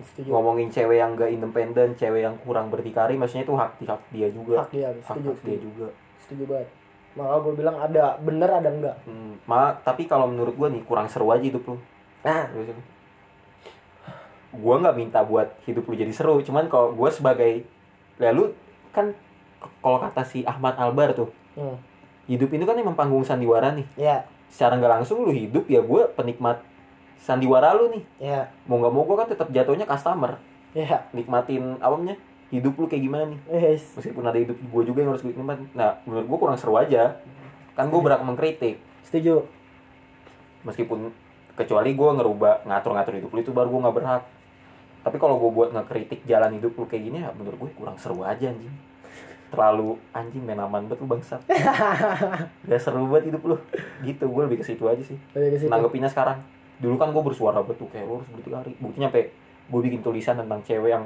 Setuju. 0.00 0.28
Ngomongin 0.32 0.68
cewek 0.72 0.96
yang 0.96 1.12
gak 1.12 1.28
independen 1.28 1.88
cewek 1.92 2.24
yang 2.24 2.36
kurang 2.40 2.72
berdikari 2.72 3.20
maksudnya 3.20 3.44
itu 3.44 3.52
hak 3.52 3.72
hak 3.84 4.02
dia 4.08 4.28
juga. 4.32 4.64
Hak 4.64 4.70
dia 4.72 4.88
hak, 4.88 5.04
setuju 5.04 5.28
hak 5.36 5.40
dia 5.44 5.58
juga. 5.60 5.88
Setuju 6.24 6.44
banget. 6.48 6.68
Maka 7.12 7.34
gue 7.44 7.52
bilang 7.60 7.76
ada 7.76 8.16
bener 8.24 8.48
ada 8.48 8.68
enggak 8.72 8.96
hmm, 9.04 9.44
ma 9.44 9.76
tapi 9.84 10.08
kalau 10.08 10.32
menurut 10.32 10.56
gue 10.56 10.68
nih 10.72 10.82
kurang 10.88 11.12
seru 11.12 11.28
aja 11.28 11.44
hidup 11.44 11.60
lu. 11.68 11.76
Nah. 12.24 12.48
Gue 14.52 14.74
nggak 14.80 14.96
minta 14.96 15.20
buat 15.20 15.52
hidup 15.68 15.84
lu 15.88 15.94
jadi 15.96 16.12
seru 16.12 16.40
cuman 16.40 16.72
kalau 16.72 16.96
gue 16.96 17.08
sebagai 17.12 17.52
lalu 18.16 18.56
kan 18.96 19.12
k- 19.60 19.72
kalau 19.84 20.00
kata 20.00 20.24
si 20.24 20.40
Ahmad 20.48 20.76
Albar 20.80 21.12
tuh 21.12 21.28
hmm. 21.56 21.76
hidup 22.32 22.48
ini 22.52 22.64
kan 22.64 22.76
emang 22.80 22.96
panggung 22.96 23.24
sandiwara 23.28 23.76
nih. 23.76 23.84
Ya 24.00 24.24
secara 24.52 24.76
nggak 24.76 25.00
langsung 25.00 25.24
lu 25.24 25.32
hidup 25.32 25.64
ya 25.64 25.80
gue 25.80 26.02
penikmat 26.12 26.60
sandiwara 27.22 27.70
lu 27.78 27.94
nih. 27.94 28.02
Ya 28.18 28.50
mau 28.66 28.82
nggak 28.82 28.92
mau 28.92 29.06
gue 29.06 29.16
kan 29.16 29.28
tetap 29.30 29.48
jatuhnya 29.54 29.86
customer. 29.86 30.42
Ya 30.74 31.06
nikmatin 31.14 31.78
apa 31.78 31.94
namanya 31.94 32.18
hidup 32.50 32.74
lu 32.76 32.90
kayak 32.90 33.02
gimana 33.06 33.24
nih? 33.30 33.40
Yes. 33.48 33.94
Meskipun 33.94 34.26
ada 34.26 34.36
hidup 34.36 34.58
gue 34.58 34.82
juga 34.82 34.98
yang 35.06 35.14
harus 35.14 35.22
gue 35.22 35.30
nikmatin. 35.30 35.70
Nah 35.72 36.02
menurut 36.04 36.26
gue 36.26 36.38
kurang 36.42 36.58
seru 36.58 36.74
aja. 36.74 37.22
Kan 37.78 37.88
gue 37.88 38.00
berhak 38.02 38.20
mengkritik. 38.26 38.82
Setuju. 39.06 39.46
Meskipun 40.66 41.14
kecuali 41.54 41.94
gue 41.94 42.10
ngerubah 42.18 42.66
ngatur-ngatur 42.66 43.14
hidup 43.22 43.30
lu 43.30 43.40
itu 43.40 43.54
baru 43.54 43.70
gue 43.70 43.80
nggak 43.86 43.96
berhak. 43.96 44.22
Tapi 45.02 45.16
kalau 45.18 45.38
gue 45.38 45.50
buat 45.50 45.70
ngekritik 45.74 46.26
jalan 46.26 46.58
hidup 46.58 46.74
lu 46.74 46.86
kayak 46.86 47.02
gini 47.06 47.18
ya 47.22 47.30
menurut 47.34 47.58
gue 47.58 47.70
kurang 47.78 47.94
seru 48.02 48.26
aja 48.26 48.50
anjing. 48.50 48.74
Terlalu 49.52 50.00
anjing 50.16 50.42
main 50.42 50.56
aman 50.56 50.88
banget 50.88 51.04
lu 51.04 51.06
bangsat. 51.12 51.44
Gak 52.72 52.80
seru 52.80 53.04
banget 53.04 53.28
hidup 53.28 53.42
lu. 53.44 53.56
Gitu 54.00 54.24
gue 54.24 54.42
lebih 54.48 54.64
ke 54.64 54.64
situ 54.64 54.80
aja 54.88 55.02
sih. 55.04 55.20
Nanggepinnya 55.68 56.08
sekarang 56.08 56.40
dulu 56.80 56.94
kan 56.96 57.12
gue 57.12 57.22
bersuara 57.22 57.60
betul 57.60 57.90
kayak 57.92 58.08
lu 58.08 58.22
harus 58.22 58.28
berdikari 58.32 58.72
buktinya 58.80 59.12
sampai 59.12 59.28
gue 59.68 59.80
bikin 59.84 60.00
tulisan 60.02 60.36
tentang 60.40 60.60
cewek 60.64 60.90
yang 60.90 61.04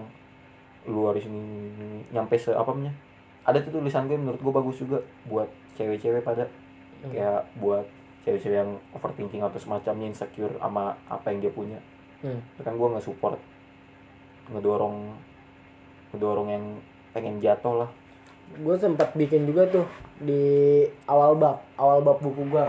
lu 0.87 1.11
harus 1.11 1.27
ini, 1.27 1.35
ini, 1.39 1.67
ini, 1.75 1.99
nyampe 2.15 2.39
se 2.39 2.55
apa 2.55 2.71
namanya? 2.71 2.95
Ada 3.43 3.63
tuh 3.67 3.83
tulisan 3.83 4.07
gue 4.07 4.15
menurut 4.15 4.39
gue 4.39 4.53
bagus 4.55 4.77
juga 4.79 4.99
buat 5.27 5.51
cewek-cewek 5.75 6.23
pada. 6.23 6.47
Hmm. 6.97 7.13
kayak 7.13 7.45
buat 7.61 7.85
cewek-cewek 8.25 8.57
yang 8.57 8.73
overthinking 8.97 9.45
atau 9.45 9.61
semacamnya 9.61 10.09
insecure 10.09 10.55
sama 10.57 10.97
apa 11.13 11.27
yang 11.31 11.45
dia 11.45 11.53
punya. 11.53 11.79
Hmm. 12.25 12.41
kan 12.65 12.73
gue 12.73 12.89
nggak 12.89 13.05
support 13.05 13.37
ngedorong 14.49 15.13
ngedorong 16.15 16.49
yang 16.49 16.65
pengen 17.13 17.37
jatuh 17.43 17.85
lah. 17.85 17.91
Gue 18.57 18.79
sempat 18.79 19.13
bikin 19.13 19.45
juga 19.45 19.69
tuh 19.69 19.85
di 20.17 20.87
awal 21.05 21.37
bab 21.37 21.61
awal 21.77 22.01
bab 22.01 22.23
buku 22.25 22.49
gue 22.49 22.65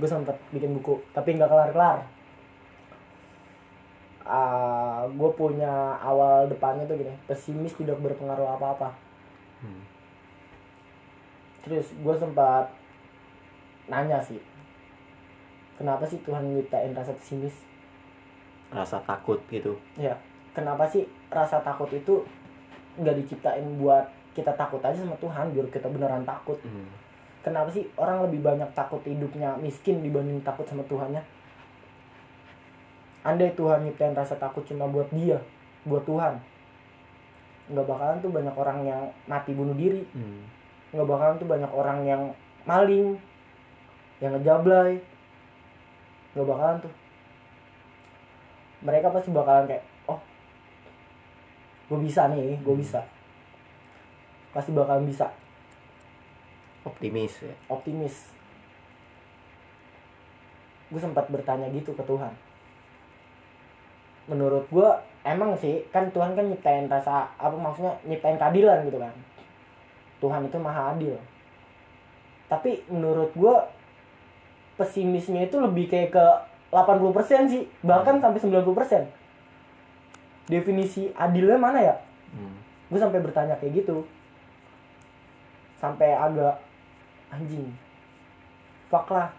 gue 0.00 0.08
sempat 0.08 0.36
bikin 0.52 0.76
buku 0.76 1.00
tapi 1.16 1.36
nggak 1.36 1.48
kelar 1.48 1.70
kelar 1.72 1.98
gue 5.10 5.30
punya 5.34 5.98
awal 5.98 6.46
depannya 6.46 6.86
tuh 6.86 6.94
gini 6.94 7.10
pesimis 7.26 7.74
tidak 7.74 7.98
berpengaruh 7.98 8.56
apa 8.56 8.66
apa 8.74 8.88
Hmm. 9.60 9.84
terus 11.60 11.92
gue 11.92 12.14
sempat 12.16 12.72
nanya 13.92 14.16
sih 14.24 14.40
kenapa 15.76 16.08
sih 16.08 16.16
Tuhan 16.24 16.48
nyiptain 16.48 16.96
rasa 16.96 17.12
pesimis? 17.12 17.52
Rasa 18.72 19.04
takut 19.04 19.36
gitu. 19.52 19.76
Ya 20.00 20.16
kenapa 20.56 20.88
sih 20.88 21.04
rasa 21.28 21.60
takut 21.60 21.92
itu 21.92 22.24
nggak 22.96 23.20
diciptain 23.20 23.64
buat 23.76 24.08
kita 24.32 24.56
takut 24.56 24.80
aja 24.80 24.96
sama 24.96 25.16
Tuhan 25.20 25.52
biar 25.52 25.68
kita 25.68 25.92
beneran 25.92 26.24
takut? 26.24 26.56
Hmm. 26.64 26.88
kenapa 27.40 27.68
sih 27.72 27.84
orang 27.96 28.24
lebih 28.28 28.40
banyak 28.40 28.68
takut 28.72 29.00
hidupnya 29.04 29.56
miskin 29.60 30.00
dibanding 30.00 30.40
takut 30.40 30.64
sama 30.68 30.84
Tuhannya 30.88 31.20
andai 33.20 33.52
Tuhan 33.52 33.84
nyiptain 33.84 34.16
rasa 34.16 34.36
takut 34.40 34.64
cuma 34.64 34.88
buat 34.88 35.08
dia 35.12 35.40
buat 35.84 36.04
Tuhan. 36.04 36.40
Nggak 37.70 37.86
bakalan 37.86 38.18
tuh 38.20 38.32
banyak 38.32 38.54
orang 38.56 38.78
yang 38.84 39.02
mati 39.28 39.52
bunuh 39.52 39.76
diri. 39.76 40.04
Hmm. 40.12 40.44
nggak 40.90 41.06
bakalan 41.06 41.38
tuh 41.38 41.46
banyak 41.46 41.70
orang 41.70 41.98
yang 42.02 42.22
maling 42.66 43.14
yang 44.18 44.34
ngejablay. 44.34 44.98
Nggak 46.34 46.48
bakalan 46.48 46.76
tuh. 46.82 46.92
Mereka 48.80 49.06
pasti 49.12 49.30
bakalan 49.30 49.64
kayak 49.68 49.84
oh 50.08 50.20
gue 51.92 51.98
bisa 52.00 52.26
nih 52.32 52.56
gue 52.60 52.74
Hmm. 52.74 52.82
bisa. 52.82 53.00
Pasti 54.50 54.72
bakalan 54.72 55.04
bisa. 55.06 55.28
Optimis 56.82 57.44
ya. 57.44 57.54
Optimis. 57.68 58.32
Gue 60.90 60.98
sempat 60.98 61.28
bertanya 61.30 61.70
gitu 61.70 61.92
ke 61.94 62.02
Tuhan 62.02 62.49
menurut 64.30 64.70
gue 64.70 64.88
emang 65.26 65.58
sih 65.58 65.82
kan 65.90 66.06
Tuhan 66.14 66.38
kan 66.38 66.46
nyiptain 66.46 66.86
rasa 66.86 67.26
apa 67.34 67.58
maksudnya 67.58 67.98
nyiptain 68.06 68.38
keadilan 68.38 68.86
gitu 68.86 69.02
kan. 69.02 69.10
Tuhan 70.22 70.46
itu 70.46 70.56
maha 70.62 70.94
adil. 70.94 71.18
Tapi 72.46 72.86
menurut 72.86 73.34
gue 73.34 73.56
pesimisnya 74.78 75.50
itu 75.50 75.58
lebih 75.58 75.90
kayak 75.90 76.14
ke 76.14 76.26
80% 76.70 77.50
sih. 77.50 77.66
Bahkan 77.82 78.22
sampai 78.22 78.38
90% 78.38 79.10
definisi 80.46 81.10
adilnya 81.18 81.58
mana 81.58 81.78
ya? 81.82 81.94
Hmm. 82.30 82.54
gue 82.90 82.98
sampai 82.98 83.18
bertanya 83.18 83.58
kayak 83.58 83.82
gitu. 83.82 84.06
Sampai 85.82 86.14
agak 86.14 86.62
anjing 87.34 87.74
fuck 88.86 89.10
lah. 89.10 89.34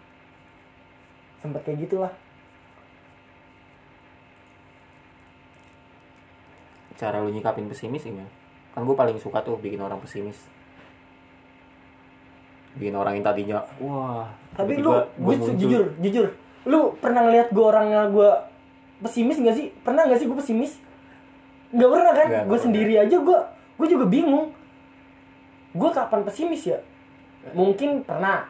Sempet 1.39 1.63
kayak 1.63 1.87
gitulah 1.87 2.11
cara 7.01 7.17
lu 7.17 7.33
nyikapin 7.33 7.65
pesimis 7.65 8.05
gimana? 8.05 8.29
Kan 8.77 8.85
gue 8.85 8.93
paling 8.93 9.17
suka 9.17 9.41
tuh 9.41 9.57
bikin 9.57 9.81
orang 9.81 9.97
pesimis. 9.97 10.37
Bikin 12.77 12.93
orang 12.93 13.17
yang 13.17 13.25
tadinya 13.25 13.57
wah 13.81 14.29
tapi 14.53 14.79
lu 14.79 14.93
gue 14.95 15.35
jujur 15.59 15.91
jujur 15.99 16.27
lu 16.69 16.95
pernah 17.01 17.25
ngeliat 17.27 17.51
gue 17.51 17.65
orangnya 17.65 18.05
gue 18.13 18.29
pesimis 19.01 19.41
gak 19.41 19.57
sih? 19.57 19.73
Pernah 19.81 20.05
gak 20.05 20.21
sih 20.21 20.29
gue 20.29 20.37
pesimis? 20.37 20.77
Nggak 21.73 21.89
pernah 21.89 22.13
kan? 22.13 22.29
Gue 22.45 22.59
sendiri 22.61 22.93
aja 23.01 23.17
gue 23.17 23.39
gue 23.81 23.87
juga 23.89 24.05
bingung. 24.05 24.53
Gue 25.73 25.89
kapan 25.89 26.21
pesimis 26.21 26.69
ya? 26.69 26.79
Mungkin 27.57 28.05
pernah 28.05 28.45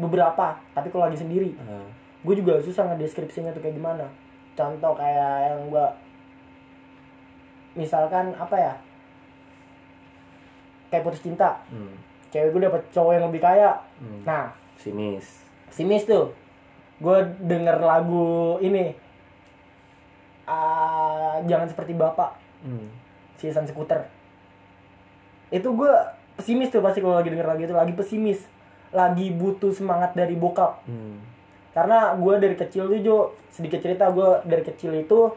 beberapa 0.00 0.56
tapi 0.72 0.88
kalau 0.88 1.04
lagi 1.06 1.20
sendiri. 1.20 1.52
Eh, 1.52 1.88
gue 2.24 2.34
juga 2.40 2.58
susah 2.64 2.88
ngedeskripsinya 2.88 3.52
tuh 3.52 3.60
kayak 3.60 3.76
gimana. 3.76 4.08
Contoh 4.56 4.96
kayak 4.96 5.52
yang 5.52 5.68
gue 5.68 5.86
misalkan 7.78 8.34
apa 8.38 8.56
ya? 8.56 8.74
Kayak 10.90 11.04
putus 11.06 11.22
cinta. 11.22 11.62
Hmm. 11.70 11.94
cewek 12.34 12.50
gue 12.50 12.66
dapet 12.66 12.82
cowok 12.90 13.12
yang 13.14 13.26
lebih 13.30 13.42
kaya. 13.42 13.78
Hmm. 14.02 14.26
nah. 14.26 14.50
Pesimis 14.74 15.44
simis 15.74 16.06
tuh. 16.06 16.30
Gue 17.02 17.26
denger 17.42 17.82
lagu 17.82 18.56
ini. 18.62 18.94
Ah, 20.46 21.42
jangan 21.50 21.66
seperti 21.66 21.98
bapak. 21.98 22.38
Hmm. 22.62 22.88
Sisan 23.42 23.66
Skuter 23.66 24.06
itu 25.52 25.70
gue 25.70 25.92
pesimis 26.34 26.66
tuh 26.72 26.82
pasti 26.82 26.98
kalau 26.98 27.18
lagi 27.18 27.30
denger 27.30 27.46
lagu 27.46 27.62
itu. 27.66 27.74
Lagi 27.74 27.92
pesimis. 27.94 28.40
Lagi 28.94 29.34
butuh 29.34 29.74
semangat 29.74 30.14
dari 30.14 30.38
bokap. 30.38 30.86
Hmm. 30.86 31.34
karena 31.74 32.14
gue 32.14 32.34
dari 32.38 32.54
kecil 32.54 32.86
tuh 32.86 33.00
Jo 33.02 33.16
sedikit 33.50 33.82
cerita 33.82 34.06
gue 34.14 34.46
dari 34.46 34.62
kecil 34.62 34.94
itu 34.94 35.34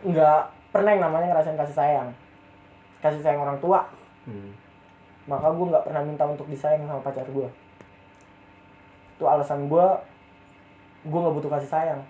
nggak 0.00 0.42
pernah 0.70 0.90
yang 0.94 1.02
namanya 1.04 1.26
ngerasain 1.32 1.58
kasih 1.58 1.76
sayang. 1.76 2.08
Kasih 3.00 3.22
sayang 3.22 3.42
orang 3.42 3.58
tua. 3.60 3.86
Hmm. 4.28 4.52
maka 5.28 5.52
gue 5.52 5.60
nggak 5.68 5.84
pernah 5.84 6.00
minta 6.00 6.24
untuk 6.24 6.48
disayang 6.48 6.88
sama 6.88 7.04
pacar 7.04 7.28
gue 7.28 7.48
itu 9.18 9.26
alasan 9.26 9.66
gue 9.66 9.86
gue 11.10 11.18
nggak 11.18 11.34
butuh 11.34 11.50
kasih 11.50 11.66
sayang. 11.66 12.00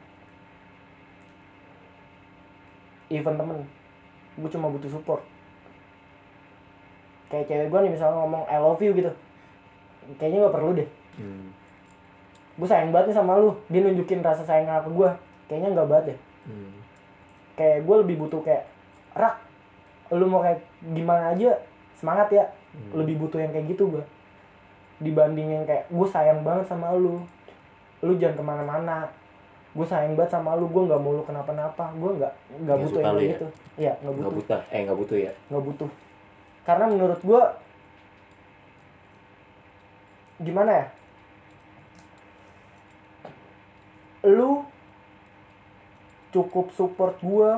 Even 3.09 3.41
temen 3.41 3.65
gue 4.37 4.51
cuma 4.53 4.69
butuh 4.69 4.93
support. 4.93 5.25
Kayak 7.33 7.49
cewek 7.49 7.69
gue 7.73 7.81
nih 7.89 7.93
misalnya 7.97 8.21
ngomong 8.21 8.45
I 8.45 8.61
love 8.61 8.85
you 8.85 8.93
gitu. 8.93 9.09
Kayaknya 10.21 10.39
nggak 10.45 10.57
perlu 10.61 10.71
deh. 10.77 10.89
Hmm. 11.17 11.49
gue 12.61 12.69
sayang 12.69 12.93
banget 12.93 13.17
nih 13.17 13.17
sama 13.17 13.41
lu. 13.41 13.57
Dia 13.73 13.81
nunjukin 13.81 14.21
rasa 14.21 14.45
sayang 14.45 14.69
ke 14.69 14.91
gue 14.93 15.11
kayaknya 15.49 15.73
nggak 15.73 15.89
banget 15.89 16.05
deh. 16.13 16.19
Hmm. 16.45 16.78
Kayak 17.59 17.83
gue 17.83 17.97
lebih 18.07 18.17
butuh 18.23 18.41
kayak 18.47 18.71
rak 19.19 19.43
lu 20.15 20.25
mau 20.31 20.41
kayak 20.41 20.63
gimana 20.95 21.35
aja 21.35 21.59
semangat 21.99 22.31
ya. 22.31 22.47
Hmm. 22.69 23.01
lebih 23.01 23.17
butuh 23.17 23.41
yang 23.41 23.51
kayak 23.51 23.75
gitu 23.75 23.91
gue 23.91 24.05
dibanding 24.99 25.55
yang 25.55 25.65
kayak 25.67 25.87
gue 25.89 26.07
sayang 26.11 26.43
banget 26.43 26.67
sama 26.67 26.95
lu. 26.95 27.23
Lu 28.03 28.13
jangan 28.19 28.35
ke 28.39 28.45
mana-mana. 28.45 28.97
Gue 29.75 29.87
sayang 29.87 30.19
banget 30.19 30.35
sama 30.35 30.59
lu. 30.59 30.67
Gue 30.71 30.87
nggak 30.91 31.01
mau 31.01 31.15
lu 31.15 31.23
kenapa-napa. 31.23 31.95
Gue 31.95 32.19
nggak 32.19 32.33
nggak 32.67 32.79
butuh 32.83 33.01
yang 33.01 33.15
kayak 33.15 33.23
ya? 33.23 33.33
gitu. 33.35 33.47
iya 33.79 33.93
nggak 34.03 34.13
nggak 34.15 34.33
butuh. 34.35 34.39
butuh. 34.43 34.61
Eh 34.75 34.81
nggak 34.85 34.99
butuh 34.99 35.19
ya? 35.19 35.33
Nggak 35.51 35.65
butuh. 35.65 35.91
Karena 36.67 36.85
menurut 36.91 37.21
gue 37.23 37.43
gimana 40.43 40.71
ya? 40.71 40.87
Lu 44.29 44.67
cukup 46.35 46.73
support 46.77 47.17
gue 47.25 47.51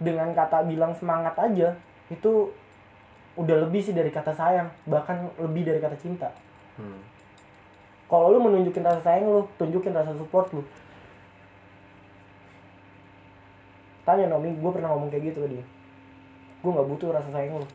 dengan 0.00 0.32
kata 0.32 0.64
bilang 0.64 0.96
semangat 0.96 1.36
aja 1.36 1.76
itu 2.08 2.50
udah 3.38 3.56
lebih 3.68 3.84
sih 3.84 3.94
dari 3.94 4.10
kata 4.10 4.34
sayang 4.34 4.68
bahkan 4.88 5.30
lebih 5.38 5.62
dari 5.62 5.78
kata 5.78 5.96
cinta. 6.00 6.32
Hmm. 6.80 7.02
kalau 8.08 8.32
lu 8.32 8.40
menunjukin 8.40 8.82
rasa 8.82 9.04
sayang 9.04 9.28
lu 9.28 9.46
tunjukin 9.54 9.94
rasa 9.94 10.16
support 10.18 10.50
lu. 10.50 10.64
Tanya 14.02 14.26
Nomi 14.26 14.50
gue 14.56 14.70
pernah 14.72 14.90
ngomong 14.90 15.12
kayak 15.12 15.30
gitu 15.30 15.46
ke 15.46 15.48
dia. 15.54 15.64
Gue 16.64 16.70
nggak 16.74 16.88
butuh 16.90 17.14
rasa 17.14 17.30
sayang 17.30 17.62
lu. 17.62 17.68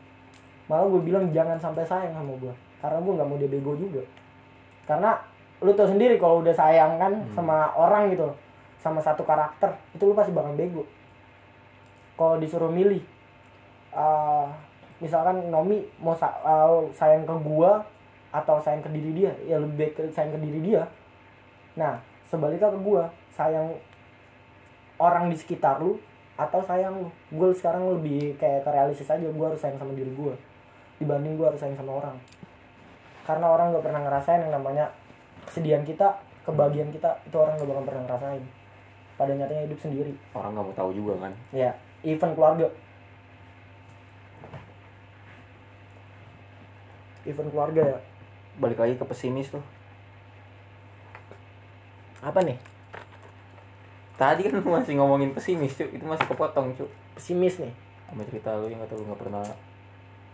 Malah 0.68 0.86
gue 0.90 1.00
bilang 1.06 1.30
jangan 1.32 1.56
sampai 1.56 1.86
sayang 1.88 2.12
sama 2.12 2.36
gue 2.36 2.54
karena 2.82 2.98
gue 3.00 3.12
nggak 3.16 3.28
mau 3.30 3.38
dia 3.40 3.48
bego 3.48 3.72
juga. 3.78 4.02
Karena 4.84 5.16
lu 5.64 5.72
tau 5.72 5.88
sendiri 5.88 6.20
kalau 6.20 6.44
udah 6.44 6.52
sayang 6.52 7.00
kan 7.00 7.12
sama 7.32 7.72
orang 7.72 8.12
gitu 8.12 8.28
sama 8.86 9.02
satu 9.02 9.26
karakter 9.26 9.74
itu 9.90 10.06
lu 10.06 10.14
pasti 10.14 10.30
bakal 10.30 10.54
bego. 10.54 10.86
Kalau 12.14 12.38
disuruh 12.38 12.70
milih 12.70 13.02
eh, 13.90 14.46
misalkan 15.02 15.50
Nomi 15.50 15.82
mau 15.98 16.14
sa- 16.14 16.38
eh, 16.46 16.86
sayang 16.94 17.26
ke 17.26 17.34
gua 17.42 17.82
atau 18.30 18.62
sayang 18.62 18.86
ke 18.86 18.90
diri 18.94 19.10
dia 19.26 19.32
ya 19.42 19.58
lebih 19.58 19.90
baik 19.90 20.14
sayang 20.14 20.38
ke 20.38 20.40
diri 20.46 20.62
dia. 20.62 20.86
Nah 21.74 21.98
sebaliknya 22.30 22.70
ke 22.70 22.78
gua 22.78 23.10
sayang 23.34 23.74
orang 25.02 25.28
di 25.28 25.36
sekitar 25.36 25.82
lu 25.82 25.98
atau 26.38 26.62
sayang 26.62 26.94
lu. 27.02 27.08
Gue 27.32 27.52
sekarang 27.52 27.96
lebih 27.96 28.36
kayak 28.36 28.64
ke 28.64 28.70
realistis 28.72 29.08
aja 29.08 29.24
gue 29.24 29.44
harus 29.44 29.60
sayang 29.60 29.80
sama 29.80 29.92
diri 29.96 30.12
gue 30.12 30.34
dibanding 31.00 31.36
gue 31.36 31.46
harus 31.48 31.60
sayang 31.60 31.76
sama 31.76 32.00
orang. 32.00 32.16
Karena 33.24 33.52
orang 33.52 33.72
nggak 33.72 33.84
pernah 33.84 34.00
ngerasain 34.04 34.40
yang 34.44 34.52
namanya 34.52 34.92
kesedihan 35.48 35.84
kita 35.84 36.16
kebahagiaan 36.46 36.94
kita 36.94 37.18
itu 37.26 37.36
orang 37.36 37.58
nggak 37.58 37.68
bakal 37.68 37.84
pernah 37.84 38.02
ngerasain 38.06 38.42
pada 39.16 39.32
nyatanya 39.32 39.64
hidup 39.64 39.80
sendiri. 39.80 40.12
Orang 40.36 40.52
nggak 40.52 40.66
mau 40.68 40.76
tahu 40.76 40.90
juga 40.92 41.28
kan. 41.28 41.32
Ya 41.52 41.72
even 42.04 42.36
keluarga. 42.36 42.68
Even 47.24 47.48
keluarga 47.50 47.82
ya. 47.82 47.98
Balik 48.60 48.78
lagi 48.78 48.94
ke 49.00 49.04
pesimis 49.04 49.50
tuh. 49.50 49.64
Apa 52.20 52.44
nih? 52.44 52.56
Tadi 54.16 54.48
kan 54.48 54.56
lu 54.56 54.72
masih 54.72 54.96
ngomongin 54.96 55.36
pesimis 55.36 55.76
cuy 55.76 55.92
itu 55.92 56.04
masih 56.08 56.24
kepotong 56.24 56.72
cuy 56.72 56.88
pesimis 57.16 57.60
nih. 57.60 57.72
Sama 58.08 58.22
cerita 58.24 58.56
lu 58.56 58.68
yang 58.68 58.80
kata 58.84 58.96
lu 58.96 59.04
nggak 59.08 59.20
pernah 59.20 59.44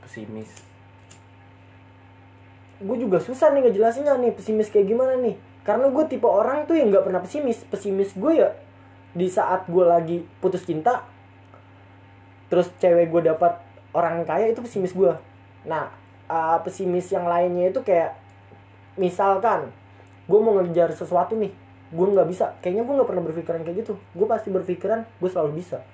pesimis. 0.06 0.50
Gue 2.82 2.98
juga 2.98 3.22
susah 3.22 3.54
nih 3.54 3.70
ngejelasinnya 3.70 4.18
nih 4.18 4.34
pesimis 4.34 4.70
kayak 4.70 4.90
gimana 4.90 5.18
nih. 5.18 5.34
Karena 5.62 5.86
gue 5.90 6.04
tipe 6.10 6.26
orang 6.26 6.66
tuh 6.66 6.74
yang 6.74 6.90
nggak 6.90 7.06
pernah 7.06 7.22
pesimis. 7.22 7.62
Pesimis 7.66 8.14
gue 8.14 8.32
ya 8.42 8.50
di 9.12 9.28
saat 9.28 9.68
gue 9.68 9.84
lagi 9.84 10.24
putus 10.40 10.64
cinta 10.64 11.04
terus 12.48 12.68
cewek 12.80 13.08
gue 13.12 13.32
dapat 13.32 13.60
orang 13.92 14.24
kaya 14.24 14.48
itu 14.48 14.60
pesimis 14.64 14.96
gue 14.96 15.12
nah 15.68 15.92
uh, 16.28 16.58
pesimis 16.64 17.12
yang 17.12 17.28
lainnya 17.28 17.72
itu 17.72 17.80
kayak 17.84 18.16
misalkan 18.96 19.72
gue 20.28 20.38
mau 20.40 20.56
ngejar 20.60 20.92
sesuatu 20.92 21.36
nih 21.36 21.52
gue 21.92 22.06
nggak 22.08 22.28
bisa. 22.28 22.56
Kayaknya 22.64 22.82
gue 22.88 22.94
nggak 22.96 23.08
pernah 23.08 23.24
berpikiran 23.28 23.60
kayak 23.62 23.76
gitu. 23.84 23.94
Gue 24.16 24.26
pasti 24.26 24.48
berpikiran 24.48 25.04
gue 25.04 25.30
selalu 25.30 25.60
bisa. 25.60 25.84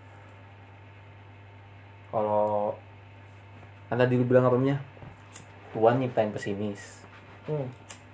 Kalau 2.14 2.78
kan 3.90 3.98
tadi 3.98 4.14
lu 4.16 4.24
bilang 4.24 4.46
apa 4.46 4.56
namanya 4.56 4.78
Tuhan 5.74 6.00
nyiptain 6.00 6.32
pesimis. 6.32 7.02
Hmm. 7.48 7.64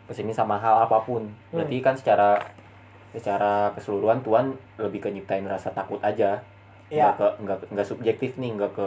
pesimis 0.05 0.37
sama 0.37 0.61
hal 0.61 0.85
apa 0.85 1.01
pun. 1.05 1.33
Berarti 1.49 1.81
kan 1.81 1.97
secara 1.97 2.41
secara 3.15 3.71
keseluruhan 3.73 4.21
Tuhan 4.21 4.53
lebih 4.77 5.01
ke 5.01 5.09
nyiptain 5.09 5.47
rasa 5.47 5.71
takut 5.71 6.03
aja 6.03 6.43
Ya. 6.93 7.09
nggak 7.09 7.15
ke 7.17 7.27
nggak 7.43 7.59
nggak 7.73 7.87
subjektif 7.89 8.37
nih 8.37 8.53
nggak 8.53 8.73
ke 8.75 8.87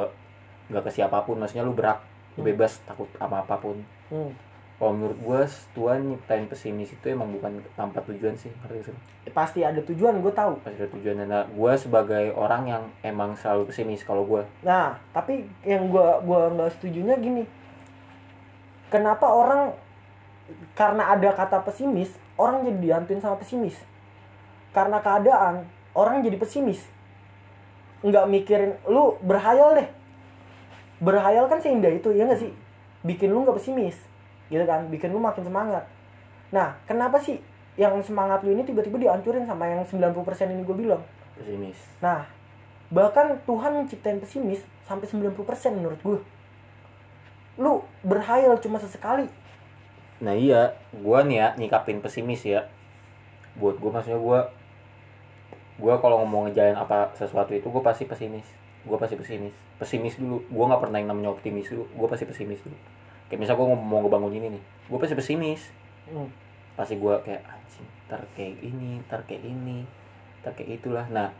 nggak 0.69 0.83
ke 0.85 0.91
siapa 0.93 1.23
pun 1.23 1.39
maksudnya 1.39 1.65
lu 1.65 1.73
berak 1.73 1.97
lu 2.35 2.45
Hmm. 2.45 2.49
bebas 2.53 2.77
takut 2.83 3.09
sama 3.15 3.41
apa 3.41 3.57
pun 3.57 3.81
Hmm. 4.07 4.31
kalau 4.77 4.93
menurut 4.93 5.17
gue 5.17 5.41
Tuhan 5.73 5.99
nyiptain 6.05 6.45
pesimis 6.45 6.93
itu 6.93 7.05
emang 7.09 7.33
bukan 7.33 7.57
tanpa 7.73 7.97
tujuan 8.05 8.37
sih 8.37 8.53
ngerti 8.53 8.93
sih? 8.93 8.95
pasti 9.33 9.65
ada 9.65 9.81
tujuan 9.81 10.21
gue 10.21 10.29
tahu 10.29 10.61
pasti 10.61 10.77
ada 10.77 10.91
tujuan 10.93 11.25
nah 11.25 11.43
gue 11.43 11.73
sebagai 11.75 12.29
orang 12.31 12.63
yang 12.63 12.83
emang 13.01 13.33
selalu 13.33 13.65
pesimis 13.67 14.05
kalau 14.05 14.23
gue 14.23 14.45
Nah, 14.61 14.93
tapi 15.09 15.43
yang 15.65 15.89
gua 15.89 16.21
gua 16.21 16.53
nggak 16.53 16.77
setujunya 16.77 17.17
gini. 17.17 17.43
Kenapa 18.87 19.27
orang 19.27 19.75
karena 20.71 21.11
ada 21.11 21.29
kata 21.33 21.59
pesimis, 21.59 22.15
orang 22.39 22.63
jadi 22.63 22.79
dihantuin 22.79 23.19
sama 23.19 23.35
pesimis. 23.35 23.75
Karena 24.77 25.01
keadaan, 25.01 25.65
orang 25.97 26.21
jadi 26.21 26.37
pesimis. 26.37 26.85
Nggak 28.05 28.29
mikirin 28.29 28.77
lu 28.85 29.17
berhayal 29.25 29.73
deh. 29.73 29.89
Berhayal 31.01 31.49
kan 31.49 31.57
seindah 31.57 31.89
itu, 31.89 32.13
ya 32.13 32.29
nggak 32.29 32.45
sih? 32.45 32.53
Bikin 33.01 33.33
lu 33.33 33.41
nggak 33.41 33.57
pesimis. 33.57 33.97
Gitu 34.53 34.61
kan? 34.69 34.85
Bikin 34.93 35.09
lu 35.09 35.17
makin 35.17 35.41
semangat. 35.41 35.89
Nah, 36.53 36.77
kenapa 36.85 37.17
sih 37.17 37.41
yang 37.73 37.97
semangat 38.05 38.45
lu 38.45 38.53
ini 38.53 38.61
tiba-tiba 38.61 39.01
dihancurin 39.01 39.49
sama 39.49 39.65
yang 39.65 39.81
90% 39.81 40.13
ini 40.53 40.61
gue 40.61 40.77
bilang? 40.77 41.01
pesimis 41.37 41.77
Nah, 42.01 42.25
bahkan 42.89 43.37
Tuhan 43.45 43.77
menciptain 43.77 44.17
pesimis 44.17 44.65
sampai 44.89 45.05
90% 45.05 45.37
menurut 45.77 46.01
gue. 46.01 46.19
Lu 47.61 47.85
berhayal 48.01 48.57
cuma 48.61 48.81
sesekali. 48.81 49.29
nah 50.17 50.33
iya 50.33 50.73
gue 50.97 51.19
nih 51.29 51.37
ya 51.37 51.47
nyikapin 51.61 52.01
pesimis 52.01 52.41
ya 52.41 52.65
buat 53.61 53.77
gue 53.77 53.91
maksudnya 53.93 54.17
gue 54.17 54.39
gue 55.77 55.93
kalau 56.01 56.25
ngomong 56.25 56.49
ngejalanin 56.49 56.77
apa 56.77 57.13
sesuatu 57.13 57.53
itu 57.53 57.69
gue 57.69 57.83
pasti 57.85 58.09
pesimis. 58.09 58.45
Gue 58.83 58.97
pasti 58.97 59.13
pesimis. 59.13 59.53
Pesimis 59.77 60.17
dulu. 60.17 60.41
Gue 60.49 60.65
nggak 60.65 60.81
pernah 60.81 60.97
yang 60.97 61.13
namanya 61.13 61.37
optimis 61.37 61.69
dulu. 61.69 61.85
Gue 61.93 62.07
pasti 62.09 62.25
pesimis 62.25 62.61
dulu. 62.65 62.77
Kayak 63.27 63.39
misal 63.43 63.53
gue 63.59 63.67
mau 63.67 63.99
ngebangun 64.01 64.33
ini 64.33 64.47
nih 64.57 64.63
gue 64.87 64.99
pasti 64.99 65.15
pesimis. 65.15 65.61
Hmm. 66.07 66.31
pasti 66.77 66.93
gue 66.93 67.09
kayak 67.25 67.41
anjing 67.41 67.89
ntar 68.05 68.21
kayak 68.37 68.61
ini 68.61 69.01
ntar 69.09 69.25
kayak 69.25 69.43
ini 69.43 69.83
ntar 70.39 70.53
kayak 70.55 70.79
itulah. 70.79 71.05
Nah 71.09 71.33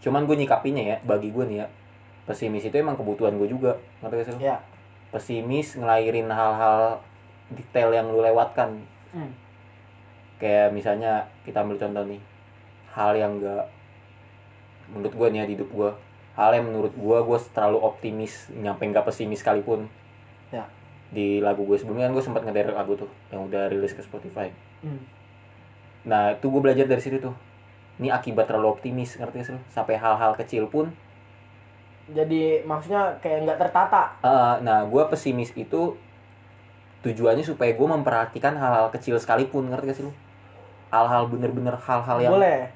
cuman 0.00 0.24
gue 0.24 0.36
nyikapinya 0.38 0.80
ya 0.80 0.96
bagi 1.02 1.34
gue 1.34 1.44
nih 1.44 1.58
ya 1.64 1.66
pesimis 2.24 2.64
itu 2.64 2.76
emang 2.78 2.96
kebutuhan 2.96 3.36
gue 3.36 3.48
juga. 3.50 3.76
Ngerti 4.00 4.14
gak 4.16 4.26
sih 4.26 4.32
lu? 4.32 4.40
Ya. 4.40 4.58
pesimis 5.14 5.78
ngelahirin 5.78 6.26
hal-hal 6.26 6.98
detail 7.54 7.94
yang 7.94 8.10
lu 8.10 8.18
lewatkan. 8.18 8.82
Hmm. 9.14 9.30
kayak 10.42 10.74
misalnya 10.74 11.30
kita 11.46 11.62
ambil 11.62 11.78
contoh 11.78 12.02
nih 12.02 12.18
hal 12.90 13.14
yang 13.14 13.38
enggak 13.38 13.70
menurut 14.86 15.12
gue 15.12 15.26
nih 15.28 15.38
ya 15.38 15.46
di 15.46 15.54
hidup 15.54 15.70
gue 15.70 15.90
hal 16.34 16.50
yang 16.52 16.66
menurut 16.66 16.92
gue 16.92 17.18
gue 17.20 17.38
terlalu 17.50 17.78
optimis 17.78 18.32
nyampe 18.52 18.82
nggak 18.82 19.04
pesimis 19.04 19.40
sekalipun 19.40 19.86
Ya. 20.48 20.66
di 21.08 21.38
lagu 21.38 21.62
gue 21.62 21.74
sebelumnya 21.74 22.06
kan 22.06 22.14
gue 22.14 22.24
sempat 22.24 22.42
ngederek 22.42 22.72
lagu 22.72 22.94
tuh 22.94 23.10
yang 23.28 23.44
udah 23.44 23.66
rilis 23.66 23.90
ke 23.90 24.00
Spotify 24.00 24.50
Hmm. 24.80 25.00
nah 26.04 26.30
itu 26.30 26.44
gue 26.44 26.60
belajar 26.60 26.84
dari 26.84 27.00
situ 27.00 27.16
tuh 27.18 27.32
ini 27.96 28.08
akibat 28.08 28.44
terlalu 28.44 28.68
optimis 28.70 29.14
ngerti 29.14 29.34
gak 29.34 29.46
sih 29.46 29.52
lu? 29.52 29.62
sampai 29.68 29.94
hal-hal 29.94 30.34
kecil 30.34 30.66
pun 30.66 30.92
Jadi 32.04 32.60
maksudnya 32.62 33.16
kayak 33.18 33.48
nggak 33.48 33.58
tertata. 33.58 34.12
eh, 34.20 34.54
nah 34.60 34.84
gue 34.84 35.02
pesimis 35.08 35.56
itu 35.56 35.96
tujuannya 37.00 37.40
supaya 37.40 37.72
gue 37.72 37.88
memperhatikan 37.90 38.52
hal-hal 38.54 38.88
kecil 38.90 39.16
sekalipun 39.16 39.68
ngerti 39.68 39.84
gak 39.86 39.96
sih 39.96 40.04
lu 40.04 40.12
hal-hal 40.90 41.26
bener-bener 41.26 41.72
hal-hal 41.78 42.18
yang 42.18 42.32
Boleh. 42.34 42.68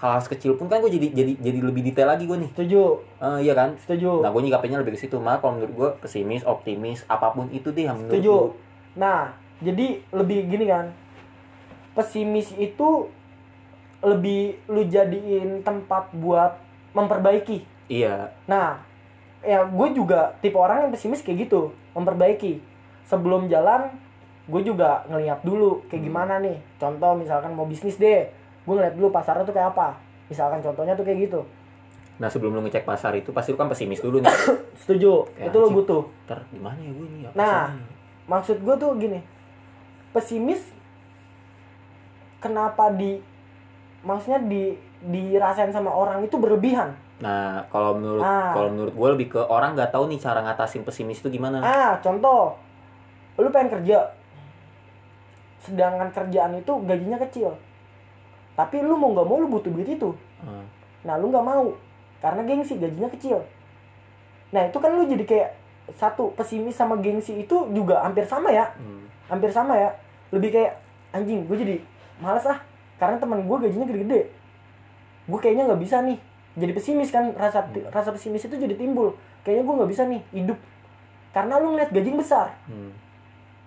Hal 0.00 0.16
sekecil 0.18 0.56
pun 0.56 0.64
kan 0.64 0.80
gue 0.80 0.88
jadi 0.90 1.12
jadi 1.12 1.32
jadi 1.36 1.58
lebih 1.60 1.82
detail 1.82 2.08
lagi 2.08 2.24
gue 2.24 2.38
nih 2.38 2.50
Setuju. 2.50 2.82
Eh, 3.18 3.38
iya 3.42 3.52
kan 3.52 3.76
Setuju. 3.76 4.20
nah 4.20 4.28
gue 4.28 4.42
nyikapinnya 4.42 4.78
lebih 4.78 4.96
ke 4.96 5.00
situ 5.00 5.16
mah 5.16 5.36
kalau 5.36 5.54
menurut 5.54 5.72
gue 5.72 5.88
pesimis 6.00 6.40
optimis 6.42 7.04
apa 7.06 7.30
pun 7.30 7.48
itu 7.48 7.68
deh 7.68 7.84
yang 7.84 7.96
menurut 7.96 8.16
Setuju. 8.16 8.32
gua. 8.32 8.56
Nah, 8.92 9.20
jadi 9.60 9.86
lebih 10.10 10.48
gini 10.48 10.66
kan. 10.66 10.88
Pesimis 11.90 12.54
itu 12.56 13.10
lebih 14.00 14.42
lu 14.66 14.82
jadiin 14.84 15.60
tempat 15.60 16.08
buat 16.12 16.56
memperbaiki. 16.90 17.68
iya 17.86 18.32
Nah, 18.44 18.80
ya 19.40 19.62
gue 19.62 19.88
juga 19.92 20.32
tipe 20.40 20.56
orang 20.56 20.82
yang 20.82 20.90
pesimis 20.90 21.20
kayak 21.20 21.44
gitu, 21.44 21.60
memperbaiki. 21.92 22.64
Sebelum 23.04 23.46
jalan, 23.46 23.92
gue 24.46 24.62
juga 24.62 25.04
ngeliat 25.06 25.42
dulu 25.42 25.84
kayak 25.86 26.00
Hmm. 26.00 26.08
gimana 26.08 26.34
nih. 26.38 26.56
Contoh 26.78 27.12
misalkan 27.14 27.52
mau 27.52 27.62
bisnis 27.62 27.94
deh, 27.94 28.32
gue 28.70 28.76
ngeliat 28.76 28.94
dulu 28.94 29.10
pasarnya 29.10 29.42
tuh 29.42 29.50
kayak 29.50 29.74
apa. 29.74 29.98
Misalkan 30.26 30.62
contohnya 30.62 30.94
tuh 30.94 31.02
kayak 31.02 31.26
gitu. 31.26 31.42
nah 32.16 32.28
sebelum 32.28 32.52
lu 32.52 32.60
ngecek 32.60 32.84
pasar 32.84 33.16
itu 33.16 33.32
pasti 33.32 33.48
lu 33.48 33.56
kan 33.56 33.66
pesimis 33.66 33.98
dulu 33.98 34.20
nih 34.20 34.28
Setuju, 34.80 35.24
Kayak 35.32 35.50
itu 35.50 35.56
lo 35.56 35.68
butuh. 35.72 36.02
ntar 36.22 36.44
gimana 36.46 36.76
ya 36.76 36.92
gue 36.92 37.06
nih 37.10 37.20
apa 37.24 37.34
Nah. 37.34 37.64
Maksud 38.28 38.60
gue 38.60 38.74
tuh 38.76 38.90
gini, 38.94 39.18
pesimis 40.10 40.60
kenapa 42.38 42.90
di 42.90 43.20
maksudnya 44.00 44.40
di 44.42 44.76
dirasain 45.02 45.68
sama 45.70 45.90
orang 45.90 46.20
itu 46.22 46.36
berlebihan. 46.36 46.92
nah 47.18 47.64
kalau 47.68 47.92
menurut 47.94 48.20
Ah. 48.20 48.52
kalau 48.52 48.68
menurut 48.70 48.92
gue 48.92 49.08
lebih 49.14 49.26
ke 49.30 49.40
orang 49.42 49.72
nggak 49.72 49.88
tahu 49.90 50.04
nih 50.06 50.16
cara 50.16 50.40
ngatasin 50.40 50.80
pesimis 50.82 51.20
itu 51.20 51.28
gimana 51.30 51.60
Ah, 51.60 51.92
contoh, 51.98 52.56
lu 53.36 53.48
pengen 53.48 53.72
kerja, 53.74 54.08
sedangkan 55.58 56.08
kerjaan 56.10 56.52
itu 56.54 56.72
gajinya 56.80 57.16
kecil, 57.18 57.52
tapi 58.60 58.76
lu 58.78 58.92
mau 58.94 59.08
nggak 59.10 59.24
mau 59.24 59.40
lu 59.40 59.48
butuh 59.48 59.72
duit 59.72 59.88
itu. 59.88 60.12
Hmm. 60.38 60.64
Nah, 61.00 61.16
lu 61.16 61.32
nggak 61.32 61.40
mau. 61.42 61.72
karena 62.20 62.44
gengsi 62.44 62.76
gajinya 62.76 63.08
kecil 63.08 63.40
nah 64.50 64.60
itu 64.60 64.76
kan 64.76 64.92
lu 64.92 65.08
jadi 65.08 65.24
kayak 65.24 65.48
satu 65.90 66.36
pesimis 66.36 66.76
sama 66.76 67.00
gengsi 67.00 67.32
itu 67.38 67.56
juga 67.72 68.04
hampir 68.04 68.28
sama 68.28 68.52
ya 68.52 68.68
Hmm. 68.76 69.08
hampir 69.24 69.48
sama 69.48 69.72
ya 69.72 69.88
lebih 70.28 70.52
kayak 70.52 70.76
anjing 71.10 71.48
gue 71.48 71.56
jadi 71.56 71.76
males 72.18 72.44
ah 72.44 72.60
karena 72.98 73.16
teman 73.16 73.40
gue 73.40 73.56
gajinya 73.58 73.88
gede-gede 73.88 74.28
gue 75.24 75.38
kayaknya 75.38 75.64
nggak 75.64 75.80
bisa 75.80 76.04
nih 76.04 76.20
jadi 76.58 76.72
pesimis 76.74 77.08
kan 77.08 77.32
rasa 77.32 77.64
rasa 77.88 78.12
pesimis 78.12 78.44
itu 78.44 78.58
jadi 78.58 78.76
timbul 78.76 79.16
kayaknya 79.40 79.64
gue 79.64 79.74
nggak 79.80 79.90
bisa 79.90 80.02
nih 80.04 80.20
hidup 80.36 80.60
karena 81.30 81.56
lu 81.56 81.72
ngeliat 81.72 81.88
gaji 81.88 82.10
besar 82.12 82.52
Hmm. 82.68 82.92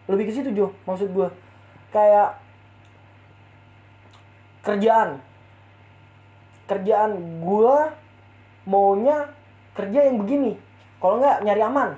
lebih 0.05 0.29
ke 0.29 0.35
situ 0.35 0.53
Jo 0.53 0.69
maksud 0.85 1.09
gue 1.09 1.25
kayak 1.89 2.37
kerjaan. 4.63 5.19
Kerjaan. 6.65 7.11
Gue 7.43 7.77
maunya 8.65 9.29
kerja 9.75 10.07
yang 10.07 10.17
begini. 10.17 10.55
Kalau 10.97 11.19
nggak 11.19 11.43
nyari 11.43 11.61
aman. 11.61 11.89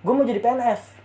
Gue 0.00 0.12
mau 0.16 0.24
jadi 0.24 0.40
PNS 0.40 0.96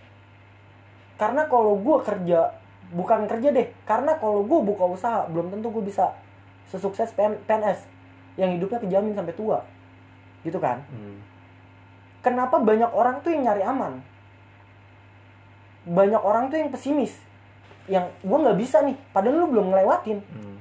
karena 1.22 1.46
kalau 1.46 1.78
gue 1.78 1.96
kerja 2.02 2.50
bukan 2.90 3.30
kerja 3.30 3.54
deh. 3.54 3.70
Karena 3.86 4.18
kalau 4.18 4.42
gue 4.42 4.58
buka 4.66 4.90
usaha 4.90 5.22
belum 5.30 5.54
tentu 5.54 5.70
gue 5.70 5.86
bisa 5.86 6.18
sesukses 6.66 7.14
PN 7.14 7.38
PNS 7.46 7.86
yang 8.34 8.50
hidupnya 8.58 8.82
kejamin 8.82 9.14
sampai 9.14 9.34
tua. 9.38 9.62
Gitu 10.42 10.58
kan? 10.58 10.82
Hmm. 10.90 11.22
kenapa 12.22 12.58
banyak 12.58 12.90
orang 12.90 13.22
tuh 13.22 13.30
yang 13.30 13.46
nyari 13.46 13.62
aman? 13.62 14.02
Banyak 15.86 16.22
orang 16.22 16.50
tuh 16.50 16.58
yang 16.58 16.74
pesimis. 16.74 17.14
Yang 17.86 18.10
gue 18.26 18.38
nggak 18.42 18.58
bisa 18.58 18.82
nih. 18.82 18.98
Padahal 19.14 19.46
lu 19.46 19.46
belum 19.54 19.70
ngelewatin. 19.70 20.18
Hmm. 20.26 20.51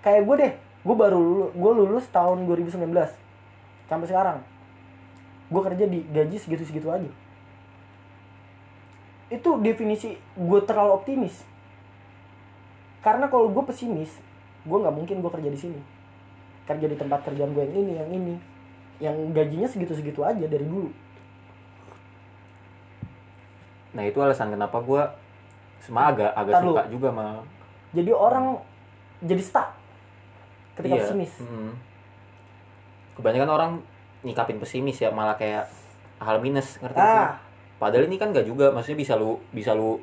Kayak 0.00 0.22
gue 0.24 0.36
deh 0.40 0.52
gue 0.80 0.96
baru 0.96 1.20
lulus 1.20 1.50
gue 1.52 1.72
lulus 1.76 2.04
tahun 2.08 2.48
2019 2.48 2.88
sampai 3.90 4.06
sekarang. 4.08 4.38
Gue 5.50 5.62
kerja 5.66 5.84
di 5.84 6.06
gaji 6.08 6.36
segitu 6.38 6.62
segitu 6.64 6.88
aja. 6.88 7.10
Itu 9.28 9.58
definisi 9.60 10.14
gue 10.38 10.60
terlalu 10.64 10.94
optimis. 10.94 11.42
Karena 13.00 13.26
kalau 13.28 13.50
gue 13.50 13.64
pesimis 13.66 14.12
gue 14.60 14.76
nggak 14.76 14.94
mungkin 14.94 15.20
gue 15.20 15.30
kerja 15.30 15.50
di 15.50 15.58
sini. 15.58 15.80
Kerja 16.64 16.86
di 16.86 16.96
tempat 16.96 17.26
kerjaan 17.26 17.50
gue 17.52 17.62
yang 17.66 17.76
ini 17.76 17.92
yang 17.98 18.10
ini. 18.10 18.34
Yang 19.00 19.16
gajinya 19.32 19.68
segitu 19.68 19.92
segitu 19.96 20.20
aja 20.22 20.44
dari 20.46 20.64
dulu. 20.64 20.92
Nah 23.90 24.06
itu 24.06 24.22
alasan 24.22 24.54
kenapa 24.54 24.78
gue 24.78 25.02
sama 25.80 26.12
agak 26.12 26.30
agak 26.36 26.52
Ntar 26.54 26.62
lu. 26.62 26.68
suka 26.72 26.82
juga 26.92 27.08
sama 27.10 27.26
jadi 27.96 28.10
orang 28.12 28.60
jadi 29.24 29.42
stuck 29.42 29.68
ketika 30.80 30.94
Iya. 30.94 31.04
pesimis 31.04 31.32
Mm. 31.38 31.72
Kebanyakan 33.12 33.50
orang 33.50 33.70
nyikapin 34.22 34.56
pesimis 34.56 34.96
ya 34.98 35.10
malah 35.10 35.34
kayak 35.34 35.68
hal 36.18 36.36
minus 36.38 36.76
ngerti 36.78 36.96
sih? 36.96 37.04
ah 37.16 37.36
Padahal 37.76 38.04
ini 38.04 38.16
kan 38.16 38.28
gak 38.28 38.44
juga, 38.44 38.68
maksudnya 38.68 38.98
bisa 38.98 39.16
lu 39.16 39.40
bisa 39.50 39.72
lu 39.72 39.96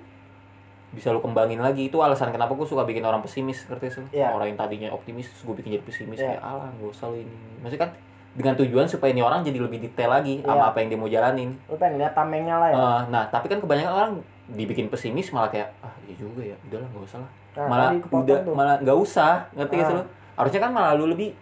bisa 0.89 1.09
lu 1.09 1.19
kembangin 1.19 1.59
lagi 1.59 1.85
itu 1.85 1.97
alasan 1.97 2.31
kenapa 2.31 2.49
gue 2.51 2.63
suka 2.63 2.81
bikin 2.81 3.03
orang 3.03 3.21
pesimis 3.21 3.61
ngerti 3.63 3.87
sih? 3.91 4.05
Iya. 4.15 4.31
Orang 4.31 4.47
yang 4.47 4.57
tadinya 4.57 4.89
optimis 4.89 5.29
gue 5.35 5.53
bikin 5.53 5.77
jadi 5.77 5.83
pesimis 5.83 6.17
Iya. 6.17 6.27
kayak 6.31 6.43
alah 6.43 6.69
gak 6.71 6.89
usah 6.89 7.05
lu 7.07 7.17
ini. 7.19 7.35
Maksudnya 7.59 7.81
kan 7.83 7.91
dengan 8.33 8.53
tujuan 8.55 8.85
supaya 8.85 9.09
ini 9.11 9.21
orang 9.21 9.41
jadi 9.41 9.57
lebih 9.59 9.77
detail 9.79 10.09
lagi 10.11 10.41
Iya. 10.41 10.45
sama 10.47 10.63
apa 10.67 10.77
yang 10.79 10.89
dia 10.89 10.97
mau 10.97 11.05
jalanin. 11.07 11.49
lu 11.63 11.75
pengen 11.75 11.97
lihat 11.99 12.13
tamengnya 12.13 12.55
lah 12.55 12.67
ya 12.67 12.75
Eh, 12.75 13.01
nah 13.07 13.23
tapi 13.27 13.45
kan 13.45 13.57
kebanyakan 13.59 13.93
orang 13.93 14.11
dibikin 14.47 14.87
pesimis 14.87 15.29
malah 15.29 15.49
kayak 15.51 15.69
ah 15.79 15.93
iya 16.03 16.15
juga 16.15 16.41
ya 16.43 16.57
udahlah 16.63 16.87
gak 16.87 17.03
usah 17.03 17.19
lah 17.19 17.31
Nah, 17.55 17.65
malah 17.67 17.89
udah 17.93 18.37
tuh. 18.39 18.53
malah 18.53 18.75
nggak 18.79 18.93
usah 18.95 19.33
ngerti 19.51 19.73
gak 19.75 19.85
sih 19.87 19.91
Ah. 19.91 19.97
lu 19.97 20.03
harusnya 20.37 20.59
kan 20.59 20.71
malah 20.71 20.93
lu 20.93 21.05
lebih 21.07 21.33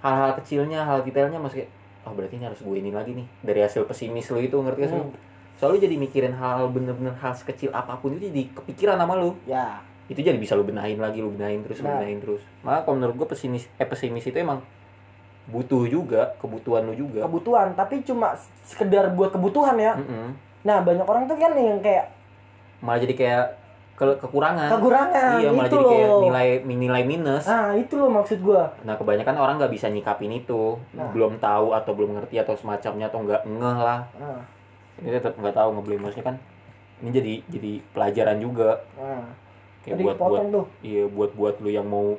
hal-hal 0.00 0.32
kecilnya 0.34 0.80
hal 0.80 1.02
detailnya 1.02 1.36
masih 1.36 1.66
oh 2.02 2.12
berarti 2.12 2.34
ini 2.34 2.46
harus 2.46 2.58
gue 2.58 2.74
ini 2.74 2.88
lagi 2.88 3.12
nih 3.12 3.26
dari 3.40 3.60
hasil 3.60 3.84
pesimis 3.84 4.30
lu 4.30 4.40
itu 4.40 4.56
ngerti 4.56 4.80
gak 4.80 4.88
sih 4.88 4.96
lu 4.96 5.04
Hmm. 5.04 5.14
soalnya 5.58 5.84
jadi 5.84 5.96
mikirin 5.96 6.32
hal 6.32 6.66
bener-bener 6.68 7.12
hal 7.14 7.34
sekecil 7.34 7.68
apa 7.70 7.94
pun 7.94 8.14
itu 8.14 8.26
jadi 8.26 8.42
kepikiran 8.54 8.96
sama 8.96 9.14
lu 9.14 9.34
ya 9.44 9.82
itu 10.06 10.18
jadi 10.18 10.34
bisa 10.34 10.54
lu 10.54 10.62
benahin 10.62 10.96
lagi 10.96 11.18
lu 11.18 11.28
benahin 11.28 11.60
terus 11.60 11.78
lu 11.78 11.84
Nah. 11.84 11.98
benahin 11.98 12.18
terus 12.18 12.40
maka 12.60 12.82
kalau 12.82 12.96
menurut 12.96 13.14
gue 13.16 13.28
pesimis 13.28 13.66
eh 13.74 13.84
pesimis 13.84 14.24
itu 14.24 14.34
emang 14.34 14.62
butuh 15.46 15.84
juga 15.84 16.38
kebutuhan 16.38 16.84
lu 16.84 16.94
juga 16.94 17.24
kebutuhan 17.24 17.74
tapi 17.74 18.00
cuma 18.02 18.32
sekedar 18.62 19.10
buat 19.10 19.28
kebutuhan 19.30 19.74
ya 19.76 19.96
Mm-mm. 19.96 20.32
nah 20.62 20.78
banyak 20.78 21.02
orang 21.02 21.24
tuh 21.24 21.34
kan 21.34 21.52
yang 21.52 21.80
kayak 21.80 22.12
malah 22.78 23.00
jadi 23.00 23.14
kayak 23.14 23.44
ke- 23.98 24.14
kekurangan 24.16 24.70
kekurangan 24.70 25.36
iya 25.36 25.50
malah 25.50 25.66
itu 25.66 25.74
jadi 25.74 25.86
kayak 25.90 26.06
loh 26.06 26.20
nilai 26.22 26.48
nilai 26.62 27.02
minus 27.02 27.44
nah 27.44 27.74
itu 27.74 27.94
loh 27.94 28.06
maksud 28.08 28.38
gua 28.38 28.70
Nah 28.80 28.94
kebanyakan 28.94 29.34
orang 29.34 29.58
nggak 29.58 29.74
bisa 29.74 29.86
nyikapin 29.86 30.30
itu, 30.32 30.78
Nah. 30.94 31.10
belum 31.10 31.36
tahu 31.36 31.74
atau 31.74 31.92
belum 31.92 32.14
ngerti 32.14 32.38
atau 32.38 32.54
semacamnya 32.54 33.06
atau 33.06 33.20
nggak 33.20 33.42
ngeh 33.44 33.78
lah. 33.78 34.06
nah, 34.14 34.40
Ini 34.96 35.12
tetap 35.12 35.34
nggak 35.34 35.52
tahu 35.52 35.68
ngebeli 35.72 35.98
maksudnya 35.98 36.24
kan. 36.24 36.36
Ini 36.98 37.10
jadi 37.12 37.32
jadi 37.48 37.72
pelajaran 37.88 38.38
juga 38.38 38.78
nah. 38.94 39.26
kayak 39.80 39.94
tadi 39.94 40.04
buat 40.04 40.16
buat 40.16 40.42
tuh 40.48 40.66
iya 40.80 41.04
buat 41.04 41.30
buat 41.32 41.54
lu 41.58 41.68
yang 41.68 41.84
mau 41.84 42.14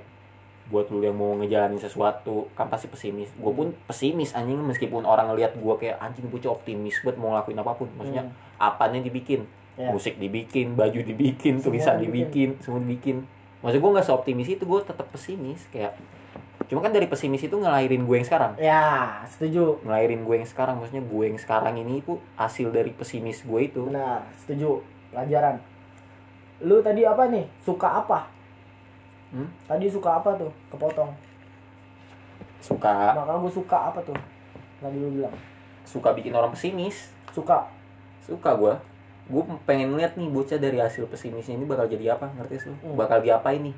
buat 0.65 0.85
lu 0.87 1.01
yang 1.01 1.13
mau 1.13 1.33
ngejalanin 1.35 1.75
sesuatu 1.77 2.45
kan 2.53 2.67
pasti 2.67 2.85
pesimis. 2.85 3.33
Gue 3.33 3.49
pun 3.49 3.67
pesimis 3.83 4.31
anjing 4.31 4.59
meskipun 4.61 5.01
orang 5.01 5.27
ngelihat 5.27 5.55
gue 5.55 5.73
kayak 5.77 5.97
anjing 5.97 6.27
bocah 6.27 6.53
optimis 6.53 7.01
buat 7.01 7.15
mau 7.15 7.33
ngelakuin 7.33 7.57
apa 7.57 7.71
pun. 7.73 7.89
Maksudnya 7.91 8.23
Hmm. 8.23 8.35
apanya 8.61 8.99
dibikin, 8.99 9.49
Ya. 9.79 9.95
musik 9.95 10.19
dibikin, 10.19 10.75
baju 10.75 10.99
dibikin, 10.99 11.63
tulisan 11.63 12.03
dibikin. 12.03 12.51
dibikin, 12.51 12.63
semua 12.63 12.83
dibikin. 12.83 13.17
Maksud 13.63 13.79
gue 13.79 13.91
nggak 13.95 14.07
seoptimis 14.11 14.51
itu, 14.51 14.63
gue 14.67 14.79
tetap 14.83 15.07
pesimis 15.07 15.63
kayak. 15.71 15.95
Cuma 16.67 16.83
kan 16.83 16.91
dari 16.91 17.07
pesimis 17.07 17.47
itu 17.47 17.55
ngelahirin 17.55 18.03
gue 18.03 18.15
yang 18.19 18.27
sekarang. 18.27 18.59
ya 18.59 19.23
setuju. 19.31 19.79
Ngelahirin 19.87 20.27
gue 20.27 20.35
yang 20.35 20.49
sekarang 20.51 20.83
maksudnya 20.83 21.01
gue 21.07 21.23
yang 21.31 21.39
sekarang 21.39 21.79
ini 21.79 22.03
itu 22.03 22.19
hasil 22.35 22.75
dari 22.75 22.91
pesimis 22.91 23.47
gue 23.47 23.59
itu. 23.71 23.87
Benar 23.87 24.27
setuju. 24.43 24.83
Pelajaran. 25.15 25.63
Lu 26.59 26.83
tadi 26.83 27.07
apa 27.07 27.31
nih? 27.31 27.47
Suka 27.63 28.03
apa? 28.03 28.27
Hmm? 29.31 29.47
tadi 29.63 29.85
suka 29.87 30.19
apa 30.19 30.35
tuh? 30.35 30.51
Kepotong. 30.75 31.15
Suka. 32.59 33.15
Maka 33.15 33.39
gue 33.39 33.51
suka 33.55 33.77
apa 33.95 33.99
tuh? 34.03 34.17
Tadi 34.83 34.97
lu 34.99 35.23
bilang. 35.23 35.33
Suka 35.87 36.11
bikin 36.11 36.35
orang 36.35 36.51
pesimis. 36.51 37.15
Suka. 37.31 37.71
Suka 38.27 38.53
gue 38.59 38.73
gue 39.29 39.43
pengen 39.69 39.93
lihat 39.93 40.17
nih 40.17 40.25
bocah 40.25 40.57
dari 40.57 40.81
hasil 40.81 41.05
pesimisnya 41.05 41.53
ini 41.53 41.69
bakal 41.69 41.85
jadi 41.85 42.17
apa 42.17 42.33
ngerti 42.33 42.65
sih? 42.65 42.73
Hmm. 42.81 42.97
bakal 42.97 43.21
diapain 43.21 43.61
nih 43.61 43.75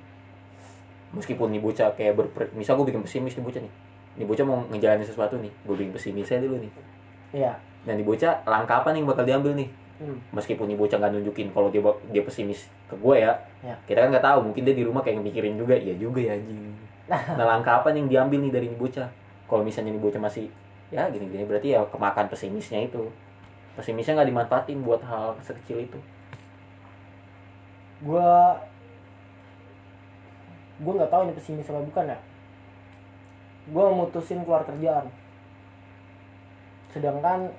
meskipun 1.11 1.51
nih 1.51 1.59
bocah 1.59 1.91
kayak 1.91 2.15
berper 2.15 2.47
misal 2.55 2.79
gue 2.79 2.87
bikin 2.87 3.03
pesimis 3.03 3.35
nih 3.35 3.43
bocah 3.43 3.61
nih 3.61 3.73
nih 4.15 4.25
bocah 4.27 4.45
mau 4.47 4.63
ngejalanin 4.71 5.03
sesuatu 5.03 5.35
nih 5.35 5.51
gue 5.51 5.75
bikin 5.75 5.91
pesimisnya 5.91 6.39
dulu 6.39 6.55
nih 6.63 6.71
iya 7.35 7.59
dan 7.83 7.99
nih 7.99 8.07
bocah 8.07 8.47
langkah 8.47 8.79
apa 8.79 8.95
nih 8.95 9.03
yang 9.03 9.09
bakal 9.11 9.23
diambil 9.27 9.51
nih 9.59 9.67
hmm. 9.99 10.17
meskipun 10.31 10.71
nih 10.71 10.77
bocah 10.79 10.97
nggak 11.03 11.11
nunjukin 11.19 11.47
kalau 11.51 11.67
dia 11.67 11.83
dia 12.15 12.23
pesimis 12.23 12.71
ke 12.87 12.95
gue 12.95 13.15
ya, 13.19 13.31
Ya. 13.61 13.75
kita 13.85 14.01
kan 14.01 14.09
nggak 14.09 14.25
tahu 14.25 14.39
mungkin 14.51 14.65
dia 14.65 14.73
di 14.73 14.81
rumah 14.87 15.05
kayak 15.05 15.21
mikirin 15.21 15.53
juga 15.59 15.75
iya 15.77 15.93
juga 15.99 16.17
ya 16.23 16.33
anjing 16.33 16.71
nah 17.37 17.45
langkah 17.45 17.83
apa 17.83 17.91
nih 17.91 17.99
yang 18.01 18.09
diambil 18.09 18.39
nih 18.47 18.51
dari 18.55 18.67
nih 18.71 18.79
bocah 18.79 19.07
kalau 19.51 19.67
misalnya 19.67 19.91
nih 19.91 20.01
bocah 20.01 20.21
masih 20.23 20.47
ya 20.91 21.07
gini 21.11 21.27
gini 21.27 21.43
berarti 21.43 21.75
ya 21.75 21.83
kemakan 21.91 22.31
pesimisnya 22.31 22.87
itu 22.87 23.03
pesimisnya 23.77 24.19
nggak 24.19 24.29
dimanfaatin 24.29 24.83
buat 24.83 25.01
hal 25.05 25.37
sekecil 25.43 25.87
itu. 25.87 25.99
Gue 28.01 28.31
gue 30.81 30.93
nggak 30.97 31.11
tahu 31.13 31.21
ini 31.29 31.37
pesimis 31.37 31.69
apa 31.69 31.81
bukan 31.85 32.11
ya. 32.11 32.19
Gue 33.69 33.85
mutusin 33.93 34.41
keluar 34.43 34.65
kerjaan. 34.65 35.07
Sedangkan 36.91 37.53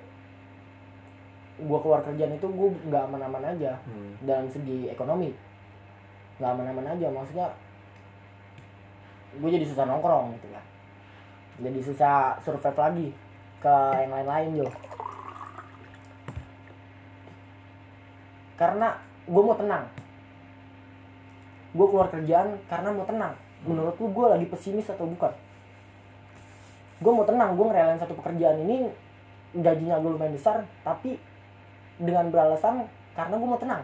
gue 1.62 1.78
keluar 1.78 2.02
kerjaan 2.02 2.34
itu 2.36 2.46
gue 2.48 2.68
nggak 2.90 3.02
aman-aman 3.08 3.54
aja. 3.56 3.78
Hmm. 3.86 4.18
dalam 4.22 4.50
segi 4.50 4.90
ekonomi. 4.90 5.32
Nggak 6.42 6.50
aman-aman 6.58 6.86
aja 6.98 7.06
maksudnya 7.08 7.48
gue 9.32 9.48
jadi 9.48 9.64
susah 9.64 9.88
nongkrong 9.88 10.36
gitu 10.36 10.48
kan 10.52 10.64
jadi 11.62 11.78
susah 11.80 12.16
survive 12.44 12.76
lagi 12.78 13.08
ke 13.64 13.74
yang 14.04 14.12
lain-lain 14.12 14.60
Jo 14.60 14.68
karena 18.56 18.98
gue 19.26 19.42
mau 19.42 19.56
tenang. 19.56 19.84
Gue 21.72 21.86
keluar 21.88 22.08
kerjaan 22.12 22.58
karena 22.68 22.88
mau 22.92 23.06
tenang. 23.08 23.32
Menurut 23.64 23.94
lu 23.96 24.10
gue 24.10 24.26
lagi 24.28 24.46
pesimis 24.50 24.90
atau 24.90 25.06
bukan? 25.08 25.32
Gue 27.02 27.12
mau 27.12 27.26
tenang 27.26 27.54
gue 27.58 27.66
ngerelain 27.66 27.98
satu 27.98 28.14
pekerjaan 28.18 28.62
ini 28.62 28.90
gajinya 29.52 30.00
gue 30.00 30.10
lumayan 30.16 30.32
besar 30.32 30.64
tapi 30.80 31.20
dengan 32.00 32.32
beralasan 32.32 32.88
karena 33.12 33.34
gue 33.36 33.48
mau 33.48 33.60
tenang. 33.60 33.82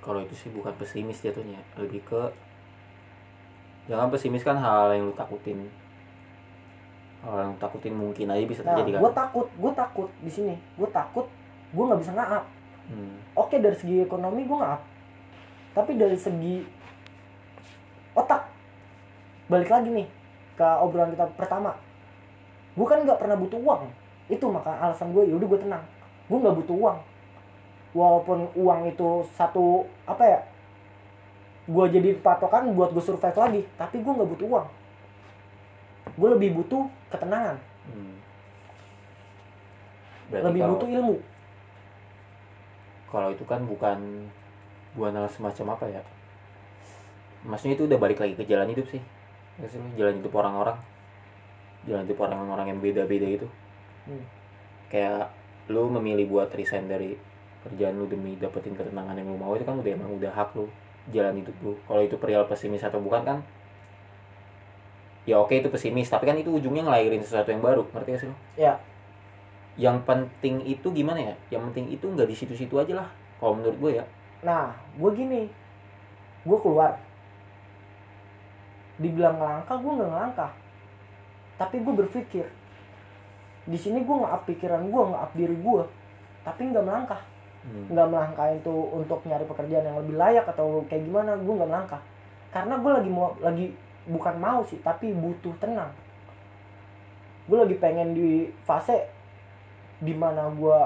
Kalau 0.00 0.22
itu 0.22 0.34
sih 0.38 0.50
bukan 0.54 0.70
pesimis 0.78 1.18
jatuhnya. 1.18 1.58
Lebih 1.74 2.06
ke 2.06 2.20
jangan 3.90 4.10
pesimis 4.10 4.46
kan 4.46 4.58
hal 4.58 4.94
yang 4.94 5.10
lu 5.10 5.14
takutin. 5.14 5.66
Hal 7.26 7.50
yang 7.50 7.54
takutin 7.58 7.94
mungkin 7.94 8.30
aja 8.30 8.44
bisa 8.46 8.62
Nah, 8.62 8.78
terjadi 8.78 9.02
gue 9.02 9.10
kan 9.10 9.26
takut, 9.26 9.46
gue 9.50 9.72
takut 9.74 10.08
di 10.22 10.30
sini. 10.30 10.54
Gue 10.78 10.86
takut, 10.94 11.26
gue 11.74 11.84
nggak 11.84 12.00
bisa 12.00 12.12
ngaap. 12.14 12.44
Hmm. 12.90 13.36
Oke 13.36 13.60
dari 13.60 13.76
segi 13.76 14.00
ekonomi 14.00 14.48
gue 14.48 14.56
ngaap, 14.56 14.82
tapi 15.76 15.92
dari 15.94 16.16
segi 16.16 16.64
otak 18.16 18.48
balik 19.52 19.70
lagi 19.70 19.90
nih. 19.92 20.08
ke 20.56 20.64
obrolan 20.80 21.12
kita 21.12 21.28
pertama. 21.36 21.76
Gue 22.72 22.88
kan 22.88 23.04
nggak 23.04 23.20
pernah 23.20 23.36
butuh 23.36 23.60
uang. 23.60 23.92
Itu 24.32 24.48
maka 24.48 24.72
alasan 24.80 25.12
gue 25.12 25.28
yaudah 25.28 25.44
gue 25.52 25.60
tenang. 25.60 25.84
Gue 26.32 26.40
nggak 26.40 26.56
butuh 26.64 26.72
uang. 26.80 26.98
Walaupun 27.92 28.38
uang 28.56 28.80
itu 28.88 29.28
satu 29.36 29.84
apa 30.08 30.24
ya 30.24 30.40
gue 31.66 31.84
jadi 31.92 32.14
patokan 32.24 32.72
buat 32.72 32.94
gue 32.94 33.04
survive 33.04 33.36
lagi 33.36 33.60
tapi 33.76 34.00
gue 34.00 34.12
nggak 34.16 34.30
butuh 34.32 34.46
uang. 34.48 34.66
Gue 36.16 36.28
lebih 36.32 36.56
butuh 36.56 36.88
ketenangan. 37.12 37.60
Hmm. 37.92 38.16
Berarti 40.32 40.46
lebih 40.48 40.60
kalau, 40.64 40.72
butuh 40.72 40.88
ilmu 40.88 41.16
kalau 43.10 43.30
itu 43.30 43.44
kan 43.46 43.62
bukan 43.64 44.26
hal 44.96 45.28
semacam 45.30 45.76
apa 45.78 45.84
ya. 45.92 46.02
Maksudnya 47.46 47.78
itu 47.78 47.84
udah 47.86 47.98
balik 48.00 48.18
lagi 48.18 48.34
ke 48.34 48.44
jalan 48.48 48.72
hidup 48.72 48.86
sih. 48.90 49.02
Ya 49.60 49.66
sih 49.70 49.78
jalan 49.94 50.18
hidup 50.18 50.32
orang-orang. 50.34 50.78
Jalan 51.86 52.02
hidup 52.08 52.18
orang-orang 52.26 52.66
yang 52.74 52.78
beda-beda 52.82 53.28
itu. 53.28 53.48
Hmm. 54.06 54.22
kayak 54.86 55.34
lu 55.66 55.90
memilih 55.90 56.30
buat 56.30 56.46
resign 56.54 56.86
dari 56.86 57.18
kerjaan 57.66 57.98
lu 57.98 58.06
demi 58.06 58.38
dapetin 58.38 58.78
ketenangan 58.78 59.18
yang 59.18 59.34
lu 59.34 59.34
mau 59.34 59.50
itu 59.58 59.66
kan 59.66 59.82
udah 59.82 59.90
emang 59.98 60.14
udah 60.14 60.30
hak 60.30 60.54
lu 60.54 60.70
jalan 61.10 61.42
hidup 61.42 61.56
lu. 61.58 61.74
Kalau 61.90 62.02
itu 62.06 62.14
perihal 62.14 62.46
pesimis 62.46 62.86
atau 62.86 63.02
bukan 63.02 63.26
kan 63.26 63.38
ya 65.26 65.42
oke 65.42 65.58
itu 65.58 65.66
pesimis. 65.66 66.06
Tapi 66.06 66.22
kan 66.22 66.38
itu 66.38 66.54
ujungnya 66.54 66.86
ngelahirin 66.86 67.18
sesuatu 67.18 67.50
yang 67.50 67.62
baru 67.66 67.82
ngerti 67.90 68.08
gak 68.14 68.20
sih 68.22 68.28
lu? 68.30 68.36
Ya 68.54 68.78
yang 69.76 70.00
penting 70.08 70.64
itu 70.64 70.88
gimana 70.88 71.20
ya? 71.20 71.34
Yang 71.52 71.62
penting 71.72 71.86
itu 71.92 72.04
nggak 72.08 72.28
di 72.28 72.36
situ-situ 72.36 72.74
aja 72.80 73.04
lah 73.04 73.08
kalau 73.36 73.60
menurut 73.60 73.76
gue 73.76 73.90
ya. 74.00 74.04
Nah 74.40 74.72
gue 74.96 75.10
gini. 75.12 75.42
Gue 76.48 76.58
keluar. 76.64 76.96
Dibilang 78.96 79.36
ngelangkah 79.36 79.76
gue 79.76 79.92
nggak 79.92 80.10
ngelangkah. 80.10 80.52
Tapi 81.60 81.76
gue 81.84 81.94
berpikir 82.04 82.46
di 83.66 83.74
sini 83.74 84.06
gue 84.06 84.14
nggak 84.14 84.30
up 84.30 84.42
pikiran 84.46 84.86
gue 84.86 85.02
nggak 85.10 85.22
up 85.26 85.32
diri 85.34 85.56
gue 85.58 85.82
tapi 86.46 86.70
nggak 86.70 86.86
melangkah. 86.86 87.22
Hmm. 87.66 87.90
nggak 87.90 88.08
melangkah 88.14 88.46
itu 88.54 88.70
untuk 88.94 89.26
nyari 89.26 89.42
pekerjaan 89.42 89.90
yang 89.90 89.98
lebih 89.98 90.14
layak 90.14 90.46
atau 90.46 90.86
kayak 90.86 91.02
gimana 91.02 91.34
gue 91.34 91.50
nggak 91.50 91.66
melangkah. 91.66 91.98
Karena 92.54 92.78
gue 92.78 92.92
lagi 92.94 93.10
mau 93.10 93.34
lagi 93.42 93.66
bukan 94.06 94.34
mau 94.38 94.62
sih 94.62 94.78
tapi 94.80 95.10
butuh 95.10 95.50
tenang. 95.58 95.90
Gue 97.50 97.58
lagi 97.58 97.74
pengen 97.82 98.14
di 98.14 98.46
fase 98.62 99.15
di 100.00 100.12
mana 100.12 100.52
gue 100.52 100.78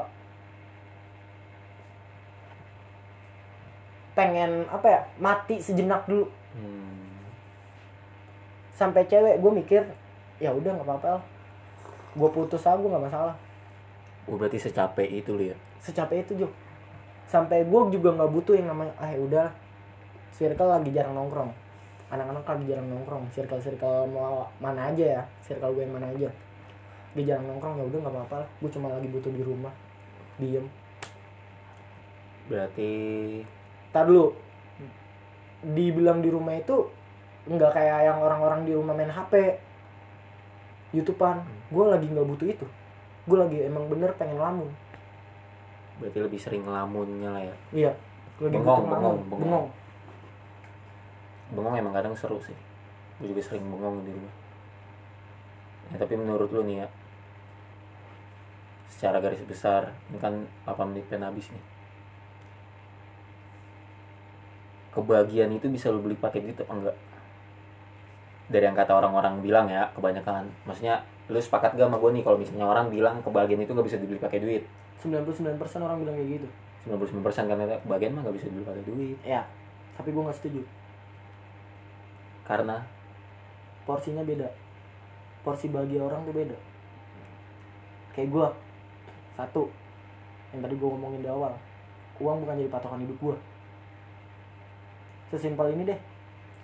pengen 4.14 4.66
apa 4.70 4.86
ya 4.86 5.00
mati 5.18 5.58
sejenak 5.58 6.06
dulu. 6.06 6.26
Hmm. 6.50 6.98
sampai 8.74 9.06
cewek 9.06 9.38
gue 9.38 9.52
mikir 9.54 9.86
ya 10.42 10.50
udah 10.50 10.74
nggak 10.74 10.88
apa-apa 10.88 11.22
gue 12.18 12.28
putus 12.34 12.66
aja 12.66 12.74
gue 12.74 12.90
nggak 12.90 13.06
masalah. 13.06 13.36
Oh, 14.26 14.34
berarti 14.34 14.58
secapek 14.58 15.06
itu 15.06 15.30
lu 15.30 15.54
ya? 15.54 15.56
Secapek 15.78 16.26
itu 16.26 16.44
Jo. 16.44 16.48
Sampai 17.30 17.62
gue 17.62 17.80
juga 17.94 18.11
nggak 18.18 18.30
butuh 18.34 18.58
yang 18.58 18.74
namanya 18.74 18.90
ah 18.98 19.14
ya 19.14 19.20
udah 19.22 19.46
circle 20.34 20.74
lagi 20.74 20.90
jarang 20.90 21.14
nongkrong. 21.14 21.54
Anak-anak 22.11 22.42
lagi 22.42 22.64
jarang 22.66 22.90
nongkrong. 22.90 23.30
Circle 23.30 23.62
circle 23.62 24.11
mau 24.11 24.50
mana 24.58 24.90
aja 24.90 25.04
ya. 25.06 25.22
Circle 25.46 25.70
gue 25.78 25.82
yang 25.86 25.94
mana 25.94 26.11
aja 26.11 26.30
dia 27.11 27.34
jarang 27.34 27.46
nongkrong 27.50 27.82
ya 27.82 27.84
udah 27.90 27.98
nggak 28.06 28.14
apa-apa 28.14 28.36
lah. 28.46 28.48
Gue 28.62 28.70
cuma 28.70 28.86
lagi 28.86 29.08
butuh 29.11 29.32
di 29.34 29.42
rumah. 29.42 29.74
Diem. 30.38 30.66
Berarti 32.46 32.90
tar 33.90 34.06
dulu. 34.06 34.30
Dibilang 35.61 36.22
di 36.22 36.30
rumah 36.30 36.54
itu 36.54 36.86
nggak 37.50 37.72
kayak 37.74 37.98
yang 38.06 38.18
orang-orang 38.22 38.62
di 38.62 38.72
rumah 38.78 38.94
main 38.94 39.11
HP 39.11 39.58
YouTubean. 40.94 41.42
Gue 41.74 41.84
lagi 41.90 42.06
nggak 42.06 42.26
butuh 42.30 42.46
itu. 42.46 42.66
Gue 43.26 43.38
lagi 43.42 43.58
emang 43.66 43.90
bener 43.90 44.14
pengen 44.14 44.38
lamun. 44.38 44.70
Berarti 45.98 46.18
lebih 46.22 46.38
sering 46.38 46.62
ngelamunnya 46.62 47.28
lah 47.28 47.42
ya? 47.42 47.54
Iya. 47.74 47.92
Lagi 48.40 48.56
Bengong, 48.56 48.86
butuh 48.86 48.90
bengong, 48.94 49.18
bengong. 49.26 49.40
bengong. 49.42 49.66
Bengong 51.58 51.74
emang 51.74 51.92
kadang 51.92 52.14
seru 52.14 52.38
sih. 52.38 52.56
Gue 53.18 53.34
juga 53.34 53.42
sering 53.42 53.66
bengong 53.66 54.06
di 54.06 54.14
rumah. 54.14 54.34
Ya, 55.90 55.96
tapi 55.98 56.14
menurut 56.14 56.54
lu 56.54 56.62
nih 56.64 56.86
ya 56.86 56.88
secara 59.01 59.16
garis 59.24 59.40
besar. 59.48 59.96
Ini 60.12 60.20
kan 60.20 60.44
8 60.68 60.92
menit 60.92 61.09
pen 61.09 61.24
habis 61.24 61.48
nih. 61.48 61.64
Kebahagiaan 64.92 65.57
itu 65.57 65.72
bisa 65.72 65.88
lu 65.88 66.05
beli 66.05 66.20
pakai 66.20 66.44
duit 66.44 66.61
apa 66.61 66.68
enggak? 66.76 66.96
Dari 68.53 68.64
yang 68.68 68.76
kata 68.76 68.92
orang-orang 68.92 69.40
bilang 69.40 69.72
ya 69.72 69.88
kebanyakan. 69.96 70.53
Maksudnya 70.68 71.01
lu 71.32 71.40
sepakat 71.40 71.80
gak 71.80 71.88
sama 71.88 71.96
gue 71.96 72.20
nih 72.20 72.22
kalau 72.28 72.36
misalnya 72.36 72.68
orang 72.68 72.92
bilang 72.92 73.24
kebahagiaan 73.24 73.64
itu 73.64 73.72
gak 73.72 73.88
bisa 73.88 73.96
dibeli 73.96 74.20
pakai 74.20 74.44
duit? 74.44 74.68
99% 75.01 75.57
orang 75.80 76.05
bilang 76.05 76.20
kayak 76.20 76.28
gitu. 76.36 76.48
99% 76.84 77.48
kan 77.48 77.57
kata 77.57 77.80
kebahagiaan 77.88 78.12
mah 78.12 78.22
gak 78.28 78.36
bisa 78.36 78.53
dibeli 78.53 78.68
pakai 78.68 78.84
duit. 78.84 79.16
Ya 79.24 79.48
tapi 80.01 80.16
gue 80.16 80.22
nggak 80.24 80.38
setuju. 80.40 80.62
Karena? 82.48 82.80
Porsinya 83.84 84.24
beda. 84.24 84.48
Porsi 85.44 85.68
bahagia 85.68 86.01
orang 86.01 86.24
tuh 86.24 86.32
beda. 86.32 86.57
Kayak 88.16 88.28
gue 88.32 88.46
satu 89.41 89.72
yang 90.53 90.61
tadi 90.61 90.74
gue 90.76 90.88
ngomongin 90.88 91.24
di 91.24 91.30
awal 91.30 91.57
uang 92.20 92.45
bukan 92.45 92.61
jadi 92.61 92.70
patokan 92.70 93.01
hidup 93.01 93.16
gue 93.16 93.36
sesimpel 95.32 95.72
ini 95.72 95.88
deh 95.88 96.01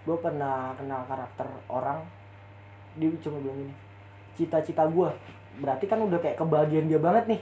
gue 0.05 0.17
pernah 0.21 0.77
kenal 0.77 1.03
karakter 1.09 1.49
orang 1.73 2.05
dia 2.97 3.09
cuma 3.21 3.41
bilang 3.41 3.65
ini 3.65 3.75
cita-cita 4.37 4.85
gue 4.85 5.09
berarti 5.57 5.89
kan 5.89 6.01
udah 6.05 6.21
kayak 6.21 6.37
kebahagiaan 6.37 6.89
dia 6.89 7.01
banget 7.01 7.25
nih. 7.37 7.41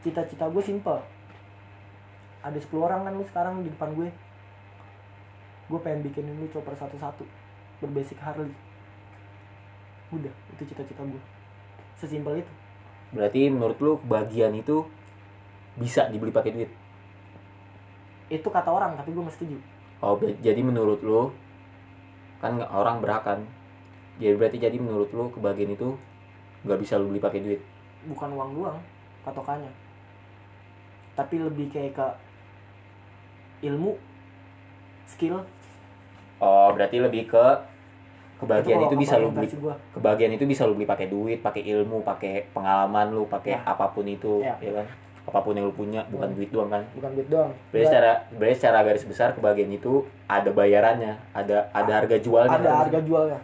Cita-cita 0.00 0.48
gue 0.48 0.62
simple. 0.64 1.00
Ada 2.40 2.56
10 2.56 2.72
orang 2.80 3.04
kan 3.04 3.12
lu 3.12 3.24
sekarang 3.28 3.54
di 3.60 3.68
depan 3.68 3.92
gue. 3.92 4.08
Gue 5.68 5.78
pengen 5.84 6.00
bikinin 6.00 6.40
lu 6.40 6.48
chopper 6.48 6.72
satu-satu 6.72 7.24
berbasic 7.84 8.16
Harley. 8.24 8.52
Udah 10.10 10.32
itu 10.56 10.62
cita-cita 10.72 11.04
gue 11.04 11.22
sesimpel 12.00 12.40
itu 12.40 12.52
berarti 13.10 13.50
menurut 13.50 13.78
lu 13.82 13.92
kebahagiaan 14.06 14.54
itu 14.54 14.86
bisa 15.78 16.06
dibeli 16.10 16.30
pakai 16.30 16.52
duit 16.54 16.70
itu 18.30 18.46
kata 18.46 18.70
orang 18.70 18.94
tapi 18.94 19.10
gue 19.10 19.24
setuju 19.34 19.58
Oh, 20.00 20.16
jadi 20.16 20.64
menurut 20.64 21.04
lu 21.04 21.28
kan 22.40 22.56
orang 22.72 23.04
berhak 23.04 23.20
kan? 23.20 23.44
Jadi 24.16 24.32
berarti 24.32 24.56
jadi 24.56 24.80
menurut 24.80 25.12
lu 25.12 25.28
kebahagiaan 25.28 25.76
itu 25.76 25.92
nggak 26.64 26.80
bisa 26.80 26.96
lu 26.96 27.12
beli 27.12 27.20
pakai 27.20 27.40
duit. 27.44 27.60
bukan 28.08 28.32
uang 28.32 28.50
doang 28.56 28.80
patokannya 29.28 29.68
tapi 31.12 31.36
lebih 31.36 31.68
kayak 31.68 31.92
ke 31.92 32.06
ilmu 33.68 33.92
skill 35.04 35.44
Oh, 36.40 36.72
berarti 36.72 36.96
lebih 36.96 37.28
ke 37.28 37.44
kebahagiaan 38.40 38.80
itu, 38.82 38.96
bisa 38.96 39.14
lu 39.14 39.28
beli 39.28 39.48
kebahagiaan 39.92 40.32
itu 40.34 40.44
bisa 40.44 40.62
lu 40.64 40.72
beli 40.72 40.84
pakai 40.84 41.06
duit, 41.06 41.38
pakai 41.38 41.62
ilmu, 41.62 42.00
pakai 42.00 42.48
pengalaman 42.50 43.12
lu, 43.12 43.24
pakai 43.24 43.54
Ya. 43.54 43.62
apa 43.62 43.86
pun 43.86 44.04
itu, 44.04 44.40
Ya. 44.40 44.56
ya 44.58 44.72
kan? 44.74 44.86
Apa 45.22 45.38
pun 45.40 45.52
yang 45.52 45.68
lu 45.68 45.74
punya, 45.74 46.00
bukan 46.08 46.26
Hmm. 46.26 46.36
duit 46.36 46.50
doang 46.50 46.68
kan? 46.68 46.82
bukan 46.90 47.10
duit 47.12 47.28
doang 47.28 47.52
Berarti 47.70 47.86
secara 47.86 48.10
berarti 48.32 48.56
secara 48.56 48.78
garis 48.82 49.04
besar 49.04 49.28
kebahagiaan 49.30 49.70
itu 49.70 49.92
ada 50.26 50.50
bayarannya, 50.50 51.14
ada 51.30 51.68
ada 51.70 51.92
harga 51.94 52.16
jualnya. 52.18 52.50
ada 52.50 52.64
kan? 52.66 52.78
harga 52.82 52.98
jualnya 53.00 53.40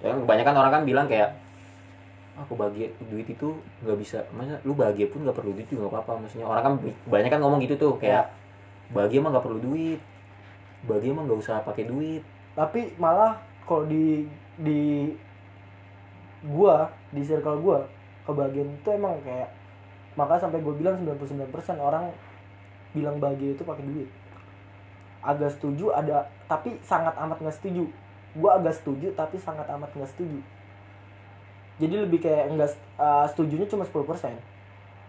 Ya, 0.00 0.06
kan 0.08 0.18
kebanyakan 0.18 0.54
orang 0.56 0.72
kan 0.72 0.82
bilang 0.84 1.06
kayak 1.06 1.30
aku 2.34 2.56
bahagia 2.56 2.88
duit 3.04 3.28
itu 3.28 3.52
nggak 3.84 3.98
bisa 4.00 4.24
masa 4.32 4.56
lu 4.62 4.72
bahagia 4.72 5.04
pun 5.06 5.20
nggak 5.20 5.36
perlu 5.36 5.52
duit 5.52 5.68
juga 5.68 5.84
nggak 5.84 5.94
apa-apa 5.94 6.24
maksudnya 6.24 6.48
orang 6.48 6.62
kan 6.62 6.72
banyak 7.04 7.28
kan 7.28 7.36
ngomong 7.36 7.60
gitu 7.60 7.76
tuh 7.76 7.92
kayak 7.94 8.32
bahagia 8.90 9.20
mah 9.20 9.28
nggak 9.30 9.44
perlu 9.44 9.60
duit 9.60 10.00
bahagia 10.82 11.12
mah 11.12 11.22
nggak 11.22 11.36
usah 11.38 11.60
pakai 11.60 11.84
duit 11.84 12.24
tapi 12.50 12.96
malah 12.96 13.36
kalau 13.64 13.84
di 13.88 14.28
di 14.60 15.12
gua 16.44 16.88
di 17.12 17.20
circle 17.24 17.60
gua 17.60 17.84
kebahagiaan 18.24 18.76
itu 18.76 18.88
emang 18.92 19.20
kayak 19.24 19.50
maka 20.18 20.42
sampai 20.42 20.58
gue 20.58 20.74
bilang 20.74 20.98
99% 20.98 21.54
orang 21.78 22.10
bilang 22.90 23.22
bahagia 23.22 23.54
itu 23.54 23.62
pakai 23.62 23.86
duit. 23.86 24.10
Agak 25.22 25.54
setuju 25.54 25.94
ada 25.94 26.26
tapi 26.50 26.76
sangat 26.82 27.14
amat 27.14 27.38
nggak 27.40 27.56
setuju. 27.56 27.86
Gua 28.34 28.58
agak 28.58 28.74
setuju 28.74 29.14
tapi 29.14 29.38
sangat 29.38 29.70
amat 29.70 29.90
nggak 29.94 30.10
setuju. 30.10 30.42
Jadi 31.80 31.94
lebih 31.94 32.20
kayak 32.20 32.52
enggak 32.52 32.74
uh, 33.00 33.24
setujunya 33.30 33.64
cuma 33.70 33.88
10% 33.88 33.96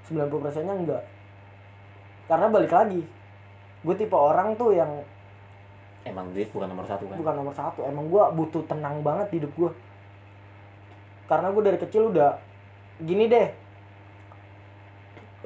90% 0.08 0.68
nya 0.68 0.76
enggak 0.76 1.04
karena 2.32 2.48
balik 2.48 2.72
lagi 2.72 3.04
gue 3.82 3.96
tipe 3.98 4.16
orang 4.16 4.56
tuh 4.56 4.72
yang 4.72 5.04
emang 6.06 6.34
duit 6.34 6.50
bukan 6.50 6.68
nomor 6.70 6.86
satu 6.86 7.06
kan? 7.06 7.18
Bukan 7.18 7.36
nomor 7.38 7.54
satu. 7.54 7.86
Emang 7.86 8.10
gue 8.10 8.24
butuh 8.38 8.64
tenang 8.66 9.02
banget 9.06 9.28
di 9.34 9.36
hidup 9.42 9.54
gue 9.58 9.72
karena 11.32 11.48
gue 11.48 11.64
dari 11.64 11.80
kecil 11.80 12.12
udah 12.12 12.38
gini 13.02 13.30
deh. 13.30 13.48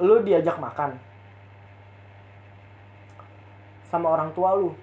Lu 0.02 0.20
diajak 0.20 0.60
makan 0.60 1.00
sama 3.86 4.12
orang 4.12 4.34
tua 4.34 4.56
lu 4.58 4.74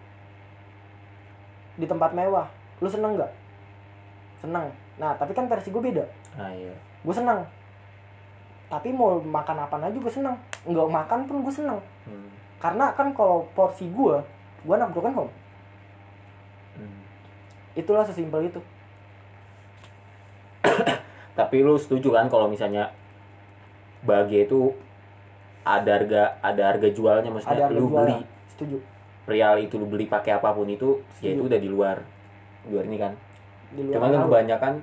di 1.78 1.86
tempat 1.90 2.16
mewah. 2.16 2.48
Lu 2.80 2.88
seneng 2.90 3.18
nggak? 3.18 3.32
Senang 4.42 4.70
nah 4.94 5.18
tapi 5.18 5.34
kan 5.34 5.50
versi 5.50 5.74
gue 5.74 5.82
beda. 5.82 6.06
Ah 6.38 6.54
iya. 6.54 6.74
Gue 7.02 7.14
senang 7.14 7.46
tapi 8.74 8.90
mau 8.90 9.22
makan 9.22 9.70
apa 9.70 9.76
aja 9.78 9.94
gue 9.94 10.14
senang 10.14 10.34
nggak 10.66 10.90
makan 10.90 11.30
pun 11.30 11.46
gue 11.46 11.54
senang 11.54 11.78
hmm. 12.10 12.30
karena 12.58 12.90
kan 12.98 13.14
kalau 13.14 13.46
porsi 13.54 13.86
gue 13.86 14.18
gue 14.66 14.74
anak 14.74 14.90
broken 14.96 15.14
home. 15.14 15.34
Itulah 17.74 18.06
sesimpel 18.06 18.50
itu. 18.50 18.62
Tapi 21.40 21.56
lu 21.66 21.76
setuju 21.78 22.14
kan 22.14 22.30
kalau 22.30 22.46
misalnya 22.48 22.94
bahagia 24.06 24.46
itu 24.46 24.74
ada 25.64 25.90
harga 25.98 26.24
ada 26.44 26.62
harga 26.76 26.88
jualnya? 26.92 27.30
Ada 27.32 27.36
maksudnya 27.36 27.66
harga 27.66 27.76
lu 27.76 27.88
jualnya. 27.90 28.18
beli 28.20 28.20
setuju. 28.52 28.78
real 29.24 29.56
itu 29.64 29.76
lu 29.80 29.88
beli 29.88 30.06
pakai 30.12 30.36
apa 30.36 30.52
pun 30.52 30.68
itu 30.68 31.00
ya 31.24 31.32
Setuju. 31.32 31.34
itu 31.34 31.42
udah 31.48 31.60
di 31.60 31.70
luar 31.72 31.98
di 32.64 32.70
luar 32.76 32.86
ini 32.86 32.98
kan. 33.00 33.14
Di 33.74 33.82
luar 33.82 33.94
cuman 33.98 34.10
kan 34.12 34.22
kebanyakan 34.28 34.74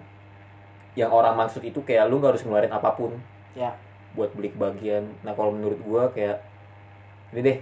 yang 0.99 1.11
orang 1.13 1.35
maksud 1.39 1.63
itu 1.63 1.79
kayak 1.87 2.11
lu 2.11 2.19
nggak 2.19 2.35
harus 2.35 2.43
ngeluarin 2.43 2.73
apa 2.75 2.91
pun 2.97 3.15
ya. 3.55 3.71
buat 4.17 4.33
beli 4.35 4.51
kebahagiaan. 4.51 5.07
Nah 5.23 5.37
kalau 5.37 5.55
menurut 5.55 5.79
gua 5.85 6.11
kayak 6.11 6.43
ini 7.31 7.41
deh 7.47 7.59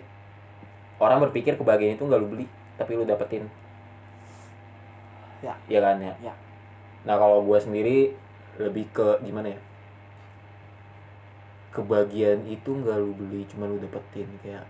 orang 1.02 1.20
berpikir 1.28 1.58
kebahagiaan 1.60 1.98
itu 1.98 2.04
nggak 2.06 2.20
lu 2.22 2.28
beli 2.30 2.46
tapi 2.78 2.94
lu 2.94 3.04
dapetin 3.04 3.44
Ya. 5.44 5.54
Iya 5.70 5.80
kan 5.82 5.96
ya? 6.02 6.14
Ya. 6.22 6.34
nah 7.06 7.14
kalau 7.14 7.46
gua 7.46 7.62
sendiri 7.62 8.12
lebih 8.58 8.90
ke 8.90 9.22
gimana 9.22 9.54
ya? 9.54 9.60
Kebahagiaan 11.70 12.42
itu 12.48 12.70
nggak 12.74 12.96
lu 12.98 13.14
beli 13.14 13.46
cuma 13.46 13.70
lu 13.70 13.78
dapetin 13.78 14.26
kayak 14.42 14.66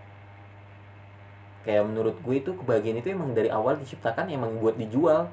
kayak 1.65 1.83
menurut 1.83 2.15
gue 2.23 2.35
itu 2.39 2.51
kebahagiaan 2.55 3.01
itu 3.03 3.11
emang 3.11 3.35
dari 3.35 3.51
awal 3.51 3.75
diciptakan 3.75 4.29
emang 4.29 4.61
buat 4.61 4.77
dijual. 4.77 5.27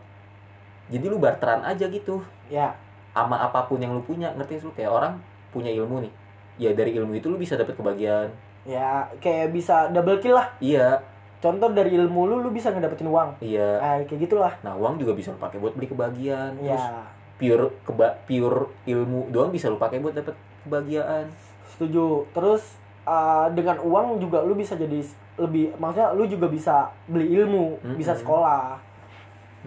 Jadi 0.89 1.05
lu 1.07 1.19
barteran 1.19 1.63
aja 1.63 1.87
gitu. 1.91 2.23
Ya. 2.49 2.75
Sama 3.13 3.41
apa 3.41 3.67
pun 3.67 3.81
yang 3.81 3.95
lu 3.95 4.03
punya 4.03 4.33
ngerti 4.35 4.63
lu? 4.63 4.73
Kayak 4.73 4.93
orang 4.95 5.15
punya 5.53 5.71
ilmu 5.71 6.03
nih. 6.07 6.13
Ya 6.57 6.71
dari 6.73 6.97
ilmu 6.97 7.13
itu 7.19 7.29
lu 7.29 7.37
bisa 7.37 7.59
dapet 7.59 7.77
kebahagiaan. 7.77 8.33
Ya 8.65 9.07
kayak 9.21 9.53
bisa 9.53 9.93
double 9.93 10.19
kill 10.19 10.39
lah. 10.39 10.49
Iya 10.59 11.03
contoh 11.47 11.71
dari 11.71 11.95
ilmu 11.95 12.27
lu 12.27 12.43
lu 12.43 12.51
bisa 12.51 12.75
ngedapetin 12.75 13.07
uang. 13.07 13.39
Iya. 13.39 13.79
Ah 13.79 13.97
kayak 14.03 14.27
gitulah. 14.27 14.53
Nah 14.67 14.75
uang 14.75 14.99
juga 14.99 15.15
bisa 15.15 15.31
lu 15.31 15.39
pakai 15.39 15.63
buat 15.63 15.79
beli 15.79 15.87
kebahagiaan. 15.87 16.59
Terus 16.59 16.83
ya 16.83 17.15
pure 17.37 17.69
keba 17.85 18.17
pure 18.25 18.73
ilmu 18.89 19.29
doang 19.29 19.53
bisa 19.53 19.69
lu 19.71 19.79
pakai 19.79 20.03
buat 20.03 20.17
dapet 20.17 20.35
kebahagiaan. 20.67 21.31
Setuju. 21.71 22.27
Terus 22.35 22.81
ah, 23.07 23.47
dengan 23.55 23.79
uang 23.79 24.19
juga 24.19 24.43
lu 24.43 24.59
bisa 24.59 24.75
jadi 24.75 24.99
lebih 25.37 25.77
maksudnya 25.77 26.17
lu 26.17 26.25
juga 26.25 26.49
bisa 26.49 26.89
beli 27.07 27.29
ilmu 27.37 27.79
Mm-mm. 27.79 27.97
bisa 28.01 28.17
sekolah. 28.17 28.81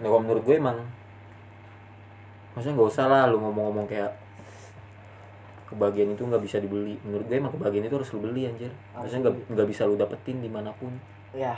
Nah 0.02 0.06
kalau 0.10 0.22
menurut 0.22 0.42
gue 0.42 0.56
emang 0.58 0.78
maksudnya 2.52 2.74
nggak 2.74 2.90
usah 2.90 3.06
lah 3.06 3.30
lu 3.30 3.38
ngomong-ngomong 3.38 3.86
kayak 3.86 4.10
kebahagiaan 5.70 6.18
itu 6.18 6.26
nggak 6.26 6.42
bisa 6.42 6.58
dibeli. 6.58 6.98
Menurut 7.06 7.30
gue 7.30 7.38
emang 7.38 7.54
kebahagiaan 7.54 7.86
itu 7.86 7.96
harus 8.02 8.10
lu 8.10 8.20
beli 8.26 8.50
anjir. 8.50 8.74
Maksudnya 8.98 9.30
nggak 9.30 9.68
bisa 9.70 9.86
lu 9.86 9.94
dapetin 9.94 10.42
di 10.42 10.50
mana 10.50 10.74
pun 10.74 10.90
ya 11.34 11.54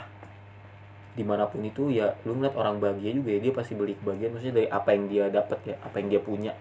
di 1.13 1.21
mana 1.21 1.45
pun 1.45 1.61
itu 1.61 1.93
ya 1.93 2.09
lu 2.25 2.33
ngeliat 2.33 2.57
orang 2.57 2.81
bahagia 2.81 3.13
juga 3.13 3.37
ya 3.37 3.39
dia 3.39 3.53
pasti 3.53 3.77
beli 3.77 3.93
kebahagiaan 4.01 4.33
maksudnya 4.33 4.55
dari 4.57 4.69
apa 4.69 4.89
yang 4.97 5.03
dia 5.05 5.23
dapat 5.29 5.59
ya 5.61 5.75
apa 5.85 5.95
yang 6.01 6.07
dia 6.09 6.21
punya. 6.21 6.51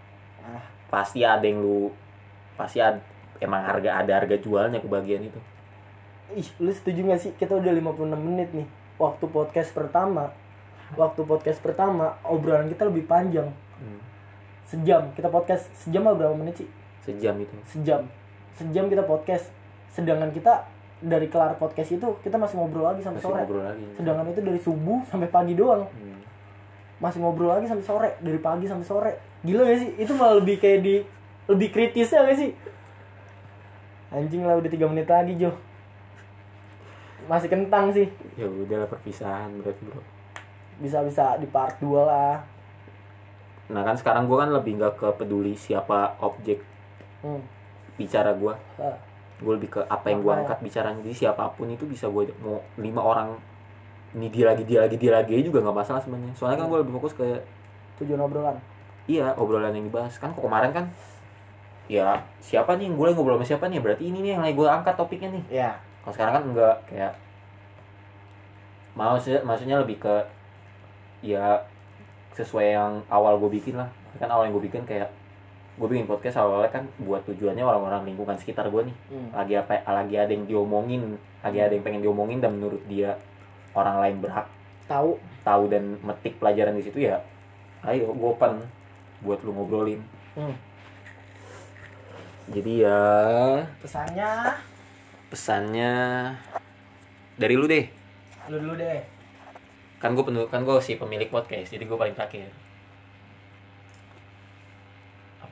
Ah. 0.45 0.65
Pasti 0.93 1.25
ada 1.25 1.45
yang 1.45 1.65
lu 1.65 1.89
pasti 2.53 2.85
ada 2.85 3.01
emang 3.41 3.65
harga 3.65 4.05
ada 4.05 4.13
harga 4.21 4.37
jualnya 4.37 4.85
kebahagiaan 4.85 5.25
itu. 5.25 5.41
Ih 6.37 6.49
lu 6.61 6.69
setuju 6.69 7.01
gak 7.09 7.21
sih? 7.21 7.33
Kita 7.33 7.57
udah 7.57 7.73
56 7.73 8.13
menit 8.13 8.53
nih. 8.53 8.69
Waktu 9.01 9.25
podcast 9.33 9.73
pertama 9.73 10.37
waktu 10.93 11.25
podcast 11.25 11.61
pertama 11.65 12.21
obrolan 12.25 12.69
kita 12.69 12.89
lebih 12.89 13.09
panjang. 13.09 13.49
Hmm. 13.83 14.01
sejam. 14.69 15.11
Kita 15.13 15.29
podcast 15.29 15.69
sejam 15.77 16.07
apa 16.07 16.17
berapa 16.17 16.37
menit 16.37 16.65
sih? 16.65 16.69
Sejam 17.05 17.35
itu. 17.41 17.53
Sejam. 17.69 18.09
Sejam 18.57 18.87
kita 18.89 19.05
podcast. 19.05 19.49
Sedangkan 19.93 20.33
kita 20.33 20.65
dari 21.03 21.27
kelar 21.27 21.59
podcast 21.59 21.91
itu 21.99 22.09
kita 22.23 22.39
masih 22.39 22.63
ngobrol 22.63 22.87
lagi 22.87 23.03
sampai 23.03 23.19
masih 23.19 23.29
sore. 23.29 23.41
ngobrol 23.43 23.65
lagi 23.67 23.85
sedangkan 23.99 24.27
itu 24.31 24.41
dari 24.41 24.61
subuh 24.63 24.99
sampai 25.11 25.29
pagi 25.29 25.55
doang. 25.59 25.85
Hmm. 25.91 26.21
masih 27.03 27.19
ngobrol 27.19 27.51
lagi 27.51 27.67
sampai 27.67 27.83
sore 27.83 28.11
dari 28.23 28.39
pagi 28.39 28.71
sampai 28.71 28.87
sore. 28.87 29.13
Gila 29.43 29.67
gak 29.67 29.79
sih? 29.83 29.91
Itu 29.99 30.15
malah 30.15 30.39
lebih 30.39 30.63
kayak 30.63 30.87
di 30.87 31.03
lebih 31.51 31.69
kritis 31.75 32.15
ya 32.15 32.23
gak 32.23 32.39
sih? 32.39 32.55
Anjing 34.15 34.47
lah 34.47 34.55
udah 34.55 34.71
tiga 34.71 34.87
menit 34.87 35.11
lagi 35.11 35.35
Jo. 35.35 35.51
Masih 37.27 37.51
kentang 37.51 37.91
sih. 37.91 38.07
Ya 38.39 38.47
udah 38.47 38.87
lah 38.87 38.89
perpisahan 38.89 39.51
berarti 39.59 39.83
bro. 39.83 39.99
Bisa 40.79 41.03
bisa 41.03 41.35
di 41.43 41.51
part 41.51 41.75
2 41.83 41.91
lah. 42.07 42.39
Nah 43.67 43.83
kan 43.83 43.99
sekarang 43.99 44.31
gue 44.31 44.39
kan 44.39 44.55
lebih 44.55 44.79
nggak 44.79 44.95
ke 45.03 45.09
peduli 45.19 45.59
siapa 45.59 46.15
objek 46.23 46.63
hmm. 47.23 47.43
bicara 47.97 48.35
gue 48.35 48.55
Ah, 48.77 48.97
gue 49.43 49.55
lebih 49.59 49.71
ke 49.75 49.81
apa 49.91 50.07
yang 50.09 50.23
gue 50.23 50.33
angkat 50.33 50.59
bicaranya 50.63 51.03
jadi 51.03 51.27
siapa 51.27 51.51
pun 51.59 51.67
itu 51.69 51.85
bisa 51.85 52.07
gue 52.07 52.31
mau 52.41 52.63
lima 52.79 53.03
orang 53.03 53.35
ini 54.13 54.29
dia 54.29 54.45
lagi 54.53 54.63
dia 54.69 54.85
lagi 54.85 54.97
dia 55.01 55.13
lagi 55.13 55.41
juga 55.41 55.65
nggak 55.65 55.77
masalah 55.77 56.01
sebenarnya. 56.05 56.37
Soalnya 56.37 56.61
kan 56.61 56.67
gue 56.69 56.79
lebih 56.85 56.93
fokus 57.01 57.17
ke 57.17 57.25
tujuan 58.01 58.21
obrolan. 58.21 58.57
Iya 59.09 59.33
obrolan 59.41 59.73
yang 59.73 59.89
dibahas. 59.89 60.21
Kan 60.21 60.37
kok 60.37 60.45
kemarin 60.45 60.71
kan 60.73 60.85
ya 61.89 62.21
siapa 62.39 62.77
nih 62.79 62.93
yang 62.93 62.97
gue 63.01 63.09
ngobrol 63.17 63.41
sama 63.41 63.47
siapa 63.49 63.65
nih? 63.73 63.81
Berarti 63.81 64.05
ini 64.13 64.21
nih 64.21 64.31
yang 64.37 64.43
lagi 64.45 64.55
gue 64.55 64.69
angkat 64.69 64.95
topiknya 65.01 65.33
nih. 65.33 65.45
Ya 65.65 65.71
kalau 66.05 66.13
sekarang 66.13 66.33
kan 66.37 66.45
enggak 66.53 66.77
kayak 66.93 67.13
maksudnya 68.93 69.41
maksudnya 69.49 69.77
lebih 69.81 69.97
ke 69.97 70.15
ya 71.25 71.65
sesuai 72.37 72.77
yang 72.77 72.93
awal 73.09 73.41
gue 73.41 73.49
bikin 73.49 73.81
lah. 73.81 73.89
Kan 74.21 74.29
awal 74.29 74.53
yang 74.53 74.55
gue 74.61 74.69
bikin 74.69 74.85
kayak 74.85 75.09
gue 75.73 75.89
bikin 75.89 76.05
podcast 76.05 76.37
awalnya 76.37 76.69
kan 76.69 76.85
buat 77.01 77.25
tujuannya 77.25 77.65
orang-orang 77.65 78.13
lingkungan 78.13 78.37
sekitar 78.37 78.69
gue 78.69 78.93
nih. 78.93 78.97
Hmm. 79.09 79.29
lagi 79.33 79.55
apa 79.57 79.81
lagi 79.89 80.15
ada 80.21 80.29
yang 80.29 80.45
diomongin 80.45 81.17
lagi 81.41 81.59
ada 81.65 81.73
yang 81.73 81.85
pengen 81.85 82.05
diomongin 82.05 82.45
dan 82.45 82.61
menurut 82.61 82.83
dia 82.85 83.17
orang 83.73 83.97
lain 84.05 84.17
berhak 84.21 84.47
tahu. 84.85 85.17
tahu 85.43 85.73
dan 85.73 85.97
metik 86.05 86.37
pelajaran 86.39 86.77
di 86.77 86.85
situ 86.85 87.09
ya 87.09 87.19
ayo 87.89 88.13
gue 88.13 88.29
open 88.29 88.63
buat 89.25 89.41
lu 89.43 89.55
ngobrolin. 89.57 90.03
Hmm. 90.37 90.55
jadi 92.53 92.73
ya 92.85 93.01
pesannya? 93.81 94.31
pesannya 95.33 95.93
dari 97.41 97.57
lu 97.57 97.65
deh. 97.65 97.89
Lu 98.53 98.61
dulu 98.61 98.77
deh. 98.77 99.01
Kan 99.97 100.13
gue 100.13 100.25
kan 100.53 100.61
gue 100.63 100.77
si 100.85 101.01
pemilik 101.01 101.33
podcast 101.33 101.73
jadi 101.73 101.89
gue 101.89 101.97
paling 101.97 102.13
terakhir 102.13 102.53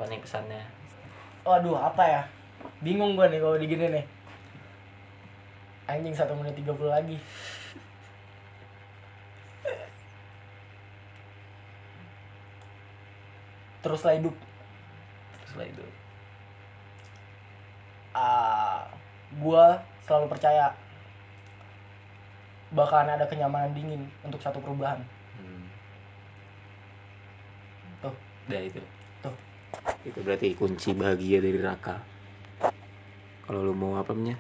apa 0.01 0.09
nih 0.09 0.25
pesannya? 0.25 0.65
Waduh 1.45 1.77
apa 1.77 2.01
ya? 2.09 2.25
Bingung 2.81 3.21
gue 3.21 3.29
nih 3.29 3.37
kalau 3.37 3.61
digini 3.61 4.01
nih. 4.01 4.05
Anjing 5.93 6.17
satu 6.17 6.33
menit 6.41 6.57
30 6.57 6.73
lagi. 6.89 7.21
Teruslah 13.85 14.17
hidup. 14.17 14.33
Setelah 15.45 15.69
itu 15.69 15.85
ah 18.11 18.89
gua 19.39 19.79
selalu 20.03 20.27
percaya 20.27 20.75
bakalan 22.75 23.15
ada 23.15 23.29
kenyamanan 23.29 23.71
dingin 23.77 24.09
untuk 24.25 24.41
satu 24.41 24.65
perubahan. 24.65 25.05
Hmm. 25.37 25.69
tuh. 28.01 28.17
Udah 28.49 28.65
itu 28.65 28.81
itu 30.07 30.19
berarti 30.25 30.57
kunci 30.57 30.97
bahagia 30.97 31.39
dari 31.45 31.59
Raka 31.61 32.01
kalau 33.45 33.61
lu 33.67 33.75
mau 33.75 33.99
apa 33.99 34.15
namanya 34.15 34.39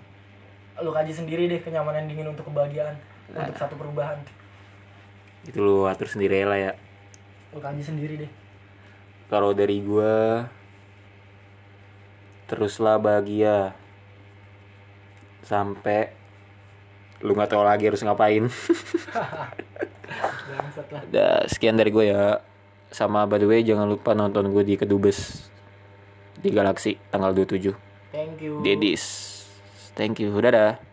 lu 0.80 0.90
kaji 0.96 1.12
sendiri 1.12 1.44
deh 1.48 1.60
kenyamanan 1.60 2.08
dingin 2.08 2.32
untuk 2.32 2.48
kebahagiaan 2.48 2.96
untuk 3.30 3.56
satu 3.56 3.74
perubahan. 3.78 4.18
Itu 5.46 5.62
lu 5.62 5.86
atur 5.86 6.08
sendiri 6.10 6.42
lah 6.44 6.58
ya. 6.58 6.72
Lu 7.54 7.60
kaji 7.62 7.82
sendiri 7.84 8.26
deh. 8.26 8.30
Kalau 9.30 9.54
dari 9.54 9.78
gua 9.84 10.48
teruslah 12.50 12.98
bahagia. 12.98 13.76
Sampai 15.40 16.12
lu 17.20 17.36
nggak 17.36 17.50
tahu 17.52 17.64
lagi 17.64 17.88
harus 17.88 18.02
ngapain. 18.04 18.48
Udah, 21.10 21.46
sekian 21.46 21.78
dari 21.78 21.94
gue 21.94 22.10
ya 22.10 22.42
sama 22.90 23.24
by 23.24 23.38
the 23.38 23.46
way 23.46 23.62
jangan 23.62 23.86
lupa 23.86 24.12
nonton 24.12 24.50
gue 24.50 24.62
di 24.66 24.74
Kedubes 24.74 25.48
di 26.38 26.50
Galaxy 26.50 26.98
tanggal 27.10 27.32
27 27.32 27.90
thank 28.10 28.42
you. 28.42 28.58
Dedis. 28.60 29.30
Thank 29.94 30.22
you. 30.22 30.32
Dadah 30.32 30.89